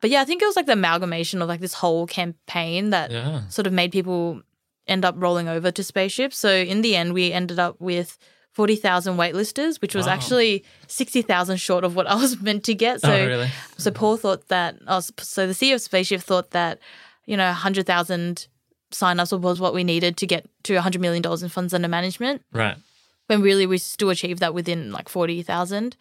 But 0.00 0.10
yeah, 0.10 0.20
I 0.20 0.24
think 0.24 0.42
it 0.42 0.46
was 0.46 0.56
like 0.56 0.66
the 0.66 0.72
amalgamation 0.72 1.40
of 1.42 1.48
like 1.48 1.60
this 1.60 1.74
whole 1.74 2.06
campaign 2.06 2.90
that 2.90 3.10
Yeah. 3.10 3.48
sort 3.48 3.66
of 3.66 3.72
made 3.72 3.90
people 3.92 4.42
end 4.86 5.04
up 5.04 5.14
rolling 5.18 5.48
over 5.48 5.70
to 5.70 5.82
Spaceship. 5.82 6.34
So 6.34 6.50
in 6.54 6.82
the 6.82 6.94
end, 6.94 7.14
we 7.14 7.32
ended 7.32 7.58
up 7.58 7.80
with 7.80 8.18
40,000 8.52 9.16
waitlisters, 9.16 9.80
which 9.80 9.94
was 9.94 10.06
Wow. 10.06 10.12
actually 10.12 10.62
60,000 10.88 11.56
short 11.56 11.84
of 11.84 11.96
what 11.96 12.06
I 12.06 12.14
was 12.14 12.40
meant 12.40 12.64
to 12.64 12.74
get. 12.74 12.96
Oh, 12.96 13.08
so, 13.08 13.12
oh, 13.14 13.26
really? 13.26 13.50
so 13.78 13.90
Paul 13.90 14.16
thought 14.16 14.48
that, 14.48 14.76
oh, 14.86 15.00
so 15.20 15.46
the 15.46 15.54
CEO 15.54 15.74
of 15.74 15.80
Spaceship 15.80 16.20
thought 16.20 16.50
that, 16.50 16.78
you 17.26 17.36
know, 17.36 17.48
100,000 17.48 18.46
signups 18.92 19.40
was 19.40 19.58
what 19.60 19.74
we 19.74 19.82
needed 19.82 20.16
to 20.18 20.26
get 20.26 20.46
to 20.64 20.74
$100 20.74 21.00
million 21.00 21.22
in 21.42 21.48
funds 21.48 21.74
under 21.74 21.88
management 21.88 22.42
Right. 22.52 22.76
when 23.26 23.40
really 23.42 23.66
we 23.66 23.78
still 23.78 24.10
achieved 24.10 24.38
that 24.40 24.54
within 24.54 24.92
like 24.92 25.08
40,000. 25.08 25.96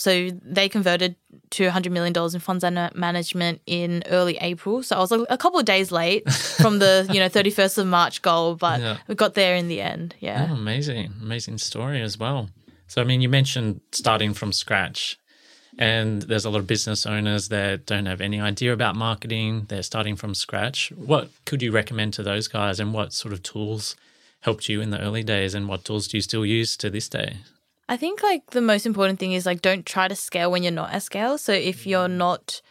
So 0.00 0.30
they 0.42 0.70
converted 0.70 1.14
to 1.50 1.68
$100 1.68 1.90
million 1.92 2.14
in 2.16 2.40
funds 2.40 2.64
under 2.64 2.88
management 2.94 3.60
in 3.66 4.02
early 4.08 4.38
April. 4.38 4.82
So 4.82 4.96
I 4.96 4.98
was 5.00 5.10
like 5.10 5.26
a 5.28 5.36
couple 5.36 5.60
of 5.60 5.66
days 5.66 5.92
late 5.92 6.22
from 6.32 6.78
the, 6.78 7.06
you 7.12 7.20
know, 7.20 7.28
31st 7.38 7.76
of 7.78 7.86
March 7.86 8.22
goal, 8.22 8.54
but 8.54 8.80
Yeah. 8.80 8.96
we 9.08 9.14
got 9.14 9.34
there 9.34 9.54
in 9.56 9.68
the 9.68 9.82
end. 9.82 10.14
Yeah. 10.20 10.46
Oh, 10.48 10.54
amazing. 10.54 11.12
Amazing 11.20 11.58
story 11.58 12.00
as 12.00 12.16
well. 12.18 12.48
So, 12.86 13.02
I 13.02 13.04
mean, 13.04 13.20
you 13.20 13.28
mentioned 13.28 13.82
starting 13.92 14.32
from 14.32 14.52
scratch, 14.52 15.18
and 15.78 16.22
there's 16.22 16.46
a 16.46 16.50
lot 16.50 16.60
of 16.60 16.66
business 16.66 17.04
owners 17.04 17.48
that 17.48 17.84
don't 17.84 18.06
have 18.06 18.22
any 18.22 18.40
idea 18.40 18.72
about 18.72 18.96
marketing. 18.96 19.66
They're 19.68 19.82
starting 19.82 20.16
from 20.16 20.34
scratch. 20.34 20.90
What 20.96 21.28
could 21.44 21.60
you 21.62 21.72
recommend 21.72 22.14
to 22.14 22.22
those 22.22 22.48
guys, 22.48 22.80
and 22.80 22.94
what 22.94 23.12
sort 23.12 23.34
of 23.34 23.42
tools 23.42 23.96
helped 24.40 24.68
you 24.70 24.80
in 24.80 24.88
the 24.90 24.98
early 25.00 25.22
days, 25.22 25.52
and 25.54 25.68
what 25.68 25.84
tools 25.84 26.08
do 26.08 26.16
you 26.16 26.22
still 26.22 26.46
use 26.46 26.74
to 26.78 26.88
this 26.90 27.08
day? 27.08 27.36
I 27.90 27.96
think 27.96 28.22
like 28.22 28.52
the 28.52 28.60
most 28.60 28.86
important 28.86 29.18
thing 29.18 29.32
is 29.32 29.44
like 29.44 29.62
don't 29.62 29.84
try 29.84 30.06
to 30.06 30.14
scale 30.14 30.52
when 30.52 30.62
you're 30.62 30.70
not 30.70 30.92
at 30.92 31.02
scale. 31.02 31.36
So 31.38 31.52
if 31.52 31.82
mm. 31.82 31.86
you're 31.86 32.08
not 32.08 32.62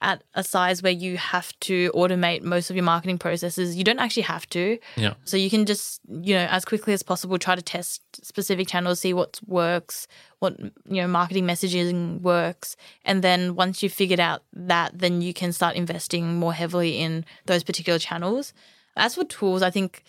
at 0.00 0.22
a 0.34 0.44
size 0.44 0.84
where 0.84 0.92
you 0.92 1.16
have 1.16 1.52
to 1.58 1.90
automate 1.90 2.42
most 2.42 2.70
of 2.70 2.76
your 2.76 2.84
marketing 2.84 3.18
processes, 3.18 3.74
you 3.74 3.82
don't 3.82 3.98
actually 3.98 4.22
have 4.22 4.48
to. 4.50 4.78
Yeah. 4.94 5.14
So 5.24 5.36
you 5.36 5.50
can 5.50 5.66
just, 5.66 6.00
you 6.08 6.36
know, 6.36 6.46
as 6.48 6.64
quickly 6.64 6.92
as 6.92 7.02
possible 7.02 7.36
try 7.40 7.56
to 7.56 7.62
test 7.62 8.02
specific 8.24 8.68
channels, 8.68 9.00
see 9.00 9.12
what 9.12 9.40
works, 9.48 10.06
what, 10.38 10.56
you 10.60 11.02
know, 11.02 11.08
marketing 11.08 11.44
messaging 11.44 12.20
works. 12.20 12.76
And 13.04 13.22
then 13.22 13.56
once 13.56 13.82
you've 13.82 13.92
figured 13.92 14.20
out 14.20 14.44
that, 14.52 14.96
then 14.96 15.22
you 15.22 15.34
can 15.34 15.52
start 15.52 15.74
investing 15.74 16.36
more 16.36 16.52
heavily 16.52 16.98
in 16.98 17.24
those 17.46 17.64
particular 17.64 17.98
channels. 17.98 18.54
As 18.96 19.16
for 19.16 19.24
tools, 19.24 19.62
I 19.62 19.70
think 19.70 20.04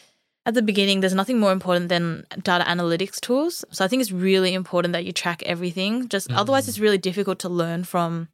at 0.49 0.55
the 0.55 0.63
beginning, 0.63 0.99
there's 0.99 1.13
nothing 1.13 1.39
more 1.39 1.51
important 1.51 1.89
than 1.89 2.25
data 2.41 2.65
analytics 2.65 3.21
tools. 3.21 3.63
So 3.69 3.85
I 3.85 3.87
think 3.87 4.01
it's 4.01 4.11
really 4.11 4.55
important 4.55 4.93
that 4.93 5.05
you 5.05 5.11
track 5.11 5.43
everything. 5.45 6.09
Just 6.09 6.27
mm. 6.27 6.35
otherwise, 6.35 6.67
it's 6.67 6.79
really 6.79 6.97
difficult 6.97 7.37
to 7.39 7.49
learn 7.49 7.83
from, 7.83 8.29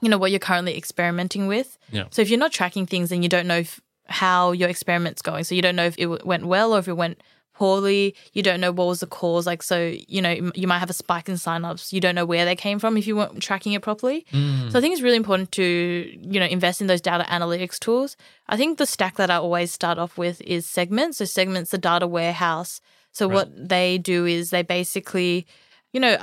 you 0.00 0.08
know, 0.08 0.16
what 0.16 0.30
you're 0.30 0.40
currently 0.40 0.74
experimenting 0.78 1.46
with. 1.46 1.76
Yeah. 1.90 2.04
So 2.10 2.22
if 2.22 2.30
you're 2.30 2.38
not 2.38 2.52
tracking 2.52 2.86
things, 2.86 3.10
then 3.10 3.22
you 3.22 3.28
don't 3.28 3.46
know 3.46 3.58
if, 3.58 3.82
how 4.06 4.52
your 4.52 4.70
experiment's 4.70 5.20
going. 5.20 5.44
So 5.44 5.54
you 5.54 5.60
don't 5.60 5.76
know 5.76 5.84
if 5.84 5.94
it 5.98 6.24
went 6.26 6.46
well 6.46 6.72
or 6.74 6.78
if 6.78 6.88
it 6.88 6.94
went 6.94 7.22
poorly. 7.54 8.14
You 8.32 8.42
don't 8.42 8.60
know 8.60 8.72
what 8.72 8.86
was 8.86 9.00
the 9.00 9.06
cause. 9.06 9.46
Like, 9.46 9.62
so, 9.62 9.94
you 10.08 10.22
know, 10.22 10.50
you- 10.54 10.66
might 10.66 10.78
have 10.78 10.90
a 10.90 10.94
spike 10.94 11.28
in 11.28 11.34
signups. 11.34 11.92
You 11.92 12.00
don't 12.00 12.14
know 12.14 12.24
where 12.24 12.44
they 12.44 12.56
came 12.56 12.78
from 12.78 12.96
if 12.96 13.06
you 13.06 13.16
weren't 13.16 13.42
tracking 13.42 13.72
it 13.72 13.82
properly. 13.82 14.24
Mm. 14.32 14.72
So 14.72 14.78
I 14.78 14.80
think 14.80 14.92
it's 14.92 15.02
really 15.02 15.16
important 15.16 15.52
to, 15.52 15.62
you 15.62 16.40
know, 16.40 16.46
invest 16.46 16.80
in 16.80 16.86
those 16.86 17.00
data 17.00 17.24
analytics 17.28 17.78
tools. 17.78 18.16
I 18.48 18.56
think 18.56 18.78
the 18.78 18.86
stack 18.86 19.16
that 19.16 19.30
I 19.30 19.36
always 19.36 19.70
start 19.72 19.98
off 19.98 20.16
with 20.16 20.40
is 20.42 20.66
segments. 20.66 21.18
So 21.18 21.24
segments 21.26 21.70
the 21.70 21.78
data 21.78 22.06
warehouse. 22.06 22.80
So 23.12 23.28
what 23.28 23.50
they 23.68 23.98
do 23.98 24.24
is 24.24 24.50
they 24.50 24.62
basically, 24.62 25.46
you 25.92 26.00
know, 26.00 26.16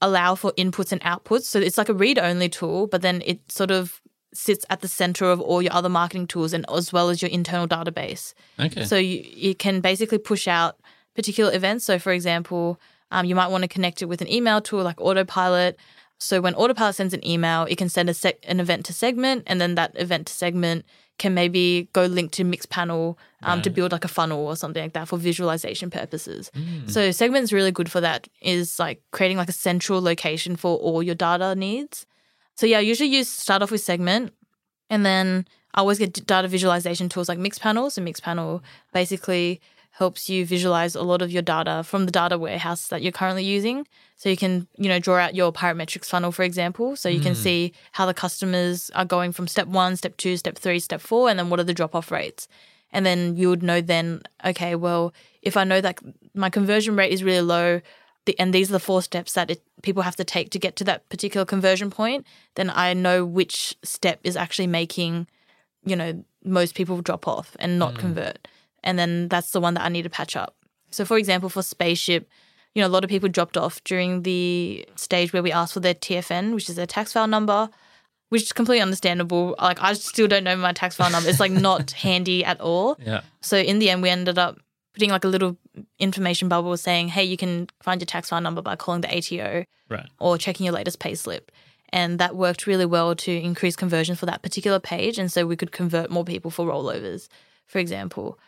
allow 0.00 0.34
for 0.36 0.52
inputs 0.52 0.92
and 0.92 1.00
outputs. 1.00 1.44
So 1.44 1.58
it's 1.58 1.78
like 1.78 1.88
a 1.88 1.94
read 1.94 2.18
only 2.18 2.48
tool, 2.48 2.86
but 2.86 3.02
then 3.02 3.22
it 3.26 3.50
sort 3.50 3.70
of 3.72 4.00
sits 4.36 4.64
at 4.70 4.80
the 4.80 4.88
center 4.88 5.26
of 5.26 5.40
all 5.40 5.62
your 5.62 5.72
other 5.72 5.88
marketing 5.88 6.26
tools 6.26 6.52
and 6.52 6.64
as 6.72 6.92
well 6.92 7.08
as 7.08 7.22
your 7.22 7.30
internal 7.30 7.66
database. 7.66 8.34
Okay. 8.60 8.84
So 8.84 8.96
you, 8.96 9.24
you 9.24 9.54
can 9.54 9.80
basically 9.80 10.18
push 10.18 10.46
out 10.46 10.78
particular 11.14 11.52
events. 11.54 11.84
So, 11.84 11.98
for 11.98 12.12
example, 12.12 12.78
um, 13.10 13.26
you 13.26 13.34
might 13.34 13.48
want 13.48 13.62
to 13.62 13.68
connect 13.68 14.02
it 14.02 14.06
with 14.06 14.20
an 14.20 14.30
email 14.30 14.60
tool 14.60 14.82
like 14.82 15.00
Autopilot. 15.00 15.78
So, 16.18 16.40
when 16.40 16.54
Autopilot 16.54 16.94
sends 16.94 17.14
an 17.14 17.26
email, 17.26 17.64
it 17.64 17.76
can 17.76 17.88
send 17.88 18.08
a 18.08 18.12
seg- 18.12 18.38
an 18.44 18.60
event 18.60 18.86
to 18.86 18.92
segment, 18.92 19.44
and 19.46 19.60
then 19.60 19.74
that 19.74 19.92
event 19.96 20.28
to 20.28 20.32
segment 20.32 20.84
can 21.18 21.32
maybe 21.32 21.88
go 21.94 22.04
link 22.04 22.30
to 22.32 22.44
Mixpanel 22.44 23.16
um, 23.42 23.62
to 23.62 23.70
build 23.70 23.92
like 23.92 24.04
a 24.04 24.08
funnel 24.08 24.46
or 24.46 24.54
something 24.56 24.82
like 24.82 24.92
that 24.92 25.08
for 25.08 25.16
visualization 25.18 25.90
purposes. 25.90 26.50
So, 26.86 27.10
segment 27.10 27.44
is 27.44 27.52
really 27.52 27.72
good 27.72 27.90
for 27.90 28.00
that. 28.00 28.28
Is 28.42 28.78
like 28.78 29.02
creating 29.12 29.36
like 29.38 29.48
a 29.48 29.52
central 29.52 30.00
location 30.02 30.56
for 30.56 30.76
all 30.76 31.02
your 31.02 31.14
data 31.14 31.54
needs. 31.54 32.06
So, 32.56 32.66
yeah, 32.66 32.78
I 32.78 32.80
usually 32.80 33.10
use 33.10 33.28
start 33.28 33.62
off 33.62 33.70
with 33.70 33.80
segment, 33.80 34.32
and 34.90 35.04
then 35.04 35.46
I 35.74 35.80
always 35.80 35.98
get 35.98 36.26
data 36.26 36.48
visualization 36.48 37.08
tools 37.08 37.28
like 37.28 37.38
Mixpanel. 37.38 37.92
So 37.92 38.02
Mixpanel 38.02 38.62
basically 38.92 39.60
helps 39.90 40.28
you 40.28 40.44
visualize 40.44 40.94
a 40.94 41.02
lot 41.02 41.22
of 41.22 41.30
your 41.30 41.42
data 41.42 41.82
from 41.82 42.04
the 42.04 42.12
data 42.12 42.36
warehouse 42.36 42.88
that 42.88 43.02
you're 43.02 43.12
currently 43.12 43.44
using. 43.44 43.86
So 44.16 44.28
you 44.28 44.36
can, 44.36 44.66
you 44.76 44.88
know, 44.88 44.98
draw 44.98 45.16
out 45.16 45.34
your 45.34 45.52
pirate 45.52 45.76
metrics 45.76 46.10
funnel, 46.10 46.32
for 46.32 46.42
example. 46.42 46.96
So 46.96 47.08
you 47.08 47.20
can 47.20 47.32
hmm. 47.34 47.40
see 47.40 47.72
how 47.92 48.06
the 48.06 48.14
customers 48.14 48.90
are 48.94 49.04
going 49.04 49.32
from 49.32 49.48
step 49.48 49.68
one, 49.68 49.96
step 49.96 50.16
two, 50.16 50.36
step 50.36 50.58
three, 50.58 50.80
step 50.80 51.00
four, 51.00 51.28
and 51.30 51.38
then 51.38 51.50
what 51.50 51.60
are 51.60 51.64
the 51.64 51.74
drop 51.74 51.94
off 51.94 52.10
rates. 52.10 52.48
And 52.92 53.04
then 53.04 53.36
you 53.36 53.48
would 53.50 53.62
know 53.62 53.80
then, 53.80 54.22
okay, 54.44 54.74
well, 54.74 55.12
if 55.42 55.56
I 55.56 55.64
know 55.64 55.80
that 55.80 55.98
my 56.34 56.50
conversion 56.50 56.96
rate 56.96 57.12
is 57.12 57.24
really 57.24 57.42
low, 57.42 57.80
the, 58.26 58.38
and 58.38 58.52
these 58.52 58.68
are 58.68 58.74
the 58.74 58.80
four 58.80 59.00
steps 59.02 59.32
that 59.32 59.50
it, 59.50 59.62
people 59.82 60.02
have 60.02 60.16
to 60.16 60.24
take 60.24 60.50
to 60.50 60.58
get 60.58 60.76
to 60.76 60.84
that 60.84 61.08
particular 61.08 61.44
conversion 61.44 61.90
point, 61.90 62.26
then 62.54 62.70
I 62.70 62.92
know 62.92 63.24
which 63.24 63.76
step 63.82 64.20
is 64.22 64.36
actually 64.36 64.66
making, 64.66 65.26
you 65.84 65.96
know, 65.96 66.24
most 66.44 66.74
people 66.74 67.00
drop 67.00 67.26
off 67.26 67.56
and 67.58 67.78
not 67.78 67.94
mm. 67.94 67.98
convert. 67.98 68.48
And 68.84 68.98
then 68.98 69.28
that's 69.28 69.50
the 69.50 69.60
one 69.60 69.74
that 69.74 69.84
I 69.84 69.88
need 69.88 70.02
to 70.02 70.10
patch 70.10 70.36
up. 70.36 70.54
So, 70.90 71.04
for 71.04 71.16
example, 71.16 71.48
for 71.48 71.62
Spaceship, 71.62 72.28
you 72.74 72.82
know, 72.82 72.88
a 72.88 72.90
lot 72.90 73.04
of 73.04 73.10
people 73.10 73.28
dropped 73.28 73.56
off 73.56 73.82
during 73.84 74.22
the 74.22 74.86
stage 74.96 75.32
where 75.32 75.42
we 75.42 75.50
asked 75.50 75.72
for 75.74 75.80
their 75.80 75.94
TFN, 75.94 76.54
which 76.54 76.68
is 76.68 76.76
their 76.76 76.86
tax 76.86 77.12
file 77.12 77.26
number, 77.26 77.68
which 78.28 78.42
is 78.42 78.52
completely 78.52 78.82
understandable. 78.82 79.54
Like, 79.60 79.82
I 79.82 79.94
still 79.94 80.28
don't 80.28 80.44
know 80.44 80.56
my 80.56 80.72
tax 80.72 80.94
file 80.94 81.10
number. 81.10 81.28
It's 81.28 81.40
like 81.40 81.52
not 81.52 81.90
handy 82.02 82.44
at 82.44 82.60
all. 82.60 82.96
yeah. 83.00 83.22
So 83.40 83.56
in 83.56 83.78
the 83.78 83.90
end, 83.90 84.02
we 84.02 84.10
ended 84.10 84.38
up 84.38 84.58
putting 84.96 85.10
like 85.10 85.24
a 85.24 85.28
little 85.28 85.58
information 85.98 86.48
bubble 86.48 86.74
saying, 86.78 87.08
hey, 87.08 87.22
you 87.22 87.36
can 87.36 87.68
find 87.82 88.00
your 88.00 88.06
tax 88.06 88.30
file 88.30 88.40
number 88.40 88.62
by 88.62 88.74
calling 88.74 89.02
the 89.02 89.14
ATO 89.14 89.66
Right. 89.90 90.08
or 90.18 90.38
checking 90.38 90.64
your 90.64 90.72
latest 90.72 90.98
payslip. 90.98 91.42
And 91.90 92.18
that 92.18 92.34
worked 92.34 92.66
really 92.66 92.86
well 92.86 93.14
to 93.16 93.30
increase 93.30 93.76
conversion 93.76 94.16
for 94.16 94.24
that 94.24 94.42
particular 94.42 94.80
page. 94.80 95.18
And 95.18 95.30
so 95.30 95.46
we 95.46 95.54
could 95.54 95.70
convert 95.70 96.10
more 96.10 96.24
people 96.24 96.50
for 96.50 96.66
rollovers, 96.66 97.28
for 97.66 97.78
example. 97.78 98.38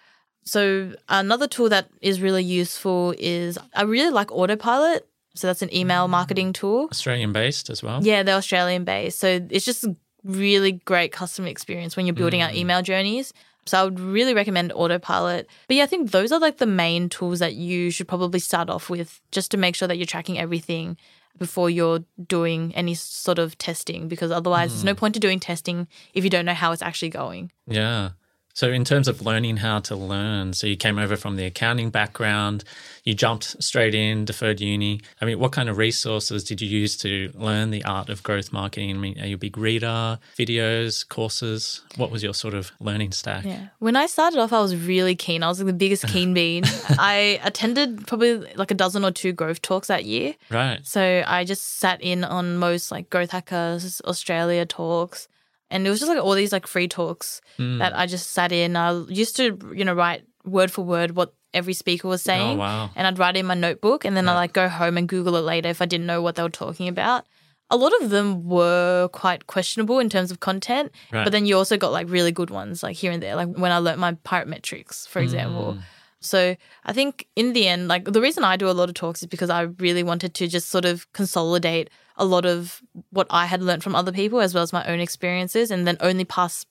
So 0.42 0.94
another 1.10 1.46
tool 1.46 1.68
that 1.68 1.90
is 2.00 2.22
really 2.22 2.42
useful 2.42 3.14
is 3.18 3.58
I 3.74 3.82
really 3.82 4.10
like 4.10 4.32
Autopilot. 4.32 5.06
So 5.34 5.46
that's 5.46 5.60
an 5.60 5.72
email 5.72 6.06
mm. 6.06 6.10
marketing 6.10 6.54
tool. 6.54 6.88
Australian 6.90 7.34
based 7.34 7.68
as 7.68 7.82
well. 7.82 8.02
Yeah, 8.02 8.22
they're 8.22 8.36
Australian 8.36 8.84
based. 8.84 9.20
So 9.20 9.46
it's 9.50 9.66
just 9.66 9.84
really 10.24 10.72
great 10.72 11.12
customer 11.12 11.48
experience 11.48 11.94
when 11.94 12.06
you're 12.06 12.14
building 12.14 12.40
out 12.40 12.52
mm. 12.52 12.56
email 12.56 12.80
journeys. 12.80 13.34
So 13.68 13.80
I 13.80 13.84
would 13.84 14.00
really 14.00 14.34
recommend 14.34 14.72
Autopilot. 14.72 15.48
But 15.66 15.76
yeah, 15.76 15.84
I 15.84 15.86
think 15.86 16.10
those 16.10 16.32
are 16.32 16.40
like 16.40 16.58
the 16.58 16.66
main 16.66 17.08
tools 17.08 17.38
that 17.38 17.54
you 17.54 17.90
should 17.90 18.08
probably 18.08 18.40
start 18.40 18.70
off 18.70 18.90
with 18.90 19.20
just 19.30 19.50
to 19.52 19.56
make 19.56 19.74
sure 19.74 19.88
that 19.88 19.96
you're 19.96 20.06
tracking 20.06 20.38
everything 20.38 20.96
before 21.38 21.70
you're 21.70 22.00
doing 22.26 22.74
any 22.74 22.94
sort 22.94 23.38
of 23.38 23.56
testing 23.58 24.08
because 24.08 24.30
otherwise 24.30 24.70
there's 24.70 24.84
no 24.84 24.92
hmm. 24.92 24.98
point 24.98 25.14
to 25.14 25.20
doing 25.20 25.38
testing 25.38 25.86
if 26.12 26.24
you 26.24 26.30
don't 26.30 26.44
know 26.44 26.54
how 26.54 26.72
it's 26.72 26.82
actually 26.82 27.10
going. 27.10 27.52
Yeah. 27.66 28.10
So, 28.58 28.72
in 28.72 28.84
terms 28.84 29.06
of 29.06 29.24
learning 29.24 29.58
how 29.58 29.78
to 29.78 29.94
learn, 29.94 30.52
so 30.52 30.66
you 30.66 30.76
came 30.76 30.98
over 30.98 31.14
from 31.14 31.36
the 31.36 31.44
accounting 31.44 31.90
background, 31.90 32.64
you 33.04 33.14
jumped 33.14 33.62
straight 33.62 33.94
in, 33.94 34.24
deferred 34.24 34.60
uni. 34.60 35.00
I 35.20 35.26
mean, 35.26 35.38
what 35.38 35.52
kind 35.52 35.68
of 35.68 35.76
resources 35.76 36.42
did 36.42 36.60
you 36.60 36.68
use 36.68 36.96
to 36.96 37.30
learn 37.36 37.70
the 37.70 37.84
art 37.84 38.08
of 38.08 38.24
growth 38.24 38.52
marketing? 38.52 38.96
I 38.96 38.98
mean, 38.98 39.20
are 39.20 39.26
you 39.26 39.36
a 39.36 39.38
big 39.38 39.56
reader, 39.56 40.18
videos, 40.36 41.08
courses? 41.08 41.82
What 41.98 42.10
was 42.10 42.24
your 42.24 42.34
sort 42.34 42.54
of 42.54 42.72
learning 42.80 43.12
stack? 43.12 43.44
Yeah. 43.44 43.68
When 43.78 43.94
I 43.94 44.06
started 44.06 44.40
off, 44.40 44.52
I 44.52 44.60
was 44.60 44.74
really 44.74 45.14
keen. 45.14 45.44
I 45.44 45.46
was 45.46 45.60
like 45.60 45.66
the 45.66 45.72
biggest 45.72 46.08
keen 46.08 46.34
bean. 46.34 46.64
I 46.98 47.38
attended 47.44 48.08
probably 48.08 48.38
like 48.56 48.72
a 48.72 48.74
dozen 48.74 49.04
or 49.04 49.12
two 49.12 49.30
growth 49.30 49.62
talks 49.62 49.86
that 49.86 50.04
year. 50.04 50.34
Right. 50.50 50.84
So 50.84 51.22
I 51.24 51.44
just 51.44 51.78
sat 51.78 52.02
in 52.02 52.24
on 52.24 52.56
most 52.56 52.90
like 52.90 53.08
Growth 53.08 53.30
Hackers 53.30 54.02
Australia 54.04 54.66
talks. 54.66 55.28
And 55.70 55.86
it 55.86 55.90
was 55.90 56.00
just 56.00 56.08
like 56.10 56.22
all 56.22 56.34
these 56.34 56.52
like 56.52 56.66
free 56.66 56.88
talks 56.88 57.40
Mm. 57.58 57.78
that 57.80 57.96
I 57.96 58.06
just 58.06 58.30
sat 58.30 58.52
in. 58.52 58.76
I 58.76 59.02
used 59.08 59.36
to, 59.36 59.58
you 59.74 59.84
know, 59.84 59.94
write 59.94 60.22
word 60.44 60.70
for 60.70 60.82
word 60.84 61.10
what 61.16 61.34
every 61.52 61.74
speaker 61.74 62.08
was 62.08 62.22
saying. 62.22 62.56
Oh, 62.56 62.60
wow. 62.60 62.90
And 62.96 63.06
I'd 63.06 63.18
write 63.18 63.36
it 63.36 63.40
in 63.40 63.46
my 63.46 63.54
notebook 63.54 64.04
and 64.04 64.16
then 64.16 64.28
I'd 64.28 64.34
like 64.36 64.52
go 64.52 64.68
home 64.68 64.96
and 64.96 65.08
Google 65.08 65.36
it 65.36 65.40
later 65.42 65.68
if 65.68 65.82
I 65.82 65.86
didn't 65.86 66.06
know 66.06 66.22
what 66.22 66.36
they 66.36 66.42
were 66.42 66.48
talking 66.50 66.88
about. 66.88 67.24
A 67.70 67.76
lot 67.76 67.92
of 68.00 68.08
them 68.08 68.44
were 68.48 69.08
quite 69.12 69.46
questionable 69.46 69.98
in 69.98 70.08
terms 70.08 70.30
of 70.30 70.40
content, 70.40 70.90
Right. 71.12 71.24
but 71.24 71.32
then 71.32 71.44
you 71.44 71.56
also 71.56 71.76
got 71.76 71.92
like 71.92 72.08
really 72.08 72.32
good 72.32 72.48
ones 72.50 72.82
like 72.82 72.96
here 72.96 73.12
and 73.12 73.22
there, 73.22 73.36
like 73.36 73.48
when 73.56 73.72
I 73.72 73.78
learnt 73.78 73.98
my 73.98 74.12
pirate 74.24 74.48
metrics, 74.48 75.06
for 75.06 75.20
example. 75.20 75.76
So 76.20 76.56
I 76.84 76.92
think 76.92 77.28
in 77.36 77.52
the 77.52 77.68
end, 77.68 77.86
like 77.88 78.04
the 78.06 78.20
reason 78.22 78.42
I 78.42 78.56
do 78.56 78.70
a 78.70 78.72
lot 78.72 78.88
of 78.88 78.94
talks 78.94 79.20
is 79.22 79.28
because 79.28 79.50
I 79.50 79.62
really 79.78 80.02
wanted 80.02 80.32
to 80.34 80.48
just 80.48 80.68
sort 80.70 80.84
of 80.86 81.10
consolidate 81.12 81.90
a 82.18 82.24
lot 82.24 82.44
of 82.44 82.82
what 83.10 83.26
I 83.30 83.46
had 83.46 83.62
learned 83.62 83.82
from 83.82 83.94
other 83.94 84.12
people 84.12 84.40
as 84.40 84.54
well 84.54 84.62
as 84.62 84.72
my 84.72 84.84
own 84.86 85.00
experiences 85.00 85.70
and 85.70 85.86
then 85.86 85.96
only 86.00 86.24
pass 86.24 86.66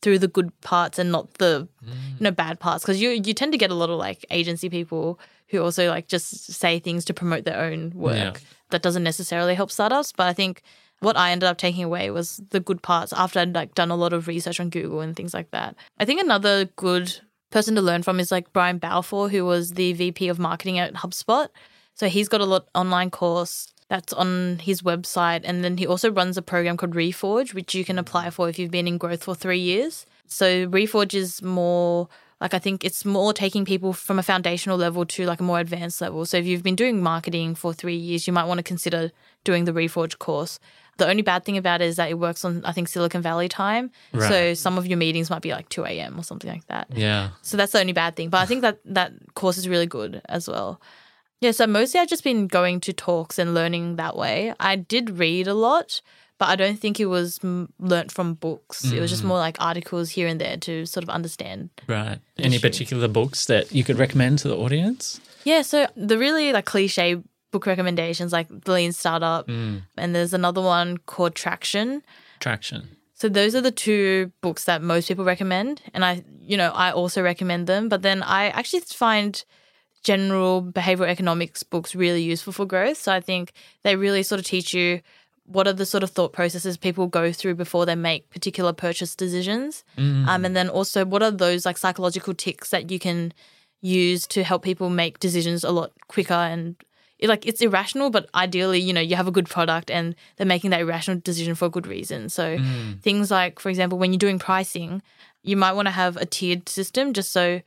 through 0.00 0.18
the 0.18 0.28
good 0.28 0.58
parts 0.62 0.98
and 0.98 1.12
not 1.12 1.34
the 1.34 1.68
mm. 1.84 1.88
you 2.18 2.24
know 2.24 2.30
bad 2.30 2.58
parts 2.58 2.82
because 2.82 3.00
you 3.00 3.10
you 3.10 3.34
tend 3.34 3.52
to 3.52 3.58
get 3.58 3.70
a 3.70 3.74
lot 3.74 3.90
of 3.90 3.98
like 3.98 4.24
agency 4.30 4.68
people 4.68 5.18
who 5.48 5.62
also 5.62 5.88
like 5.88 6.08
just 6.08 6.52
say 6.52 6.78
things 6.78 7.04
to 7.04 7.14
promote 7.14 7.44
their 7.44 7.60
own 7.60 7.92
work 7.94 8.16
Yeah. 8.16 8.32
that 8.70 8.82
doesn't 8.82 9.04
necessarily 9.04 9.54
help 9.54 9.70
startups 9.70 10.12
but 10.12 10.26
I 10.26 10.32
think 10.32 10.62
what 11.02 11.16
I 11.16 11.32
ended 11.32 11.48
up 11.48 11.58
taking 11.58 11.84
away 11.84 12.10
was 12.10 12.40
the 12.50 12.60
good 12.60 12.80
parts 12.82 13.12
after 13.12 13.40
I'd 13.40 13.54
like 13.54 13.74
done 13.74 13.90
a 13.90 13.96
lot 13.96 14.12
of 14.12 14.28
research 14.28 14.60
on 14.60 14.70
Google 14.70 15.00
and 15.00 15.16
things 15.16 15.34
like 15.34 15.50
that. 15.50 15.74
I 15.98 16.04
think 16.04 16.20
another 16.20 16.66
good 16.76 17.20
person 17.50 17.74
to 17.74 17.82
learn 17.82 18.04
from 18.04 18.20
is 18.20 18.30
like 18.30 18.52
Brian 18.52 18.78
Balfour, 18.78 19.28
who 19.28 19.44
was 19.44 19.72
the 19.72 19.92
VP 19.94 20.28
of 20.28 20.38
marketing 20.38 20.78
at 20.78 20.94
HubSpot. 20.94 21.48
So 21.94 22.08
he's 22.08 22.28
got 22.28 22.40
a 22.40 22.44
lot 22.44 22.68
online 22.74 23.10
course 23.10 23.71
that's 23.92 24.14
on 24.14 24.58
his 24.58 24.80
website, 24.80 25.42
and 25.44 25.62
then 25.62 25.76
he 25.76 25.86
also 25.86 26.10
runs 26.10 26.38
a 26.38 26.42
program 26.42 26.78
called 26.78 26.94
Reforge, 26.94 27.52
which 27.52 27.74
you 27.74 27.84
can 27.84 27.98
apply 27.98 28.30
for 28.30 28.48
if 28.48 28.58
you've 28.58 28.70
been 28.70 28.88
in 28.88 28.96
growth 28.96 29.22
for 29.22 29.34
three 29.34 29.58
years. 29.58 30.06
So 30.26 30.66
Reforge 30.66 31.12
is 31.12 31.42
more 31.42 32.08
like 32.40 32.54
I 32.54 32.58
think 32.58 32.86
it's 32.86 33.04
more 33.04 33.34
taking 33.34 33.66
people 33.66 33.92
from 33.92 34.18
a 34.18 34.22
foundational 34.22 34.78
level 34.78 35.04
to 35.04 35.26
like 35.26 35.40
a 35.40 35.42
more 35.42 35.60
advanced 35.60 36.00
level. 36.00 36.24
So 36.24 36.38
if 36.38 36.46
you've 36.46 36.62
been 36.62 36.74
doing 36.74 37.02
marketing 37.02 37.54
for 37.54 37.74
three 37.74 37.94
years, 37.94 38.26
you 38.26 38.32
might 38.32 38.46
want 38.46 38.60
to 38.60 38.62
consider 38.62 39.12
doing 39.44 39.66
the 39.66 39.72
Reforge 39.72 40.18
course. 40.18 40.58
The 40.96 41.06
only 41.06 41.20
bad 41.20 41.44
thing 41.44 41.58
about 41.58 41.82
it 41.82 41.88
is 41.88 41.96
that 41.96 42.08
it 42.08 42.18
works 42.18 42.46
on 42.46 42.64
I 42.64 42.72
think 42.72 42.88
Silicon 42.88 43.20
Valley 43.20 43.50
time. 43.50 43.90
Right. 44.14 44.26
So 44.26 44.54
some 44.54 44.78
of 44.78 44.86
your 44.86 44.96
meetings 44.96 45.28
might 45.28 45.42
be 45.42 45.50
like 45.50 45.68
two 45.68 45.84
a.m. 45.84 46.18
or 46.18 46.24
something 46.24 46.50
like 46.50 46.66
that. 46.68 46.86
Yeah. 46.94 47.32
So 47.42 47.58
that's 47.58 47.72
the 47.72 47.80
only 47.80 47.92
bad 47.92 48.16
thing. 48.16 48.30
But 48.30 48.38
I 48.38 48.46
think 48.46 48.62
that 48.62 48.78
that 48.86 49.12
course 49.34 49.58
is 49.58 49.68
really 49.68 49.86
good 49.86 50.22
as 50.30 50.48
well. 50.48 50.80
Yeah, 51.42 51.50
so 51.50 51.66
mostly 51.66 51.98
I've 51.98 52.08
just 52.08 52.22
been 52.22 52.46
going 52.46 52.78
to 52.82 52.92
talks 52.92 53.36
and 53.36 53.52
learning 53.52 53.96
that 53.96 54.16
way. 54.16 54.54
I 54.60 54.76
did 54.76 55.18
read 55.18 55.48
a 55.48 55.54
lot, 55.54 56.00
but 56.38 56.48
I 56.48 56.54
don't 56.54 56.78
think 56.78 57.00
it 57.00 57.06
was 57.06 57.40
mm, 57.40 57.66
learnt 57.80 58.12
from 58.12 58.34
books. 58.34 58.84
It 58.92 59.00
was 59.00 59.10
just 59.10 59.24
more 59.24 59.38
like 59.38 59.56
articles 59.58 60.10
here 60.10 60.28
and 60.28 60.40
there 60.40 60.56
to 60.58 60.86
sort 60.86 61.02
of 61.02 61.10
understand. 61.10 61.70
Right. 61.88 62.20
Any 62.38 62.56
Issue. 62.56 62.68
particular 62.68 63.08
books 63.08 63.46
that 63.46 63.72
you 63.72 63.82
could 63.82 63.98
recommend 63.98 64.38
to 64.38 64.48
the 64.48 64.56
audience? 64.56 65.20
Yeah, 65.42 65.62
so 65.62 65.88
the 65.96 66.16
really 66.16 66.52
like 66.52 66.64
cliche 66.64 67.20
book 67.50 67.66
recommendations 67.66 68.32
like 68.32 68.46
The 68.48 68.72
Lean 68.72 68.92
Startup, 68.92 69.48
and 69.48 70.14
there's 70.14 70.32
another 70.32 70.60
one 70.62 70.98
called 70.98 71.34
Traction. 71.34 72.04
Traction. 72.38 72.96
So 73.14 73.28
those 73.28 73.56
are 73.56 73.60
the 73.60 73.72
two 73.72 74.30
books 74.42 74.64
that 74.64 74.80
most 74.80 75.08
people 75.08 75.24
recommend, 75.24 75.82
and 75.92 76.04
I, 76.04 76.22
you 76.40 76.56
know, 76.56 76.70
I 76.70 76.92
also 76.92 77.20
recommend 77.20 77.66
them. 77.66 77.88
But 77.88 78.02
then 78.02 78.22
I 78.22 78.50
actually 78.50 78.80
find 78.80 79.44
general 80.02 80.62
behavioral 80.62 81.08
economics 81.08 81.62
books 81.62 81.94
really 81.94 82.22
useful 82.22 82.52
for 82.52 82.66
growth. 82.66 82.98
So 82.98 83.12
I 83.12 83.20
think 83.20 83.52
they 83.82 83.96
really 83.96 84.22
sort 84.22 84.40
of 84.40 84.46
teach 84.46 84.74
you 84.74 85.00
what 85.44 85.66
are 85.66 85.72
the 85.72 85.86
sort 85.86 86.02
of 86.02 86.10
thought 86.10 86.32
processes 86.32 86.76
people 86.76 87.06
go 87.08 87.32
through 87.32 87.56
before 87.56 87.84
they 87.84 87.96
make 87.96 88.30
particular 88.30 88.72
purchase 88.72 89.14
decisions, 89.16 89.84
um, 90.28 90.44
and 90.44 90.56
then 90.56 90.68
also 90.68 91.04
what 91.04 91.22
are 91.22 91.32
those 91.32 91.66
like 91.66 91.76
psychological 91.76 92.32
ticks 92.32 92.70
that 92.70 92.90
you 92.90 92.98
can 92.98 93.32
use 93.80 94.26
to 94.28 94.44
help 94.44 94.62
people 94.62 94.88
make 94.88 95.18
decisions 95.18 95.64
a 95.64 95.70
lot 95.70 95.92
quicker 96.06 96.34
and 96.34 96.76
like 97.24 97.46
it's 97.46 97.60
irrational, 97.60 98.10
but 98.10 98.28
ideally, 98.34 98.80
you 98.80 98.92
know, 98.92 99.00
you 99.00 99.14
have 99.14 99.28
a 99.28 99.32
good 99.32 99.48
product 99.48 99.90
and 99.90 100.16
they're 100.36 100.46
making 100.46 100.70
that 100.70 100.80
irrational 100.80 101.20
decision 101.20 101.54
for 101.54 101.66
a 101.66 101.70
good 101.70 101.86
reason. 101.86 102.28
So 102.28 102.56
things 103.02 103.30
like, 103.30 103.60
for 103.60 103.68
example, 103.68 103.96
when 103.98 104.12
you're 104.12 104.18
doing 104.18 104.40
pricing, 104.40 105.02
you 105.42 105.56
might 105.56 105.72
want 105.72 105.86
to 105.86 105.92
have 105.92 106.16
a 106.16 106.26
tiered 106.26 106.68
system 106.68 107.12
just 107.12 107.30
so 107.30 107.60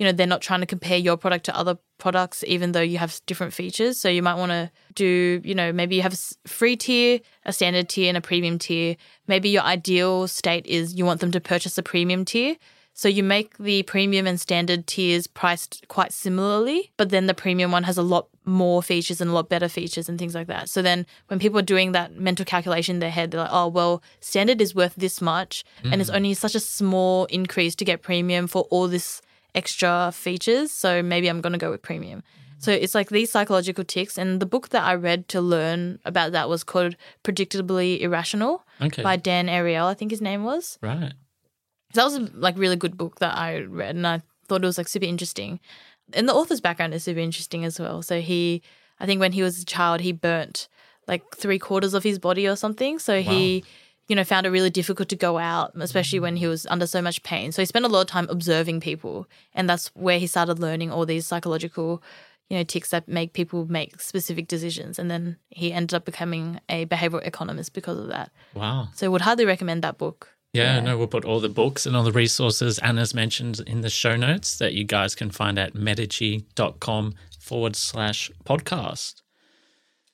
you 0.00 0.06
know 0.06 0.12
they're 0.12 0.26
not 0.26 0.40
trying 0.40 0.60
to 0.60 0.66
compare 0.66 0.96
your 0.96 1.18
product 1.18 1.44
to 1.44 1.56
other 1.56 1.76
products 1.98 2.42
even 2.46 2.72
though 2.72 2.80
you 2.80 2.96
have 2.96 3.20
different 3.26 3.52
features. 3.52 4.00
So 4.00 4.08
you 4.08 4.22
might 4.22 4.34
want 4.34 4.50
to 4.50 4.70
do 4.94 5.40
you 5.44 5.54
know 5.54 5.72
maybe 5.72 5.94
you 5.94 6.02
have 6.02 6.14
a 6.14 6.48
free 6.48 6.76
tier 6.76 7.20
a 7.44 7.52
standard 7.52 7.88
tier 7.90 8.08
and 8.08 8.16
a 8.16 8.22
premium 8.22 8.58
tier. 8.58 8.96
Maybe 9.28 9.50
your 9.50 9.62
ideal 9.62 10.26
state 10.26 10.66
is 10.66 10.94
you 10.94 11.04
want 11.04 11.20
them 11.20 11.30
to 11.32 11.40
purchase 11.40 11.76
a 11.78 11.82
premium 11.82 12.24
tier. 12.24 12.56
So 12.94 13.08
you 13.08 13.22
make 13.22 13.56
the 13.58 13.82
premium 13.84 14.26
and 14.26 14.40
standard 14.40 14.86
tiers 14.86 15.26
priced 15.26 15.86
quite 15.88 16.12
similarly, 16.12 16.92
but 16.96 17.10
then 17.10 17.26
the 17.26 17.34
premium 17.34 17.70
one 17.70 17.84
has 17.84 17.96
a 17.96 18.02
lot 18.02 18.28
more 18.44 18.82
features 18.82 19.20
and 19.20 19.30
a 19.30 19.34
lot 19.34 19.48
better 19.48 19.68
features 19.68 20.08
and 20.08 20.18
things 20.18 20.34
like 20.34 20.48
that. 20.48 20.68
So 20.68 20.82
then 20.82 21.06
when 21.28 21.38
people 21.38 21.58
are 21.58 21.62
doing 21.62 21.92
that 21.92 22.16
mental 22.16 22.44
calculation 22.44 22.96
in 22.96 23.00
their 23.00 23.10
head, 23.10 23.30
they're 23.30 23.40
like, 23.40 23.52
oh, 23.52 23.68
well, 23.68 24.02
standard 24.20 24.60
is 24.60 24.74
worth 24.74 24.94
this 24.96 25.20
much, 25.20 25.64
and 25.84 26.00
it's 26.00 26.10
mm. 26.10 26.16
only 26.16 26.34
such 26.34 26.54
a 26.54 26.60
small 26.60 27.26
increase 27.26 27.74
to 27.76 27.84
get 27.84 28.02
premium 28.02 28.46
for 28.46 28.62
all 28.70 28.88
this 28.88 29.22
extra 29.54 30.10
features. 30.12 30.70
So 30.72 31.02
maybe 31.02 31.28
I'm 31.28 31.40
going 31.40 31.52
to 31.52 31.58
go 31.58 31.70
with 31.70 31.82
premium. 31.82 32.22
So 32.58 32.70
it's 32.70 32.94
like 32.94 33.08
these 33.08 33.30
psychological 33.30 33.84
ticks. 33.84 34.18
And 34.18 34.38
the 34.40 34.46
book 34.46 34.68
that 34.70 34.82
I 34.82 34.94
read 34.94 35.28
to 35.28 35.40
learn 35.40 35.98
about 36.04 36.32
that 36.32 36.48
was 36.48 36.62
called 36.62 36.94
Predictably 37.24 38.00
Irrational 38.00 38.64
Okay. 38.82 39.02
by 39.02 39.16
Dan 39.16 39.46
Ariely, 39.46 39.86
I 39.90 39.94
think 39.94 40.10
his 40.10 40.20
name 40.20 40.44
was. 40.44 40.78
right. 40.82 41.12
So 41.92 42.00
that 42.00 42.04
was 42.04 42.14
a 42.16 42.30
like 42.36 42.56
really 42.56 42.76
good 42.76 42.96
book 42.96 43.18
that 43.18 43.36
I 43.36 43.60
read, 43.62 43.96
and 43.96 44.06
I 44.06 44.22
thought 44.46 44.62
it 44.62 44.66
was 44.66 44.78
like 44.78 44.86
super 44.86 45.06
interesting. 45.06 45.58
And 46.12 46.28
the 46.28 46.34
author's 46.34 46.60
background 46.60 46.94
is 46.94 47.02
super 47.02 47.18
interesting 47.18 47.64
as 47.64 47.80
well. 47.80 48.02
So 48.02 48.20
he, 48.20 48.62
I 49.00 49.06
think 49.06 49.18
when 49.20 49.32
he 49.32 49.42
was 49.42 49.60
a 49.62 49.64
child, 49.64 50.00
he 50.00 50.12
burnt 50.12 50.68
like 51.08 51.34
three 51.34 51.58
quarters 51.58 51.92
of 51.94 52.04
his 52.04 52.18
body 52.20 52.46
or 52.46 52.54
something. 52.54 53.00
So 53.00 53.22
he, 53.22 53.64
you 54.10 54.16
know, 54.16 54.24
found 54.24 54.44
it 54.44 54.50
really 54.50 54.70
difficult 54.70 55.08
to 55.08 55.14
go 55.14 55.38
out, 55.38 55.70
especially 55.76 56.18
mm. 56.18 56.22
when 56.22 56.36
he 56.36 56.48
was 56.48 56.66
under 56.66 56.84
so 56.84 57.00
much 57.00 57.22
pain. 57.22 57.52
So 57.52 57.62
he 57.62 57.66
spent 57.66 57.84
a 57.84 57.88
lot 57.88 58.00
of 58.00 58.06
time 58.08 58.26
observing 58.28 58.80
people, 58.80 59.28
and 59.54 59.70
that's 59.70 59.86
where 59.94 60.18
he 60.18 60.26
started 60.26 60.58
learning 60.58 60.90
all 60.90 61.06
these 61.06 61.28
psychological, 61.28 62.02
you 62.48 62.56
know, 62.56 62.64
ticks 62.64 62.90
that 62.90 63.06
make 63.06 63.34
people 63.34 63.70
make 63.70 64.00
specific 64.00 64.48
decisions. 64.48 64.98
And 64.98 65.08
then 65.08 65.36
he 65.50 65.72
ended 65.72 65.94
up 65.94 66.04
becoming 66.04 66.58
a 66.68 66.86
behavioral 66.86 67.24
economist 67.24 67.72
because 67.72 67.98
of 67.98 68.08
that. 68.08 68.32
Wow. 68.52 68.88
So 68.94 69.08
would 69.12 69.20
highly 69.20 69.44
recommend 69.44 69.84
that 69.84 69.96
book. 69.96 70.30
Yeah, 70.52 70.80
no, 70.80 70.98
we'll 70.98 71.06
put 71.06 71.24
all 71.24 71.38
the 71.38 71.48
books 71.48 71.86
and 71.86 71.94
all 71.94 72.02
the 72.02 72.10
resources 72.10 72.80
Anna's 72.80 73.14
mentioned 73.14 73.60
in 73.68 73.82
the 73.82 73.90
show 73.90 74.16
notes 74.16 74.58
that 74.58 74.72
you 74.72 74.82
guys 74.82 75.14
can 75.14 75.30
find 75.30 75.56
at 75.56 75.76
metigy.com 75.76 77.14
forward 77.38 77.76
slash 77.76 78.32
podcast. 78.44 79.22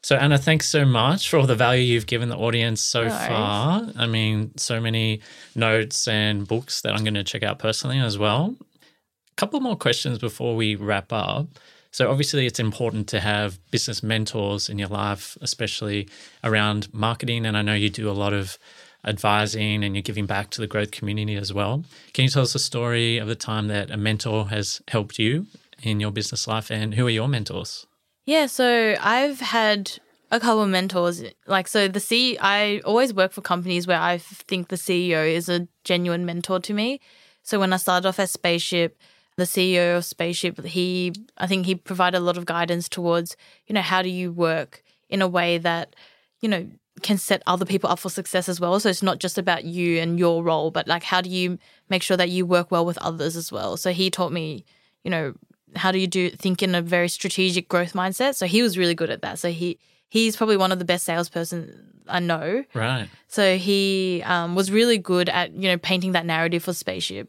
So, 0.06 0.14
Anna, 0.14 0.38
thanks 0.38 0.68
so 0.68 0.84
much 0.84 1.28
for 1.28 1.36
all 1.36 1.48
the 1.48 1.56
value 1.56 1.82
you've 1.82 2.06
given 2.06 2.28
the 2.28 2.36
audience 2.36 2.80
so 2.80 3.02
No 3.02 3.10
far. 3.10 3.90
I 3.96 4.06
mean, 4.06 4.56
so 4.56 4.80
many 4.80 5.20
notes 5.56 6.06
and 6.06 6.46
books 6.46 6.82
that 6.82 6.94
I'm 6.94 7.02
going 7.02 7.14
to 7.14 7.24
check 7.24 7.42
out 7.42 7.58
personally 7.58 7.98
as 7.98 8.16
well. 8.16 8.54
A 8.62 9.34
couple 9.36 9.58
more 9.58 9.74
questions 9.74 10.20
before 10.20 10.54
we 10.54 10.76
wrap 10.76 11.12
up. 11.12 11.48
So, 11.90 12.08
obviously, 12.08 12.46
it's 12.46 12.60
important 12.60 13.08
to 13.08 13.18
have 13.18 13.58
business 13.72 14.00
mentors 14.00 14.68
in 14.68 14.78
your 14.78 14.86
life, 14.86 15.36
especially 15.40 16.08
around 16.44 16.94
marketing. 16.94 17.44
And 17.44 17.56
I 17.56 17.62
know 17.62 17.74
you 17.74 17.90
do 17.90 18.08
a 18.08 18.12
lot 18.12 18.32
of 18.32 18.60
advising 19.04 19.82
and 19.82 19.96
you're 19.96 20.02
giving 20.02 20.26
back 20.26 20.50
to 20.50 20.60
the 20.60 20.68
growth 20.68 20.92
community 20.92 21.34
as 21.34 21.52
well. 21.52 21.82
Can 22.14 22.22
you 22.22 22.30
tell 22.30 22.44
us 22.44 22.54
a 22.54 22.60
story 22.60 23.18
of 23.18 23.26
the 23.26 23.34
time 23.34 23.66
that 23.66 23.90
a 23.90 23.96
mentor 23.96 24.50
has 24.50 24.80
helped 24.86 25.18
you 25.18 25.48
in 25.82 25.98
your 25.98 26.12
business 26.12 26.46
life 26.46 26.70
and 26.70 26.94
who 26.94 27.08
are 27.08 27.10
your 27.10 27.26
mentors? 27.26 27.88
Yeah, 28.26 28.46
so 28.46 28.96
I've 29.00 29.38
had 29.38 29.92
a 30.32 30.40
couple 30.40 30.62
of 30.62 30.68
mentors. 30.68 31.22
Like, 31.46 31.68
so 31.68 31.86
the 31.86 32.00
C, 32.00 32.36
I 32.38 32.80
always 32.84 33.14
work 33.14 33.30
for 33.30 33.40
companies 33.40 33.86
where 33.86 34.00
I 34.00 34.18
think 34.18 34.68
the 34.68 34.76
CEO 34.76 35.32
is 35.32 35.48
a 35.48 35.68
genuine 35.84 36.26
mentor 36.26 36.58
to 36.60 36.74
me. 36.74 37.00
So 37.42 37.60
when 37.60 37.72
I 37.72 37.76
started 37.76 38.08
off 38.08 38.18
at 38.18 38.28
Spaceship, 38.28 38.98
the 39.36 39.44
CEO 39.44 39.96
of 39.96 40.04
Spaceship, 40.04 40.64
he, 40.64 41.12
I 41.38 41.46
think 41.46 41.66
he 41.66 41.76
provided 41.76 42.18
a 42.18 42.20
lot 42.20 42.36
of 42.36 42.46
guidance 42.46 42.88
towards, 42.88 43.36
you 43.68 43.74
know, 43.74 43.82
how 43.82 44.02
do 44.02 44.08
you 44.08 44.32
work 44.32 44.82
in 45.08 45.22
a 45.22 45.28
way 45.28 45.58
that, 45.58 45.94
you 46.40 46.48
know, 46.48 46.68
can 47.02 47.18
set 47.18 47.42
other 47.46 47.64
people 47.64 47.90
up 47.90 48.00
for 48.00 48.10
success 48.10 48.48
as 48.48 48.58
well. 48.58 48.80
So 48.80 48.88
it's 48.88 49.02
not 49.02 49.20
just 49.20 49.38
about 49.38 49.64
you 49.64 50.00
and 50.00 50.18
your 50.18 50.42
role, 50.42 50.72
but 50.72 50.88
like 50.88 51.04
how 51.04 51.20
do 51.20 51.30
you 51.30 51.58
make 51.88 52.02
sure 52.02 52.16
that 52.16 52.30
you 52.30 52.44
work 52.44 52.72
well 52.72 52.86
with 52.86 52.98
others 52.98 53.36
as 53.36 53.52
well. 53.52 53.76
So 53.76 53.92
he 53.92 54.10
taught 54.10 54.32
me, 54.32 54.64
you 55.04 55.10
know, 55.10 55.34
how 55.74 55.90
do 55.92 55.98
you 55.98 56.06
do 56.06 56.30
think 56.30 56.62
in 56.62 56.74
a 56.74 56.82
very 56.82 57.08
strategic 57.08 57.68
growth 57.68 57.92
mindset. 57.92 58.34
So 58.36 58.46
he 58.46 58.62
was 58.62 58.78
really 58.78 58.94
good 58.94 59.10
at 59.10 59.22
that. 59.22 59.38
So 59.38 59.50
he 59.50 59.78
he's 60.08 60.36
probably 60.36 60.56
one 60.56 60.72
of 60.72 60.78
the 60.78 60.84
best 60.84 61.04
salesperson 61.04 62.02
I 62.08 62.20
know. 62.20 62.64
Right. 62.74 63.08
So 63.28 63.56
he 63.56 64.22
um, 64.24 64.54
was 64.54 64.70
really 64.70 64.98
good 64.98 65.28
at 65.28 65.52
you 65.52 65.68
know 65.68 65.78
painting 65.78 66.12
that 66.12 66.26
narrative 66.26 66.64
for 66.64 66.72
Spaceship, 66.72 67.28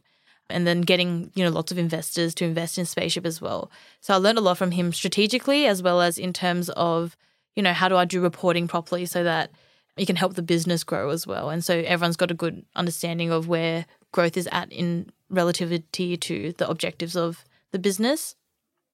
and 0.50 0.68
then 0.68 0.82
getting 0.82 1.32
you 1.34 1.44
know 1.44 1.52
lots 1.52 1.72
of 1.72 1.78
investors 1.78 2.36
to 2.36 2.46
invest 2.46 2.78
in 2.78 2.86
Spaceship 2.86 3.26
as 3.26 3.42
well. 3.42 3.72
So 4.02 4.14
I 4.14 4.18
learned 4.18 4.38
a 4.38 4.42
lot 4.42 4.58
from 4.58 4.72
him 4.72 4.94
strategically 4.94 5.66
as 5.66 5.82
well 5.82 6.02
as 6.02 6.18
in 6.18 6.34
terms 6.34 6.70
of 6.70 7.18
you 7.56 7.64
know 7.64 7.74
how 7.74 7.90
do 7.90 7.96
I 7.96 8.06
do 8.06 8.22
reporting 8.22 8.68
properly 8.68 9.06
so 9.06 9.24
that 9.24 9.52
you 9.98 10.06
can 10.06 10.16
help 10.16 10.36
the 10.36 10.44
business 10.44 10.84
grow 10.84 11.10
as 11.10 11.26
well. 11.26 11.50
And 11.50 11.66
so 11.66 11.80
everyone's 11.80 12.18
got 12.18 12.30
a 12.30 12.36
good 12.36 12.64
understanding 12.76 13.32
of 13.32 13.48
where 13.48 13.86
growth 14.12 14.38
is 14.38 14.48
at 14.52 14.72
in 14.72 15.12
relativity 15.30 16.16
to 16.16 16.54
the 16.54 16.70
objectives 16.70 17.16
of 17.16 17.44
the 17.72 17.80
business. 17.80 18.36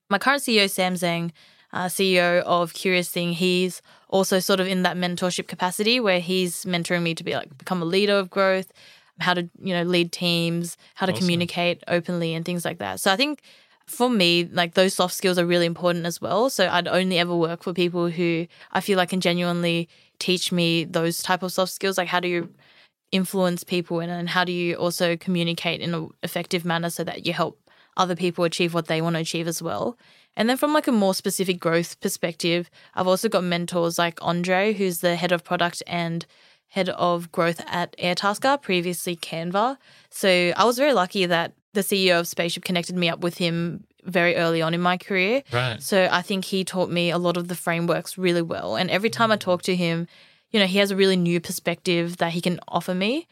My 0.10 0.18
current 0.18 0.42
CEO, 0.42 0.70
Sam 0.70 0.96
Zhang, 0.96 1.32
uh, 1.72 1.86
CEO 1.86 2.42
of 2.42 2.74
Curious 2.74 3.10
Thing, 3.10 3.34
he's 3.34 3.82
also 4.10 4.40
sort 4.40 4.60
of 4.60 4.68
in 4.68 4.84
that 4.84 4.98
mentorship 4.98 5.48
capacity 5.48 6.00
where 6.00 6.20
he's 6.20 6.66
mentoring 6.66 7.02
me 7.02 7.16
to 7.16 7.24
be 7.24 7.34
like 7.34 7.58
become 7.58 7.82
a 7.82 7.86
leader 7.86 8.14
of 8.18 8.30
growth, 8.30 8.72
how 9.20 9.34
to 9.34 9.50
you 9.60 9.74
know 9.74 9.84
lead 9.84 10.12
teams, 10.12 10.78
how 10.96 11.06
to 11.06 11.12
Awesome. 11.12 11.22
communicate 11.22 11.84
openly, 11.88 12.34
and 12.34 12.46
things 12.46 12.64
like 12.64 12.78
that. 12.78 13.00
So 13.00 13.12
I 13.12 13.16
think 13.16 13.42
for 13.86 14.10
me, 14.10 14.46
like 14.46 14.76
those 14.76 14.94
soft 14.94 15.14
skills 15.14 15.38
are 15.38 15.46
really 15.46 15.66
important 15.66 16.06
as 16.06 16.22
well. 16.22 16.50
So 16.50 16.68
I'd 16.68 16.88
only 16.88 17.18
ever 17.18 17.36
work 17.36 17.64
for 17.64 17.74
people 17.74 18.10
who 18.10 18.48
I 18.72 18.82
feel 18.82 18.98
like 18.98 19.10
can 19.10 19.22
genuinely 19.22 19.90
teach 20.20 20.52
me 20.52 20.86
those 20.86 21.22
type 21.22 21.44
of 21.44 21.52
soft 21.52 21.72
skills, 21.72 21.98
like 21.98 22.08
how 22.08 22.20
do 22.20 22.28
you 22.28 22.54
influence 23.12 23.64
people 23.64 24.00
and, 24.00 24.12
and 24.12 24.30
how 24.30 24.44
do 24.44 24.52
you 24.52 24.76
also 24.76 25.16
communicate 25.16 25.82
in 25.82 25.94
an 25.94 26.10
effective 26.24 26.66
manner 26.66 26.90
so 26.90 27.04
that 27.04 27.28
you 27.28 27.34
help 27.34 27.60
other 27.98 28.16
people 28.16 28.44
achieve 28.44 28.74
what 28.74 28.88
they 28.88 29.02
want 29.02 29.16
to 29.16 29.22
achieve 29.22 29.48
as 29.48 29.62
well. 29.62 29.98
And 30.36 30.50
then 30.50 30.58
from 30.58 30.74
like 30.74 30.88
a 30.88 30.91
more 30.91 31.14
specific 31.14 31.60
growth 31.60 32.00
perspective, 32.02 32.70
I've 32.96 33.08
also 33.08 33.30
got 33.30 33.44
mentors 33.44 34.00
like 34.00 34.18
Andre, 34.22 34.74
who's 34.74 35.00
the 35.00 35.16
head 35.16 35.32
of 35.32 35.44
product 35.44 35.84
and 35.86 36.26
head 36.70 36.89
of 36.89 37.32
growth 37.32 37.62
at 37.68 37.96
Airtasker, 37.98 38.60
previously 38.62 39.16
Canva. 39.16 39.78
So 40.10 40.54
I 40.58 40.66
was 40.66 40.78
very 40.78 40.94
lucky 40.94 41.28
that 41.28 41.54
the 41.74 41.82
CEO 41.82 42.20
of 42.20 42.28
Spaceship 42.28 42.64
connected 42.64 42.96
me 42.96 43.10
up 43.10 43.20
with 43.20 43.38
him 43.38 43.84
very 44.06 44.36
early 44.36 44.62
on 44.62 44.74
in 44.74 44.82
my 44.82 44.98
career. 44.98 45.44
Right. 45.52 45.82
So 45.82 46.10
I 46.12 46.22
think 46.22 46.46
he 46.46 46.64
taught 46.64 46.89
me 46.89 47.12
a 47.12 47.18
lot 47.18 47.38
of 47.38 47.48
the 47.48 47.56
frameworks 47.56 48.18
really 48.18 48.41
well. 48.41 48.76
And 48.76 48.89
every 48.89 49.10
time 49.10 49.32
I 49.32 49.38
talk 49.38 49.62
to 49.64 49.76
him, 49.76 50.08
you 50.50 50.60
know, 50.60 50.66
he 50.66 50.80
has 50.80 50.91
a 50.91 50.96
really 50.96 51.16
new 51.16 51.39
perspective 51.39 52.18
that 52.18 52.32
he 52.32 52.41
can 52.41 52.60
offer 52.68 52.94
me. 52.94 53.28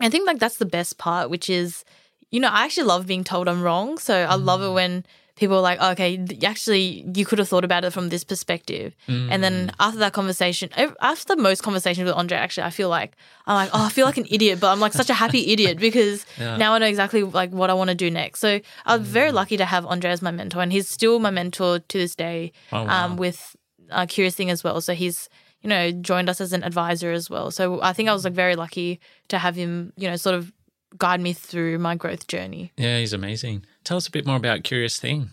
I 0.00 0.08
think 0.08 0.26
like 0.26 0.38
that's 0.38 0.58
the 0.58 0.66
best 0.66 0.98
part, 0.98 1.30
which 1.30 1.50
is, 1.50 1.84
you 2.30 2.40
know, 2.40 2.48
I 2.48 2.64
actually 2.64 2.84
love 2.86 3.06
being 3.06 3.24
told 3.24 3.48
I'm 3.48 3.62
wrong. 3.62 3.98
So 3.98 4.14
I 4.14 4.34
love 4.34 4.62
it 4.62 4.70
when 4.72 5.04
people 5.36 5.56
are 5.56 5.62
like, 5.62 5.80
okay, 5.80 6.16
th- 6.16 6.42
actually, 6.44 7.04
you 7.14 7.24
could 7.24 7.38
have 7.38 7.48
thought 7.48 7.64
about 7.64 7.84
it 7.84 7.92
from 7.92 8.08
this 8.08 8.24
perspective. 8.24 8.94
And 9.06 9.42
then 9.42 9.72
after 9.78 9.98
that 10.00 10.12
conversation, 10.12 10.68
after 11.00 11.36
most 11.36 11.62
conversations 11.62 12.04
with 12.06 12.14
Andre, 12.14 12.36
actually, 12.36 12.64
I 12.64 12.70
feel 12.70 12.88
like 12.88 13.16
I'm 13.46 13.54
like, 13.54 13.70
oh, 13.72 13.86
I 13.86 13.88
feel 13.88 14.04
like 14.04 14.16
an 14.18 14.26
idiot, 14.30 14.58
but 14.60 14.72
I'm 14.72 14.80
like 14.80 14.92
such 14.92 15.10
a 15.10 15.14
happy 15.14 15.52
idiot 15.52 15.78
because 15.78 16.26
Yeah. 16.38 16.56
now 16.56 16.74
I 16.74 16.78
know 16.78 16.86
exactly 16.86 17.22
like 17.22 17.50
what 17.50 17.70
I 17.70 17.74
want 17.74 17.88
to 17.88 17.94
do 17.94 18.10
next. 18.10 18.40
So 18.40 18.60
I'm 18.84 19.02
very 19.02 19.32
lucky 19.32 19.56
to 19.56 19.64
have 19.64 19.86
Andre 19.86 20.10
as 20.10 20.20
my 20.22 20.30
mentor, 20.32 20.60
and 20.60 20.72
he's 20.72 20.88
still 20.88 21.18
my 21.20 21.30
mentor 21.30 21.78
to 21.78 21.98
this 21.98 22.14
day. 22.14 22.52
Oh, 22.72 22.84
wow. 22.84 23.04
Um, 23.06 23.16
with 23.16 23.56
uh, 23.90 24.06
Curious 24.06 24.34
Thing 24.34 24.50
as 24.50 24.62
well. 24.64 24.80
So 24.80 24.92
he's 24.92 25.28
you 25.62 25.68
know 25.68 25.90
joined 25.92 26.28
us 26.28 26.40
as 26.40 26.52
an 26.52 26.62
advisor 26.64 27.10
as 27.12 27.30
well. 27.30 27.50
So 27.52 27.80
I 27.80 27.92
think 27.92 28.08
I 28.08 28.12
was 28.12 28.24
like 28.24 28.34
very 28.34 28.56
lucky 28.56 29.00
to 29.28 29.38
have 29.38 29.54
him, 29.56 29.92
you 29.96 30.08
know, 30.10 30.16
sort 30.16 30.34
of 30.34 30.52
guide 30.96 31.20
me 31.20 31.32
through 31.32 31.78
my 31.78 31.94
growth 31.94 32.26
journey. 32.26 32.72
Yeah, 32.76 32.98
he's 32.98 33.12
amazing. 33.12 33.64
Tell 33.84 33.96
us 33.96 34.08
a 34.08 34.10
bit 34.10 34.26
more 34.26 34.36
about 34.36 34.64
Curious 34.64 34.98
Thing. 34.98 35.30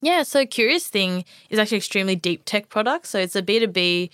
Yeah, 0.00 0.22
so 0.22 0.46
Curious 0.46 0.86
Thing 0.86 1.24
is 1.50 1.58
actually 1.58 1.78
extremely 1.78 2.16
deep 2.16 2.42
tech 2.44 2.68
product. 2.68 3.06
So 3.06 3.18
it's 3.18 3.36
a 3.36 3.42
B2B 3.42 4.10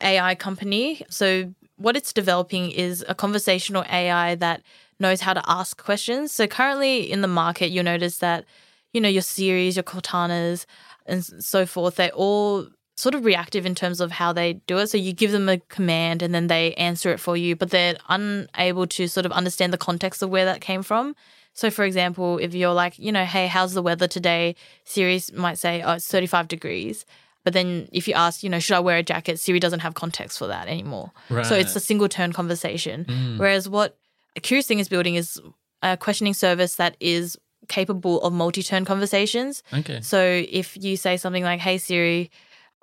AI 0.00 0.34
company. 0.36 1.04
So 1.08 1.52
what 1.76 1.96
it's 1.96 2.12
developing 2.12 2.70
is 2.70 3.04
a 3.08 3.14
conversational 3.14 3.84
AI 3.90 4.36
that 4.36 4.62
knows 5.00 5.20
how 5.20 5.34
to 5.34 5.42
ask 5.46 5.82
questions. 5.82 6.30
So 6.32 6.46
currently 6.46 7.10
in 7.10 7.20
the 7.20 7.28
market, 7.28 7.70
you'll 7.70 7.84
notice 7.84 8.18
that, 8.18 8.44
you 8.92 9.00
know, 9.00 9.08
your 9.08 9.22
Siris, 9.22 9.76
your 9.76 9.82
Cortanas, 9.82 10.66
and 11.06 11.24
so 11.24 11.66
forth, 11.66 11.96
they're 11.96 12.10
all 12.10 12.68
sort 12.96 13.14
of 13.14 13.24
reactive 13.24 13.66
in 13.66 13.74
terms 13.74 14.00
of 14.00 14.12
how 14.12 14.32
they 14.32 14.54
do 14.66 14.78
it. 14.78 14.88
So 14.88 14.96
you 14.96 15.12
give 15.12 15.32
them 15.32 15.48
a 15.48 15.58
command 15.58 16.22
and 16.22 16.34
then 16.34 16.46
they 16.46 16.74
answer 16.74 17.10
it 17.10 17.18
for 17.18 17.36
you, 17.36 17.56
but 17.56 17.70
they're 17.70 17.96
unable 18.08 18.86
to 18.86 19.08
sort 19.08 19.26
of 19.26 19.32
understand 19.32 19.72
the 19.72 19.78
context 19.78 20.22
of 20.22 20.30
where 20.30 20.44
that 20.44 20.60
came 20.60 20.82
from. 20.82 21.16
So, 21.54 21.70
for 21.70 21.84
example, 21.84 22.38
if 22.38 22.54
you're 22.54 22.74
like, 22.74 22.98
you 22.98 23.12
know, 23.12 23.24
hey, 23.24 23.46
how's 23.46 23.74
the 23.74 23.82
weather 23.82 24.08
today? 24.08 24.56
Siri 24.84 25.22
might 25.34 25.58
say, 25.58 25.82
oh, 25.82 25.92
it's 25.92 26.08
35 26.08 26.48
degrees. 26.48 27.04
But 27.44 27.52
then 27.52 27.88
if 27.92 28.08
you 28.08 28.14
ask, 28.14 28.42
you 28.42 28.50
know, 28.50 28.58
should 28.58 28.74
I 28.74 28.80
wear 28.80 28.96
a 28.96 29.02
jacket? 29.02 29.38
Siri 29.38 29.60
doesn't 29.60 29.80
have 29.80 29.94
context 29.94 30.38
for 30.38 30.46
that 30.48 30.66
anymore. 30.66 31.12
So 31.44 31.54
it's 31.54 31.76
a 31.76 31.80
single 31.80 32.08
turn 32.08 32.32
conversation. 32.32 33.04
Mm. 33.04 33.38
Whereas 33.38 33.68
what 33.68 33.96
a 34.34 34.40
Curious 34.40 34.66
Thing 34.66 34.78
is 34.78 34.88
building 34.88 35.14
is 35.14 35.40
a 35.82 35.96
questioning 35.96 36.34
service 36.34 36.76
that 36.76 36.96
is 37.00 37.38
capable 37.68 38.20
of 38.22 38.32
multi 38.32 38.62
turn 38.62 38.84
conversations. 38.84 39.62
Okay. 39.72 40.00
So 40.00 40.44
if 40.48 40.76
you 40.82 40.96
say 40.96 41.16
something 41.16 41.44
like, 41.44 41.60
"Hey 41.60 41.78
Siri," 41.78 42.30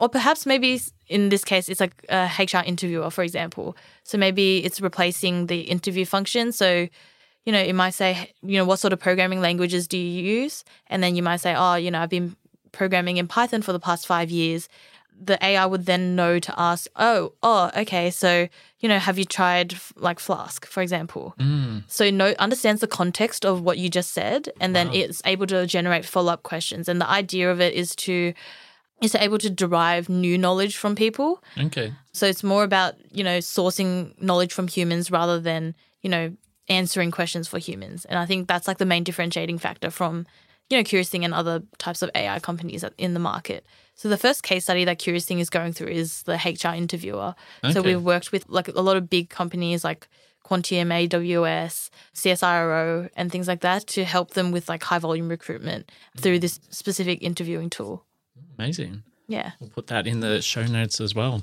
or 0.01 0.09
perhaps 0.09 0.45
maybe 0.45 0.81
in 1.07 1.29
this 1.29 1.45
case 1.45 1.69
it's 1.69 1.79
like 1.79 1.95
a 2.09 2.27
HR 2.37 2.63
interviewer, 2.65 3.09
for 3.11 3.23
example. 3.23 3.77
So 4.03 4.17
maybe 4.17 4.45
it's 4.65 4.81
replacing 4.81 5.47
the 5.47 5.61
interview 5.61 6.05
function. 6.05 6.51
So 6.51 6.89
you 7.45 7.51
know, 7.51 7.59
it 7.59 7.73
might 7.73 7.95
say, 7.95 8.31
you 8.43 8.57
know, 8.57 8.65
what 8.65 8.77
sort 8.79 8.93
of 8.93 8.99
programming 8.99 9.41
languages 9.41 9.87
do 9.87 9.97
you 9.97 10.21
use? 10.41 10.63
And 10.87 11.01
then 11.01 11.15
you 11.15 11.23
might 11.23 11.37
say, 11.41 11.55
oh, 11.57 11.73
you 11.75 11.89
know, 11.89 11.99
I've 12.01 12.09
been 12.09 12.35
programming 12.71 13.17
in 13.17 13.27
Python 13.27 13.61
for 13.63 13.73
the 13.73 13.79
past 13.79 14.05
five 14.05 14.29
years. 14.29 14.69
The 15.23 15.43
AI 15.43 15.65
would 15.65 15.85
then 15.87 16.15
know 16.15 16.39
to 16.39 16.53
ask, 16.57 16.87
oh, 16.95 17.33
oh, 17.41 17.71
okay, 17.77 18.11
so 18.11 18.47
you 18.79 18.89
know, 18.89 18.99
have 18.99 19.17
you 19.19 19.25
tried 19.25 19.73
f- 19.73 19.93
like 19.95 20.19
Flask, 20.19 20.65
for 20.67 20.81
example? 20.83 21.33
Mm, 21.39 21.83
So 21.87 22.09
no 22.11 22.33
understands 22.39 22.81
the 22.81 22.87
context 22.87 23.45
of 23.45 23.61
what 23.61 23.77
you 23.77 23.87
just 23.89 24.11
said, 24.11 24.49
and 24.59 24.75
then 24.75 24.87
it's 24.93 25.21
able 25.25 25.47
to 25.47 25.65
generate 25.67 26.05
follow 26.05 26.31
up 26.33 26.41
questions. 26.43 26.87
And 26.89 26.99
the 27.01 27.09
idea 27.09 27.51
of 27.51 27.59
it 27.61 27.73
is 27.73 27.95
to 28.07 28.33
is 29.01 29.15
able 29.15 29.39
to 29.39 29.49
derive 29.49 30.09
new 30.09 30.37
knowledge 30.37 30.77
from 30.77 30.95
people. 30.95 31.43
okay. 31.57 31.93
So 32.13 32.25
it's 32.27 32.43
more 32.43 32.63
about 32.63 32.95
you 33.11 33.23
know 33.23 33.39
sourcing 33.39 34.19
knowledge 34.21 34.53
from 34.53 34.67
humans 34.67 35.11
rather 35.11 35.39
than 35.39 35.75
you 36.01 36.09
know 36.09 36.33
answering 36.69 37.11
questions 37.11 37.47
for 37.47 37.59
humans. 37.59 38.05
And 38.05 38.17
I 38.17 38.25
think 38.25 38.47
that's 38.47 38.67
like 38.67 38.77
the 38.77 38.85
main 38.85 39.03
differentiating 39.03 39.57
factor 39.57 39.89
from 39.89 40.25
you 40.69 40.77
know 40.77 40.83
Curious 40.83 41.09
Thing 41.09 41.25
and 41.25 41.33
other 41.33 41.63
types 41.77 42.01
of 42.01 42.11
AI 42.15 42.39
companies 42.39 42.85
in 42.97 43.13
the 43.13 43.19
market. 43.19 43.65
So 43.95 44.09
the 44.09 44.17
first 44.17 44.43
case 44.43 44.63
study 44.63 44.85
that 44.85 44.99
Curious 44.99 45.25
Thing 45.25 45.39
is 45.39 45.49
going 45.49 45.73
through 45.73 45.89
is 45.89 46.23
the 46.23 46.35
HR 46.35 46.75
interviewer. 46.75 47.35
Okay. 47.63 47.73
So 47.73 47.81
we've 47.81 48.01
worked 48.01 48.31
with 48.31 48.47
like 48.47 48.67
a 48.67 48.81
lot 48.81 48.97
of 48.97 49.09
big 49.09 49.29
companies 49.29 49.83
like 49.83 50.07
Quantium, 50.43 50.87
AWS, 51.07 51.89
CSIRO, 52.15 53.09
and 53.15 53.31
things 53.31 53.47
like 53.47 53.61
that 53.61 53.85
to 53.87 54.03
help 54.03 54.31
them 54.31 54.51
with 54.51 54.67
like 54.67 54.83
high 54.83 54.99
volume 54.99 55.29
recruitment 55.29 55.91
through 56.17 56.39
this 56.39 56.59
specific 56.71 57.21
interviewing 57.21 57.69
tool. 57.69 58.05
Amazing. 58.61 59.01
Yeah. 59.27 59.51
We'll 59.59 59.69
put 59.69 59.87
that 59.87 60.05
in 60.05 60.19
the 60.19 60.41
show 60.41 60.63
notes 60.65 61.01
as 61.01 61.15
well. 61.15 61.41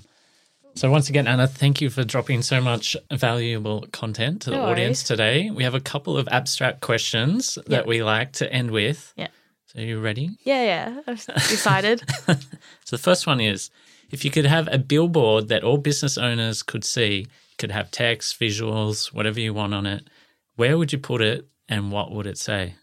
So 0.77 0.89
once 0.91 1.09
again, 1.09 1.27
Anna, 1.27 1.49
thank 1.49 1.81
you 1.81 1.91
for 1.91 2.05
dropping 2.05 2.43
so 2.43 2.61
much 2.61 2.97
valuable 3.11 3.87
content 3.91 4.43
to 4.43 4.51
the 4.51 4.61
audience 4.61 5.03
today. 5.03 5.51
We 5.51 5.65
have 5.65 5.75
a 5.75 5.81
couple 5.81 6.17
of 6.17 6.29
abstract 6.29 6.81
questions 6.81 7.59
that 7.67 7.87
we 7.87 8.05
like 8.05 8.33
to 8.35 8.53
end 8.53 8.71
with. 8.71 9.13
Yeah. 9.17 9.29
So 9.67 9.81
you 9.81 9.99
ready? 9.99 10.31
Yeah, 10.45 10.63
yeah. 10.63 11.01
I'm 11.09 11.15
excited. 11.15 12.03
So 12.85 12.97
the 12.97 13.03
first 13.03 13.27
one 13.27 13.41
is 13.41 13.71
if 14.11 14.25
you 14.25 14.31
could 14.31 14.47
have 14.47 14.69
a 14.71 14.79
billboard 14.79 15.49
that 15.49 15.65
all 15.65 15.77
business 15.77 16.17
owners 16.17 16.63
could 16.63 16.85
see, 16.85 17.27
could 17.59 17.73
have 17.73 17.91
text, 17.91 18.39
visuals, 18.41 19.13
whatever 19.13 19.41
you 19.41 19.53
want 19.53 19.75
on 19.75 19.85
it, 19.87 20.09
where 20.55 20.79
would 20.79 20.93
you 20.93 20.99
put 20.99 21.21
it 21.21 21.49
and 21.69 21.91
what 21.91 22.13
would 22.13 22.27
it 22.27 22.39
say? 22.39 22.77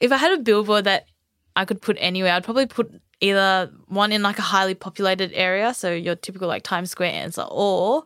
if 0.00 0.10
I 0.12 0.16
had 0.16 0.38
a 0.38 0.42
billboard 0.42 0.84
that 0.84 1.06
I 1.56 1.64
could 1.64 1.80
put 1.80 1.96
anywhere, 2.00 2.32
I'd 2.32 2.44
probably 2.44 2.66
put 2.66 3.00
either 3.28 3.70
one 3.88 4.12
in 4.12 4.22
like 4.22 4.38
a 4.38 4.42
highly 4.54 4.74
populated 4.74 5.32
area, 5.34 5.72
so 5.74 5.92
your 5.92 6.14
typical 6.16 6.48
like 6.48 6.62
Times 6.62 6.90
Square 6.90 7.12
answer, 7.12 7.44
or 7.50 8.04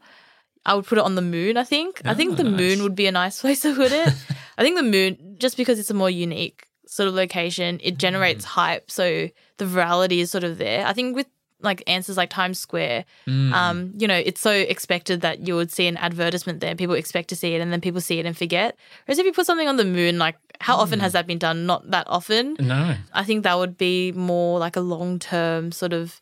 I 0.64 0.75
would 0.75 0.87
put 0.87 0.99
it 0.99 1.05
on 1.05 1.14
the 1.14 1.23
moon, 1.23 1.57
I 1.57 1.64
think. 1.64 2.03
I 2.05 2.12
Oh, 2.12 2.14
think 2.14 2.37
the 2.37 2.45
nice. 2.45 2.61
moon 2.61 2.83
would 2.85 2.95
be 2.95 3.07
a 3.07 3.12
nice 3.12 3.41
place 3.43 3.61
to 3.62 3.75
put 3.75 3.93
it. 3.93 4.12
I 4.59 4.62
think 4.62 4.77
the 4.77 4.83
moon, 4.97 5.37
just 5.39 5.57
because 5.57 5.79
it's 5.79 5.91
a 5.91 5.95
more 5.95 6.11
unique 6.11 6.66
sort 6.87 7.09
of 7.09 7.14
location, 7.14 7.81
it 7.83 7.99
generates 7.99 8.45
Mm. 8.45 8.49
hype. 8.49 8.91
So 8.91 9.29
the 9.59 9.64
virality 9.64 10.19
is 10.21 10.31
sort 10.31 10.45
of 10.45 10.59
there. 10.59 10.87
I 10.87 10.93
think 10.93 11.16
with 11.16 11.27
like 11.61 11.83
answers 11.89 12.16
like 12.16 12.31
Times 12.31 12.59
Square, 12.59 13.05
Mm. 13.27 13.53
um, 13.53 13.93
you 13.99 14.07
know, 14.07 14.14
it's 14.31 14.41
so 14.41 14.53
expected 14.53 15.21
that 15.23 15.47
you 15.47 15.57
would 15.57 15.73
see 15.73 15.87
an 15.89 15.97
advertisement 15.97 16.61
there. 16.61 16.75
People 16.77 16.95
expect 16.95 17.29
to 17.31 17.37
see 17.37 17.55
it 17.55 17.61
and 17.61 17.73
then 17.73 17.81
people 17.81 18.01
see 18.01 18.19
it 18.21 18.27
and 18.27 18.37
forget. 18.37 18.77
Whereas 19.07 19.19
if 19.19 19.27
you 19.27 19.33
put 19.33 19.47
something 19.47 19.66
on 19.69 19.77
the 19.77 19.85
moon, 19.85 20.19
like 20.19 20.37
how 20.61 20.77
often 20.77 20.99
Mm. 20.99 21.03
has 21.03 21.13
that 21.13 21.27
been 21.27 21.39
done? 21.39 21.67
Not 21.67 21.91
that 21.91 22.07
often. 22.09 22.57
no. 22.59 22.97
I 23.13 23.25
think 23.25 23.43
that 23.45 23.57
would 23.59 23.77
be 23.79 24.13
more 24.13 24.59
like 24.59 24.77
a 24.77 24.81
long 24.81 25.19
term 25.19 25.73
sort 25.73 25.93
of 25.93 26.21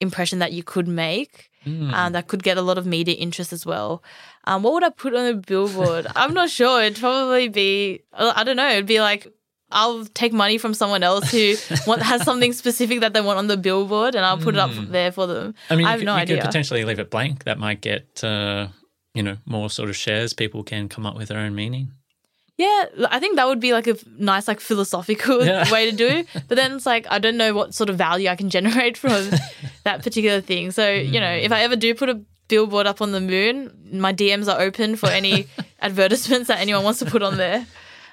impression 0.00 0.38
that 0.40 0.52
you 0.52 0.62
could 0.62 0.88
make. 0.88 1.48
um, 1.64 2.12
that 2.12 2.26
could 2.26 2.42
get 2.42 2.58
a 2.58 2.62
lot 2.62 2.76
of 2.76 2.86
media 2.86 3.14
interest 3.14 3.52
as 3.52 3.64
well. 3.64 4.02
Um, 4.48 4.64
what 4.64 4.72
would 4.74 4.82
I 4.82 4.90
put 4.90 5.14
on 5.14 5.26
a 5.26 5.34
billboard? 5.34 6.08
I'm 6.16 6.34
not 6.34 6.50
sure. 6.50 6.82
It'd 6.82 6.98
probably 6.98 7.48
be, 7.48 8.00
I 8.12 8.42
don't 8.42 8.56
know, 8.56 8.68
it'd 8.68 8.86
be 8.86 9.00
like, 9.00 9.28
I'll 9.70 10.04
take 10.06 10.32
money 10.32 10.58
from 10.58 10.74
someone 10.74 11.04
else 11.04 11.30
who 11.30 11.54
want, 11.86 12.02
has 12.02 12.24
something 12.24 12.52
specific 12.52 12.98
that 13.00 13.12
they 13.14 13.20
want 13.20 13.38
on 13.38 13.46
the 13.46 13.56
billboard 13.56 14.16
and 14.16 14.24
I'll 14.26 14.38
put 14.38 14.54
it 14.56 14.58
up 14.60 14.72
there 14.90 15.12
for 15.12 15.28
them. 15.28 15.54
I 15.70 15.76
mean, 15.76 15.86
I 15.86 15.90
you, 15.90 15.92
have 15.92 16.00
could, 16.00 16.06
no 16.06 16.14
you 16.16 16.20
idea. 16.22 16.36
could 16.38 16.46
potentially 16.46 16.84
leave 16.84 16.98
it 16.98 17.10
blank. 17.12 17.44
That 17.44 17.58
might 17.60 17.80
get, 17.80 18.24
uh, 18.24 18.66
you 19.14 19.22
know, 19.22 19.36
more 19.46 19.70
sort 19.70 19.88
of 19.88 19.94
shares. 19.96 20.32
People 20.34 20.64
can 20.64 20.88
come 20.88 21.06
up 21.06 21.16
with 21.16 21.28
their 21.28 21.38
own 21.38 21.54
meaning. 21.54 21.92
Yeah, 22.62 23.06
I 23.16 23.18
think 23.20 23.36
that 23.36 23.46
would 23.48 23.60
be 23.60 23.72
like 23.72 23.86
a 23.86 23.96
nice, 24.18 24.46
like 24.48 24.60
philosophical 24.60 25.44
Yeah. 25.44 25.70
way 25.76 25.90
to 25.90 25.96
do. 25.96 26.12
But 26.48 26.56
then 26.56 26.72
it's 26.76 26.86
like 26.86 27.06
I 27.10 27.18
don't 27.18 27.36
know 27.36 27.52
what 27.54 27.74
sort 27.74 27.90
of 27.90 27.96
value 27.96 28.28
I 28.28 28.36
can 28.36 28.50
generate 28.50 28.96
from 29.02 29.30
that 29.84 30.02
particular 30.06 30.40
thing. 30.40 30.70
So 30.70 30.84
you 31.14 31.20
know, 31.20 31.32
if 31.46 31.50
I 31.52 31.60
ever 31.66 31.76
do 31.76 31.94
put 31.94 32.08
a 32.08 32.20
billboard 32.48 32.86
up 32.86 33.00
on 33.00 33.12
the 33.12 33.20
moon, 33.20 33.54
my 34.06 34.12
DMs 34.12 34.48
are 34.52 34.60
open 34.60 34.96
for 34.96 35.08
any 35.08 35.46
advertisements 35.80 36.48
that 36.48 36.60
anyone 36.60 36.84
wants 36.84 36.98
to 37.00 37.06
put 37.06 37.22
on 37.22 37.36
there. 37.36 37.66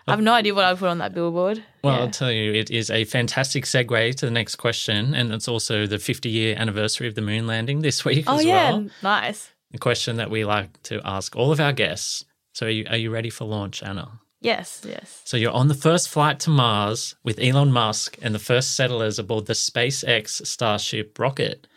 I 0.08 0.12
have 0.14 0.22
no 0.22 0.34
idea 0.34 0.56
what 0.56 0.66
I'd 0.66 0.80
put 0.80 0.88
on 0.90 0.98
that 1.00 1.14
billboard. 1.14 1.64
Well, 1.84 1.94
Yeah. 1.94 2.00
I'll 2.02 2.10
tell 2.10 2.32
you, 2.32 2.52
it 2.54 2.72
is 2.72 2.90
a 2.90 3.04
fantastic 3.06 3.66
segue 3.66 4.16
to 4.16 4.26
the 4.26 4.32
next 4.32 4.56
question. 4.56 5.14
And 5.14 5.32
it's 5.32 5.48
also 5.48 5.86
the 5.86 6.00
50 6.00 6.30
year 6.30 6.56
anniversary 6.58 7.08
of 7.08 7.14
the 7.14 7.22
moon 7.22 7.46
landing 7.46 7.82
this 7.82 8.04
week 8.04 8.24
oh 8.26 8.38
as 8.40 8.46
yeah, 8.46 8.72
well. 8.72 8.88
nice. 9.04 9.52
A 9.74 9.78
question 9.78 10.16
that 10.18 10.32
we 10.32 10.46
like 10.46 10.82
to 10.84 11.00
ask 11.06 11.36
all 11.36 11.52
of 11.52 11.60
our 11.60 11.74
guests. 11.74 12.26
So, 12.54 12.66
are 12.66 12.70
you, 12.72 12.86
are 12.90 12.98
you 12.98 13.12
ready 13.12 13.30
for 13.30 13.46
launch, 13.46 13.84
Anna? 13.84 14.19
Yes, 14.42 14.84
yes. 14.88 15.22
So, 15.26 15.36
you're 15.36 15.52
on 15.52 15.68
the 15.68 15.74
first 15.74 16.08
flight 16.08 16.40
to 16.42 16.50
Mars 16.50 17.16
with 17.24 17.40
Elon 17.40 17.72
Musk 17.72 18.18
and 18.22 18.34
the 18.34 18.40
first 18.40 18.76
settlers 18.76 19.20
aboard 19.20 19.48
the 19.48 19.54
SpaceX 19.54 20.46
Starship 20.46 21.20
rocket. 21.20 21.68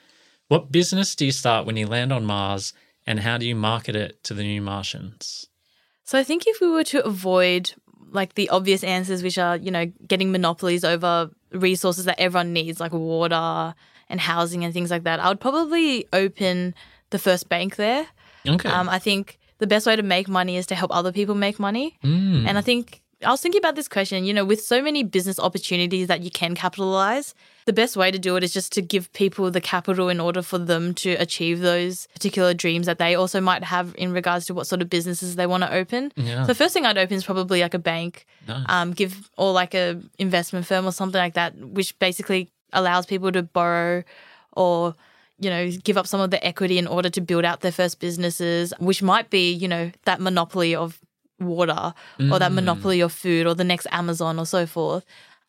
What 0.49 0.71
business 0.71 1.15
do 1.15 1.27
you 1.27 1.33
start 1.33 1.67
when 1.67 1.77
you 1.77 1.87
land 1.87 2.13
on 2.13 2.25
Mars, 2.25 2.73
and 3.07 3.21
how 3.21 3.39
do 3.39 3.47
you 3.47 3.57
market 3.57 3.97
it 3.97 4.23
to 4.25 4.35
the 4.35 4.43
new 4.43 4.61
Martians? 4.61 5.47
So 6.05 6.19
I 6.19 6.25
think 6.25 6.47
if 6.47 6.61
we 6.61 6.69
were 6.69 6.85
to 6.85 7.05
avoid 7.05 7.73
like 8.11 8.35
the 8.35 8.49
obvious 8.51 8.85
answers, 8.85 9.23
which 9.23 9.39
are 9.39 9.57
you 9.57 9.71
know 9.71 9.87
getting 10.07 10.31
monopolies 10.31 10.85
over 10.85 11.31
resources 11.53 12.05
that 12.05 12.21
everyone 12.21 12.53
needs, 12.53 12.81
like 12.81 12.93
water 12.93 13.75
and 14.09 14.21
housing 14.21 14.65
and 14.65 14.73
things 14.73 14.91
like 14.91 15.05
that, 15.05 15.21
I 15.21 15.29
would 15.29 15.41
probably 15.41 16.07
open 16.13 16.75
the 17.11 17.19
first 17.19 17.49
bank 17.49 17.77
there. 17.77 18.07
Okay. 18.47 18.69
Um, 18.69 18.89
I 18.89 18.99
think 18.99 19.39
the 19.63 19.67
best 19.75 19.85
way 19.87 19.95
to 19.97 20.03
make 20.17 20.27
money 20.41 20.55
is 20.61 20.67
to 20.67 20.75
help 20.81 20.91
other 20.99 21.13
people 21.19 21.35
make 21.47 21.57
money, 21.69 21.87
Mm. 22.05 22.47
and 22.49 22.55
I 22.59 22.63
think. 22.71 22.85
I 23.25 23.31
was 23.31 23.41
thinking 23.41 23.61
about 23.65 23.77
this 23.77 23.87
question, 23.97 24.25
you 24.29 24.35
know, 24.35 24.45
with 24.53 24.61
so 24.73 24.83
many 24.83 25.05
business 25.05 25.39
opportunities 25.39 26.07
that 26.09 26.21
you 26.27 26.31
can 26.41 26.53
capitalize, 26.57 27.37
the 27.67 27.73
best 27.73 27.97
way 27.97 28.11
to 28.11 28.19
do 28.19 28.35
it 28.39 28.43
is 28.43 28.53
just 28.53 28.73
to 28.73 28.83
give 28.83 29.05
people 29.13 29.49
the 29.57 29.61
capital 29.61 30.09
in 30.15 30.19
order 30.19 30.43
for 30.43 30.59
them 30.59 30.93
to 31.05 31.11
achieve 31.27 31.61
those 31.61 32.09
particular 32.17 32.53
dreams 32.53 32.87
that 32.87 32.99
they 32.99 33.15
also 33.15 33.41
might 33.41 33.63
have 33.75 33.95
in 33.97 34.13
regards 34.13 34.45
to 34.47 34.55
what 34.55 34.67
sort 34.67 34.83
of 34.83 34.91
businesses 34.91 35.37
they 35.37 35.47
want 35.47 35.63
to 35.63 35.73
open. 35.73 36.11
Yeah. 36.17 36.43
So 36.43 36.47
the 36.49 36.57
first 36.63 36.75
thing 36.75 36.85
I'd 36.85 36.99
open 36.99 37.17
is 37.17 37.23
probably 37.31 37.61
like 37.67 37.75
a 37.75 37.85
bank, 37.93 38.27
Nice. 38.49 38.67
um, 38.69 38.89
give 39.01 39.15
or 39.43 39.53
like 39.63 39.73
a 39.85 40.03
investment 40.19 40.67
firm 40.67 40.85
or 40.85 40.91
something 40.91 41.21
like 41.27 41.35
that, 41.35 41.55
which 41.79 41.97
basically 42.01 42.49
allows 42.73 43.07
people 43.07 43.31
to 43.31 43.45
borrow 43.45 44.03
or 44.63 44.97
you 45.39 45.51
know 45.51 45.71
give 45.85 45.97
up 45.97 46.07
some 46.07 46.21
of 46.21 46.31
the 46.31 46.45
equity 46.47 46.79
in 46.79 46.87
order 46.87 47.11
to 47.11 47.21
build 47.21 47.45
out 47.45 47.61
their 47.61 47.73
first 47.73 48.01
businesses, 48.01 48.73
which 48.79 49.03
might 49.03 49.31
be 49.31 49.53
you 49.53 49.69
know 49.69 49.91
that 50.05 50.21
monopoly 50.21 50.75
of 50.75 50.99
water 51.41 51.93
or 52.31 52.39
that 52.39 52.53
monopoly 52.53 53.01
of 53.01 53.13
food 53.13 53.47
or 53.47 53.55
the 53.55 53.65
next 53.65 53.87
Amazon 53.91 54.39
or 54.39 54.47
so 54.47 54.67
forth. 54.67 55.05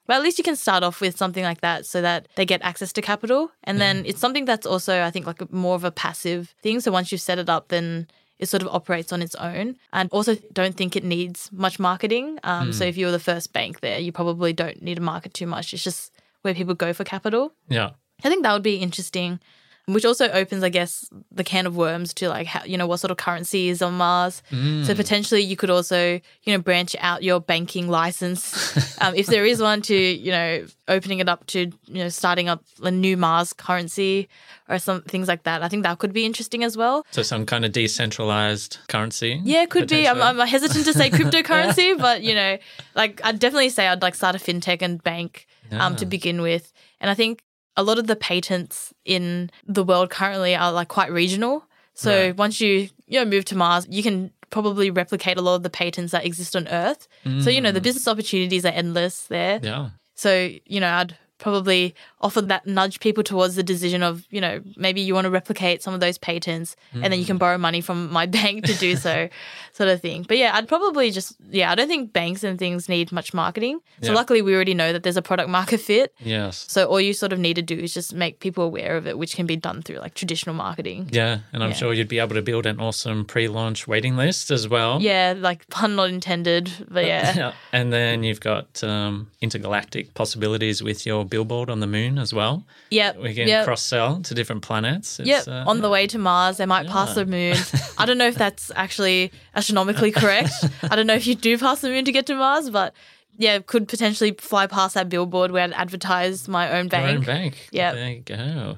But 0.08 0.16
at 0.18 0.24
least 0.24 0.38
you 0.38 0.44
can 0.44 0.56
start 0.56 0.84
off 0.84 1.00
with 1.00 1.16
something 1.18 1.44
like 1.44 1.62
that 1.62 1.86
so 1.86 2.02
that 2.02 2.28
they 2.36 2.46
get 2.46 2.62
access 2.62 2.92
to 2.94 3.02
capital. 3.02 3.52
And 3.64 3.80
then 3.80 4.04
it's 4.06 4.20
something 4.20 4.44
that's 4.44 4.66
also, 4.66 5.02
I 5.02 5.12
think, 5.12 5.26
like 5.26 5.54
more 5.54 5.76
of 5.76 5.84
a 5.86 5.92
passive 5.92 6.54
thing. 6.62 6.82
So 6.82 6.92
once 6.92 7.12
you've 7.12 7.22
set 7.22 7.40
it 7.40 7.48
up, 7.48 7.70
then 7.70 8.08
it 8.38 8.50
sort 8.50 8.64
of 8.64 8.68
operates 8.70 9.14
on 9.14 9.22
its 9.22 9.36
own. 9.36 9.78
And 9.94 10.10
also 10.12 10.36
don't 10.52 10.76
think 10.76 10.96
it 10.98 11.06
needs 11.06 11.50
much 11.54 11.80
marketing. 11.80 12.38
Um, 12.44 12.74
So 12.74 12.84
if 12.84 12.98
you're 12.98 13.12
the 13.12 13.20
first 13.20 13.54
bank 13.54 13.80
there, 13.80 14.00
you 14.00 14.12
probably 14.12 14.52
don't 14.52 14.82
need 14.82 14.96
to 14.96 15.02
market 15.02 15.34
too 15.34 15.48
much. 15.48 15.74
It's 15.74 15.84
just 15.84 16.12
where 16.42 16.54
people 16.54 16.74
go 16.74 16.92
for 16.94 17.04
capital. 17.06 17.54
yeah. 17.70 17.92
I 18.26 18.30
think 18.30 18.44
that 18.44 18.54
would 18.54 18.64
be 18.64 18.78
interesting. 18.78 19.40
Which 19.86 20.06
also 20.06 20.30
opens, 20.30 20.64
I 20.64 20.70
guess, 20.70 21.10
the 21.30 21.44
can 21.44 21.68
of 21.68 21.76
worms 21.76 22.14
to 22.14 22.30
like, 22.30 22.48
how, 22.48 22.64
you 22.64 22.78
know, 22.78 22.88
what 22.88 23.02
sort 23.02 23.12
of 23.12 23.18
currency 23.18 23.68
is 23.68 23.82
on 23.82 23.96
Mars. 23.96 24.42
So 24.86 24.96
potentially, 24.96 25.42
you 25.42 25.58
could 25.58 25.70
also, 25.70 26.22
you 26.44 26.54
know, 26.54 26.58
branch 26.58 26.96
out 27.00 27.22
your 27.22 27.42
banking 27.42 27.90
license, 27.90 28.98
um, 29.02 29.14
if 29.14 29.28
there 29.28 29.46
is 29.46 29.62
one, 29.62 29.82
to 29.84 29.96
you 29.96 30.32
know, 30.32 30.66
opening 30.88 31.20
it 31.20 31.28
up 31.28 31.46
to 31.48 31.60
you 31.88 32.04
know, 32.04 32.08
starting 32.10 32.48
up 32.48 32.64
a 32.82 32.92
new 32.92 33.18
Mars 33.18 33.52
currency 33.52 34.30
or 34.70 34.80
some 34.80 35.02
things 35.02 35.28
like 35.28 35.44
that. 35.44 35.62
I 35.62 35.68
think 35.68 35.84
that 35.84 36.00
could 36.00 36.14
be 36.14 36.26
interesting 36.26 36.64
as 36.64 36.78
well. 36.78 37.06
So 37.12 37.22
some 37.22 37.46
kind 37.46 37.66
of 37.66 37.74
decentralized 37.74 38.78
currency. 38.88 39.42
Yeah, 39.44 39.64
it 39.64 39.70
could 39.70 39.90
be. 39.90 40.08
I'm. 40.08 40.22
I'm 40.22 40.48
hesitant 40.48 40.86
to 40.86 40.94
say 40.94 41.10
cryptocurrency, 41.18 41.98
but 41.98 42.24
you 42.24 42.36
know, 42.36 42.58
like 42.96 43.20
I'd 43.24 43.40
definitely 43.40 43.70
say 43.70 43.88
I'd 43.88 44.02
like 44.02 44.16
start 44.16 44.36
a 44.36 44.40
fintech 44.40 44.82
and 44.82 45.04
bank 45.04 45.46
um, 45.72 45.96
to 45.98 46.06
begin 46.06 46.42
with. 46.42 46.72
And 47.02 47.10
I 47.10 47.16
think 47.16 47.44
a 47.76 47.84
lot 47.84 47.98
of 48.00 48.08
the 48.08 48.16
patents 48.16 48.94
in 49.06 49.50
the 49.66 49.84
world 49.84 50.10
currently 50.10 50.56
are 50.56 50.72
like 50.72 50.88
quite 50.90 51.12
regional. 51.12 51.66
So 51.96 52.10
Right. 52.12 52.36
once 52.38 52.60
you 52.62 52.90
you 53.08 53.20
know 53.20 53.26
move 53.26 53.46
to 53.46 53.56
Mars, 53.56 53.86
you 53.90 54.04
can 54.04 54.32
probably 54.50 54.90
replicate 54.92 55.38
a 55.38 55.42
lot 55.42 55.56
of 55.56 55.64
the 55.64 55.70
patents 55.70 56.12
that 56.12 56.26
exist 56.26 56.56
on 56.56 56.68
Earth. 56.68 57.08
So 57.42 57.50
you 57.50 57.62
know 57.62 57.72
the 57.72 57.82
business 57.82 58.08
opportunities 58.08 58.66
are 58.66 58.70
endless 58.74 59.28
there. 59.28 59.60
Mm. 59.60 59.66
Yeah. 59.66 59.90
So, 60.16 60.50
you 60.66 60.80
know, 60.80 60.90
I'd 60.90 61.18
probably 61.44 61.94
offer 62.22 62.42
that 62.42 62.66
nudge 62.66 63.00
people 63.06 63.24
towards 63.24 63.56
the 63.56 63.64
decision 63.64 64.02
of, 64.02 64.26
you 64.32 64.40
know, 64.40 64.62
maybe 64.78 65.02
you 65.02 65.14
want 65.14 65.26
to 65.26 65.30
replicate 65.30 65.84
some 65.84 65.94
of 65.94 66.00
those 66.00 66.18
patents 66.18 66.76
and 66.94 67.04
then 67.12 67.20
you 67.20 67.26
Mm. 67.26 67.28
can 67.28 67.38
borrow 67.38 67.58
money 67.58 67.82
from 67.82 68.10
my 68.20 68.26
bank 68.40 68.64
to 68.66 68.74
do 68.76 68.96
so, 68.96 69.28
sort 69.74 69.90
of 69.90 70.02
thing. 70.02 70.24
But 70.28 70.38
yeah, 70.38 70.52
I'd 70.56 70.68
probably 70.70 71.12
just, 71.12 71.36
yeah, 71.52 71.70
I 71.72 71.76
don't 71.76 71.90
think 71.90 72.14
banks 72.14 72.44
and 72.46 72.58
things 72.58 72.88
need 72.88 73.12
much 73.12 73.34
marketing. 73.34 73.80
So 74.02 74.12
Yeah. 74.12 74.16
luckily, 74.16 74.42
we 74.42 74.56
already 74.56 74.74
know 74.74 74.94
that 74.94 75.04
there's 75.04 75.18
a 75.18 75.22
product 75.22 75.50
market 75.50 75.82
fit. 75.82 76.14
Yes. 76.24 76.66
So 76.70 76.86
all 76.86 77.02
you 77.02 77.14
sort 77.14 77.34
of 77.34 77.40
need 77.40 77.56
to 77.56 77.62
do 77.62 77.76
is 77.76 77.94
just 77.94 78.14
make 78.14 78.40
people 78.40 78.64
aware 78.64 78.96
of 78.96 79.06
it, 79.06 79.18
which 79.18 79.36
can 79.36 79.46
be 79.46 79.58
done 79.58 79.82
through 79.82 80.00
like 80.00 80.14
traditional 80.16 80.56
marketing. 80.56 81.10
Yeah, 81.12 81.40
and 81.52 81.62
I'm 81.64 81.72
Yeah. 81.72 81.76
sure 81.82 81.94
you'd 81.94 82.08
be 82.08 82.20
able 82.20 82.36
to 82.36 82.42
build 82.42 82.66
an 82.66 82.80
awesome 82.80 83.26
pre-launch 83.26 83.86
waiting 83.88 84.16
list 84.16 84.50
as 84.50 84.68
well. 84.70 85.02
Yeah, 85.02 85.34
like 85.38 85.68
pun 85.70 85.96
not 85.98 86.10
intended, 86.10 86.72
but 86.90 87.06
yeah. 87.14 87.52
And 87.74 87.92
then 87.92 88.24
you've 88.24 88.40
got 88.40 88.82
um, 88.84 89.28
intergalactic 89.42 90.14
possibilities 90.14 90.82
with 90.82 91.06
your 91.06 91.26
billboard 91.34 91.72
on 91.72 91.80
the 91.80 91.88
moon 91.88 92.20
as 92.20 92.32
well. 92.32 92.64
Yep. 92.92 93.18
We 93.18 93.34
can 93.34 93.48
yep. 93.48 93.66
cross 93.66 93.82
sell 93.82 94.22
to 94.22 94.36
different 94.36 94.62
planets. 94.62 95.20
It's, 95.20 95.28
Yep, 95.28 95.48
uh, 95.48 95.64
on 95.68 95.82
the 95.82 95.90
way 95.90 96.06
to 96.06 96.20
Mars, 96.20 96.58
they 96.58 96.68
might 96.68 96.86
pass 96.86 97.16
the 97.16 97.26
moon. 97.26 97.58
I 97.98 98.06
don't 98.06 98.20
know 98.20 98.28
if 98.28 98.36
that's 98.36 98.72
actually 98.76 99.32
astronomically 99.56 100.12
correct. 100.12 100.54
I 100.84 100.96
don't 100.96 101.08
know 101.08 101.16
if 101.16 101.26
you 101.26 101.34
do 101.34 101.58
pass 101.58 101.82
the 101.82 101.90
moon 101.90 102.06
to 102.06 102.12
get 102.12 102.28
to 102.28 102.36
Mars, 102.36 102.70
but 102.70 102.94
yeah, 103.36 103.58
could 103.66 103.88
potentially 103.88 104.34
fly 104.34 104.68
past 104.68 104.94
that 104.94 105.10
billboard 105.10 105.50
where 105.50 105.64
I'd 105.64 105.74
advertise 105.74 106.48
my 106.48 106.70
own 106.70 106.86
Your 106.86 106.90
bank. 106.90 107.18
own 107.18 107.26
bank. 107.26 107.70
Yep. 107.72 107.94
There 107.96 108.10
you 108.12 108.20
go. 108.20 108.78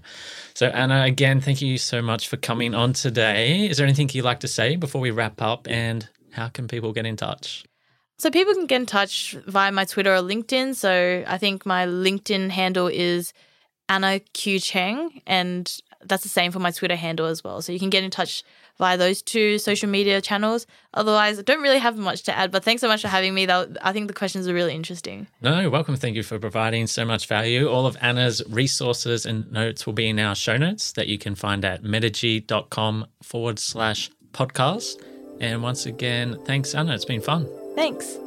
So, 0.53 0.67
Anna, 0.67 1.03
again, 1.03 1.41
thank 1.41 1.61
you 1.61 1.77
so 1.77 2.01
much 2.01 2.29
for 2.29 2.37
coming 2.37 2.73
on 2.73 2.93
today. 2.93 3.67
Is 3.67 3.75
there 3.75 3.85
anything 3.85 4.09
you'd 4.13 4.23
like 4.23 4.39
to 4.39 4.47
say 4.47 4.77
before 4.77 5.01
we 5.01 5.11
wrap 5.11 5.41
up? 5.41 5.67
And 5.69 6.07
how 6.31 6.47
can 6.47 6.69
people 6.69 6.93
get 6.93 7.05
in 7.05 7.17
touch? 7.17 7.65
So 8.17 8.31
people 8.31 8.53
can 8.53 8.65
get 8.65 8.81
in 8.81 8.85
touch 8.85 9.35
via 9.45 9.71
my 9.71 9.85
Twitter 9.85 10.13
or 10.13 10.19
LinkedIn. 10.19 10.75
So 10.75 11.23
I 11.27 11.37
think 11.37 11.65
my 11.65 11.85
LinkedIn 11.85 12.49
handle 12.49 12.87
is 12.87 13.33
Anna 13.89 14.19
Q 14.19 14.59
Cheng, 14.59 15.21
and 15.27 15.71
that's 16.03 16.23
the 16.23 16.29
same 16.29 16.51
for 16.51 16.59
my 16.59 16.71
Twitter 16.71 16.95
handle 16.95 17.25
as 17.25 17.43
well. 17.43 17.61
So 17.61 17.71
you 17.71 17.79
can 17.79 17.89
get 17.89 18.03
in 18.03 18.11
touch 18.11 18.43
via 18.77 18.97
those 18.97 19.21
two 19.21 19.57
social 19.57 19.89
media 19.89 20.21
channels. 20.21 20.65
Otherwise, 20.93 21.39
I 21.39 21.41
don't 21.41 21.61
really 21.61 21.79
have 21.79 21.97
much 21.97 22.23
to 22.23 22.37
add. 22.37 22.51
But 22.51 22.63
thanks 22.63 22.81
so 22.81 22.87
much 22.87 23.01
for 23.01 23.07
having 23.07 23.33
me. 23.33 23.47
I 23.49 23.93
think 23.93 24.07
the 24.07 24.13
questions 24.13 24.47
are 24.47 24.53
really 24.53 24.73
interesting. 24.73 25.27
No, 25.41 25.69
welcome. 25.69 25.95
Thank 25.95 26.15
you 26.15 26.23
for 26.23 26.39
providing 26.39 26.87
so 26.87 27.05
much 27.05 27.27
value. 27.27 27.67
All 27.67 27.85
of 27.85 27.97
Anna's 28.01 28.41
resources 28.49 29.25
and 29.25 29.51
notes 29.51 29.85
will 29.85 29.93
be 29.93 30.09
in 30.09 30.19
our 30.19 30.35
show 30.35 30.57
notes 30.57 30.93
that 30.93 31.07
you 31.07 31.17
can 31.17 31.35
find 31.35 31.63
at 31.63 31.83
metigy.com 31.83 33.07
forward 33.21 33.59
slash 33.59 34.09
podcast. 34.31 35.01
And 35.39 35.61
once 35.61 35.85
again, 35.85 36.39
thanks, 36.45 36.73
Anna. 36.75 36.95
It's 36.95 37.05
been 37.05 37.21
fun. 37.21 37.47
Thanks. 37.75 38.17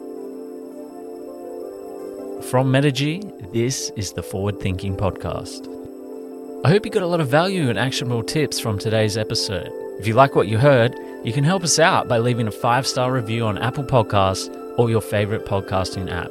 From 2.50 2.70
Metigy, 2.70 3.22
this 3.52 3.90
is 3.96 4.12
the 4.12 4.22
Forward 4.22 4.60
Thinking 4.60 4.96
Podcast. 4.96 5.66
I 6.64 6.68
hope 6.68 6.84
you 6.84 6.90
got 6.90 7.02
a 7.02 7.06
lot 7.06 7.20
of 7.20 7.28
value 7.28 7.70
and 7.70 7.78
actionable 7.78 8.22
tips 8.22 8.60
from 8.60 8.78
today's 8.78 9.16
episode. 9.16 9.70
If 9.98 10.06
you 10.06 10.14
like 10.14 10.34
what 10.34 10.48
you 10.48 10.58
heard, 10.58 10.94
you 11.24 11.32
can 11.32 11.44
help 11.44 11.62
us 11.62 11.78
out 11.78 12.08
by 12.08 12.18
leaving 12.18 12.46
a 12.46 12.52
five 12.52 12.86
star 12.86 13.12
review 13.12 13.46
on 13.46 13.58
Apple 13.58 13.84
Podcasts 13.84 14.54
or 14.78 14.90
your 14.90 15.00
favorite 15.00 15.46
podcasting 15.46 16.10
app. 16.10 16.30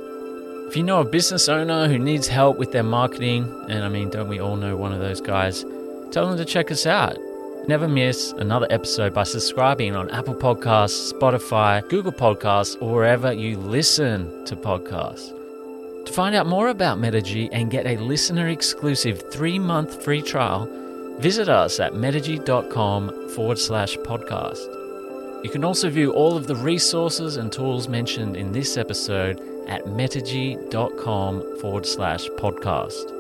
If 0.70 0.76
you 0.76 0.84
know 0.84 1.02
a 1.02 1.06
business 1.06 1.50
owner 1.50 1.88
who 1.88 1.98
needs 1.98 2.28
help 2.28 2.58
with 2.58 2.72
their 2.72 2.84
marketing, 2.84 3.44
and 3.68 3.84
I 3.84 3.90
mean, 3.90 4.10
don't 4.10 4.28
we 4.28 4.40
all 4.40 4.58
know 4.58 4.76
one 4.76 4.94
of 4.94 5.00
those 5.00 5.22
guys, 5.22 5.66
tell 6.12 6.28
them 6.28 6.38
to 6.38 6.46
check 6.46 6.72
us 6.72 6.86
out. 6.86 7.18
Never 7.68 7.90
miss 7.90 8.32
another 8.32 8.68
episode 8.70 9.14
by 9.14 9.24
subscribing 9.24 9.94
on 9.94 10.10
Apple 10.12 10.36
Podcasts, 10.36 11.12
Spotify, 11.12 11.86
Google 11.90 12.14
Podcasts, 12.14 12.82
or 12.82 12.94
wherever 12.94 13.34
you 13.34 13.58
listen 13.58 14.46
to 14.46 14.56
podcasts. 14.56 15.36
To 16.06 16.14
find 16.14 16.34
out 16.34 16.48
more 16.48 16.70
about 16.70 16.98
Metigy 16.98 17.50
and 17.52 17.70
get 17.70 17.86
a 17.86 17.98
listener 17.98 18.48
exclusive 18.48 19.22
three 19.34 19.60
month 19.60 20.02
free 20.02 20.22
trial, 20.22 20.66
visit 21.20 21.50
us 21.50 21.82
at 21.82 21.94
metigy.com 21.94 23.32
forward 23.32 23.60
slash 23.60 23.98
podcast. 23.98 25.44
You 25.44 25.50
can 25.50 25.66
also 25.66 25.90
view 25.90 26.14
all 26.14 26.38
of 26.38 26.48
the 26.48 26.56
resources 26.56 27.36
and 27.36 27.52
tools 27.52 27.90
mentioned 27.90 28.38
in 28.38 28.54
this 28.54 28.78
episode 28.78 29.42
at 29.68 29.88
metigy.com 29.88 31.60
forward 31.60 31.86
slash 31.86 32.30
podcast. 32.30 33.12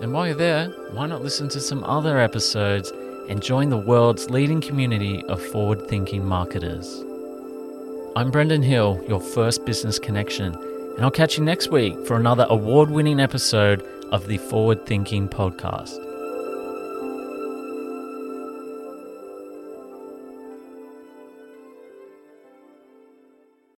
And 0.00 0.10
while 0.14 0.26
you're 0.26 0.36
there, 0.36 0.68
why 0.92 1.06
not 1.06 1.22
listen 1.22 1.50
to 1.50 1.60
some 1.60 1.84
other 1.84 2.18
episodes 2.18 2.92
and 3.28 3.42
join 3.42 3.68
the 3.68 3.76
world's 3.76 4.30
leading 4.30 4.60
community 4.60 5.24
of 5.26 5.40
forward 5.40 5.86
thinking 5.86 6.24
marketers? 6.24 7.04
I'm 8.16 8.30
Brendan 8.30 8.62
Hill, 8.62 9.04
your 9.06 9.20
first 9.20 9.64
business 9.64 9.98
connection, 9.98 10.54
and 10.54 11.04
I'll 11.04 11.10
catch 11.10 11.38
you 11.38 11.44
next 11.44 11.70
week 11.70 12.06
for 12.06 12.16
another 12.16 12.46
award 12.48 12.90
winning 12.90 13.20
episode 13.20 13.82
of 14.10 14.26
the 14.26 14.38
Forward 14.38 14.86
Thinking 14.86 15.28
Podcast. 15.28 16.07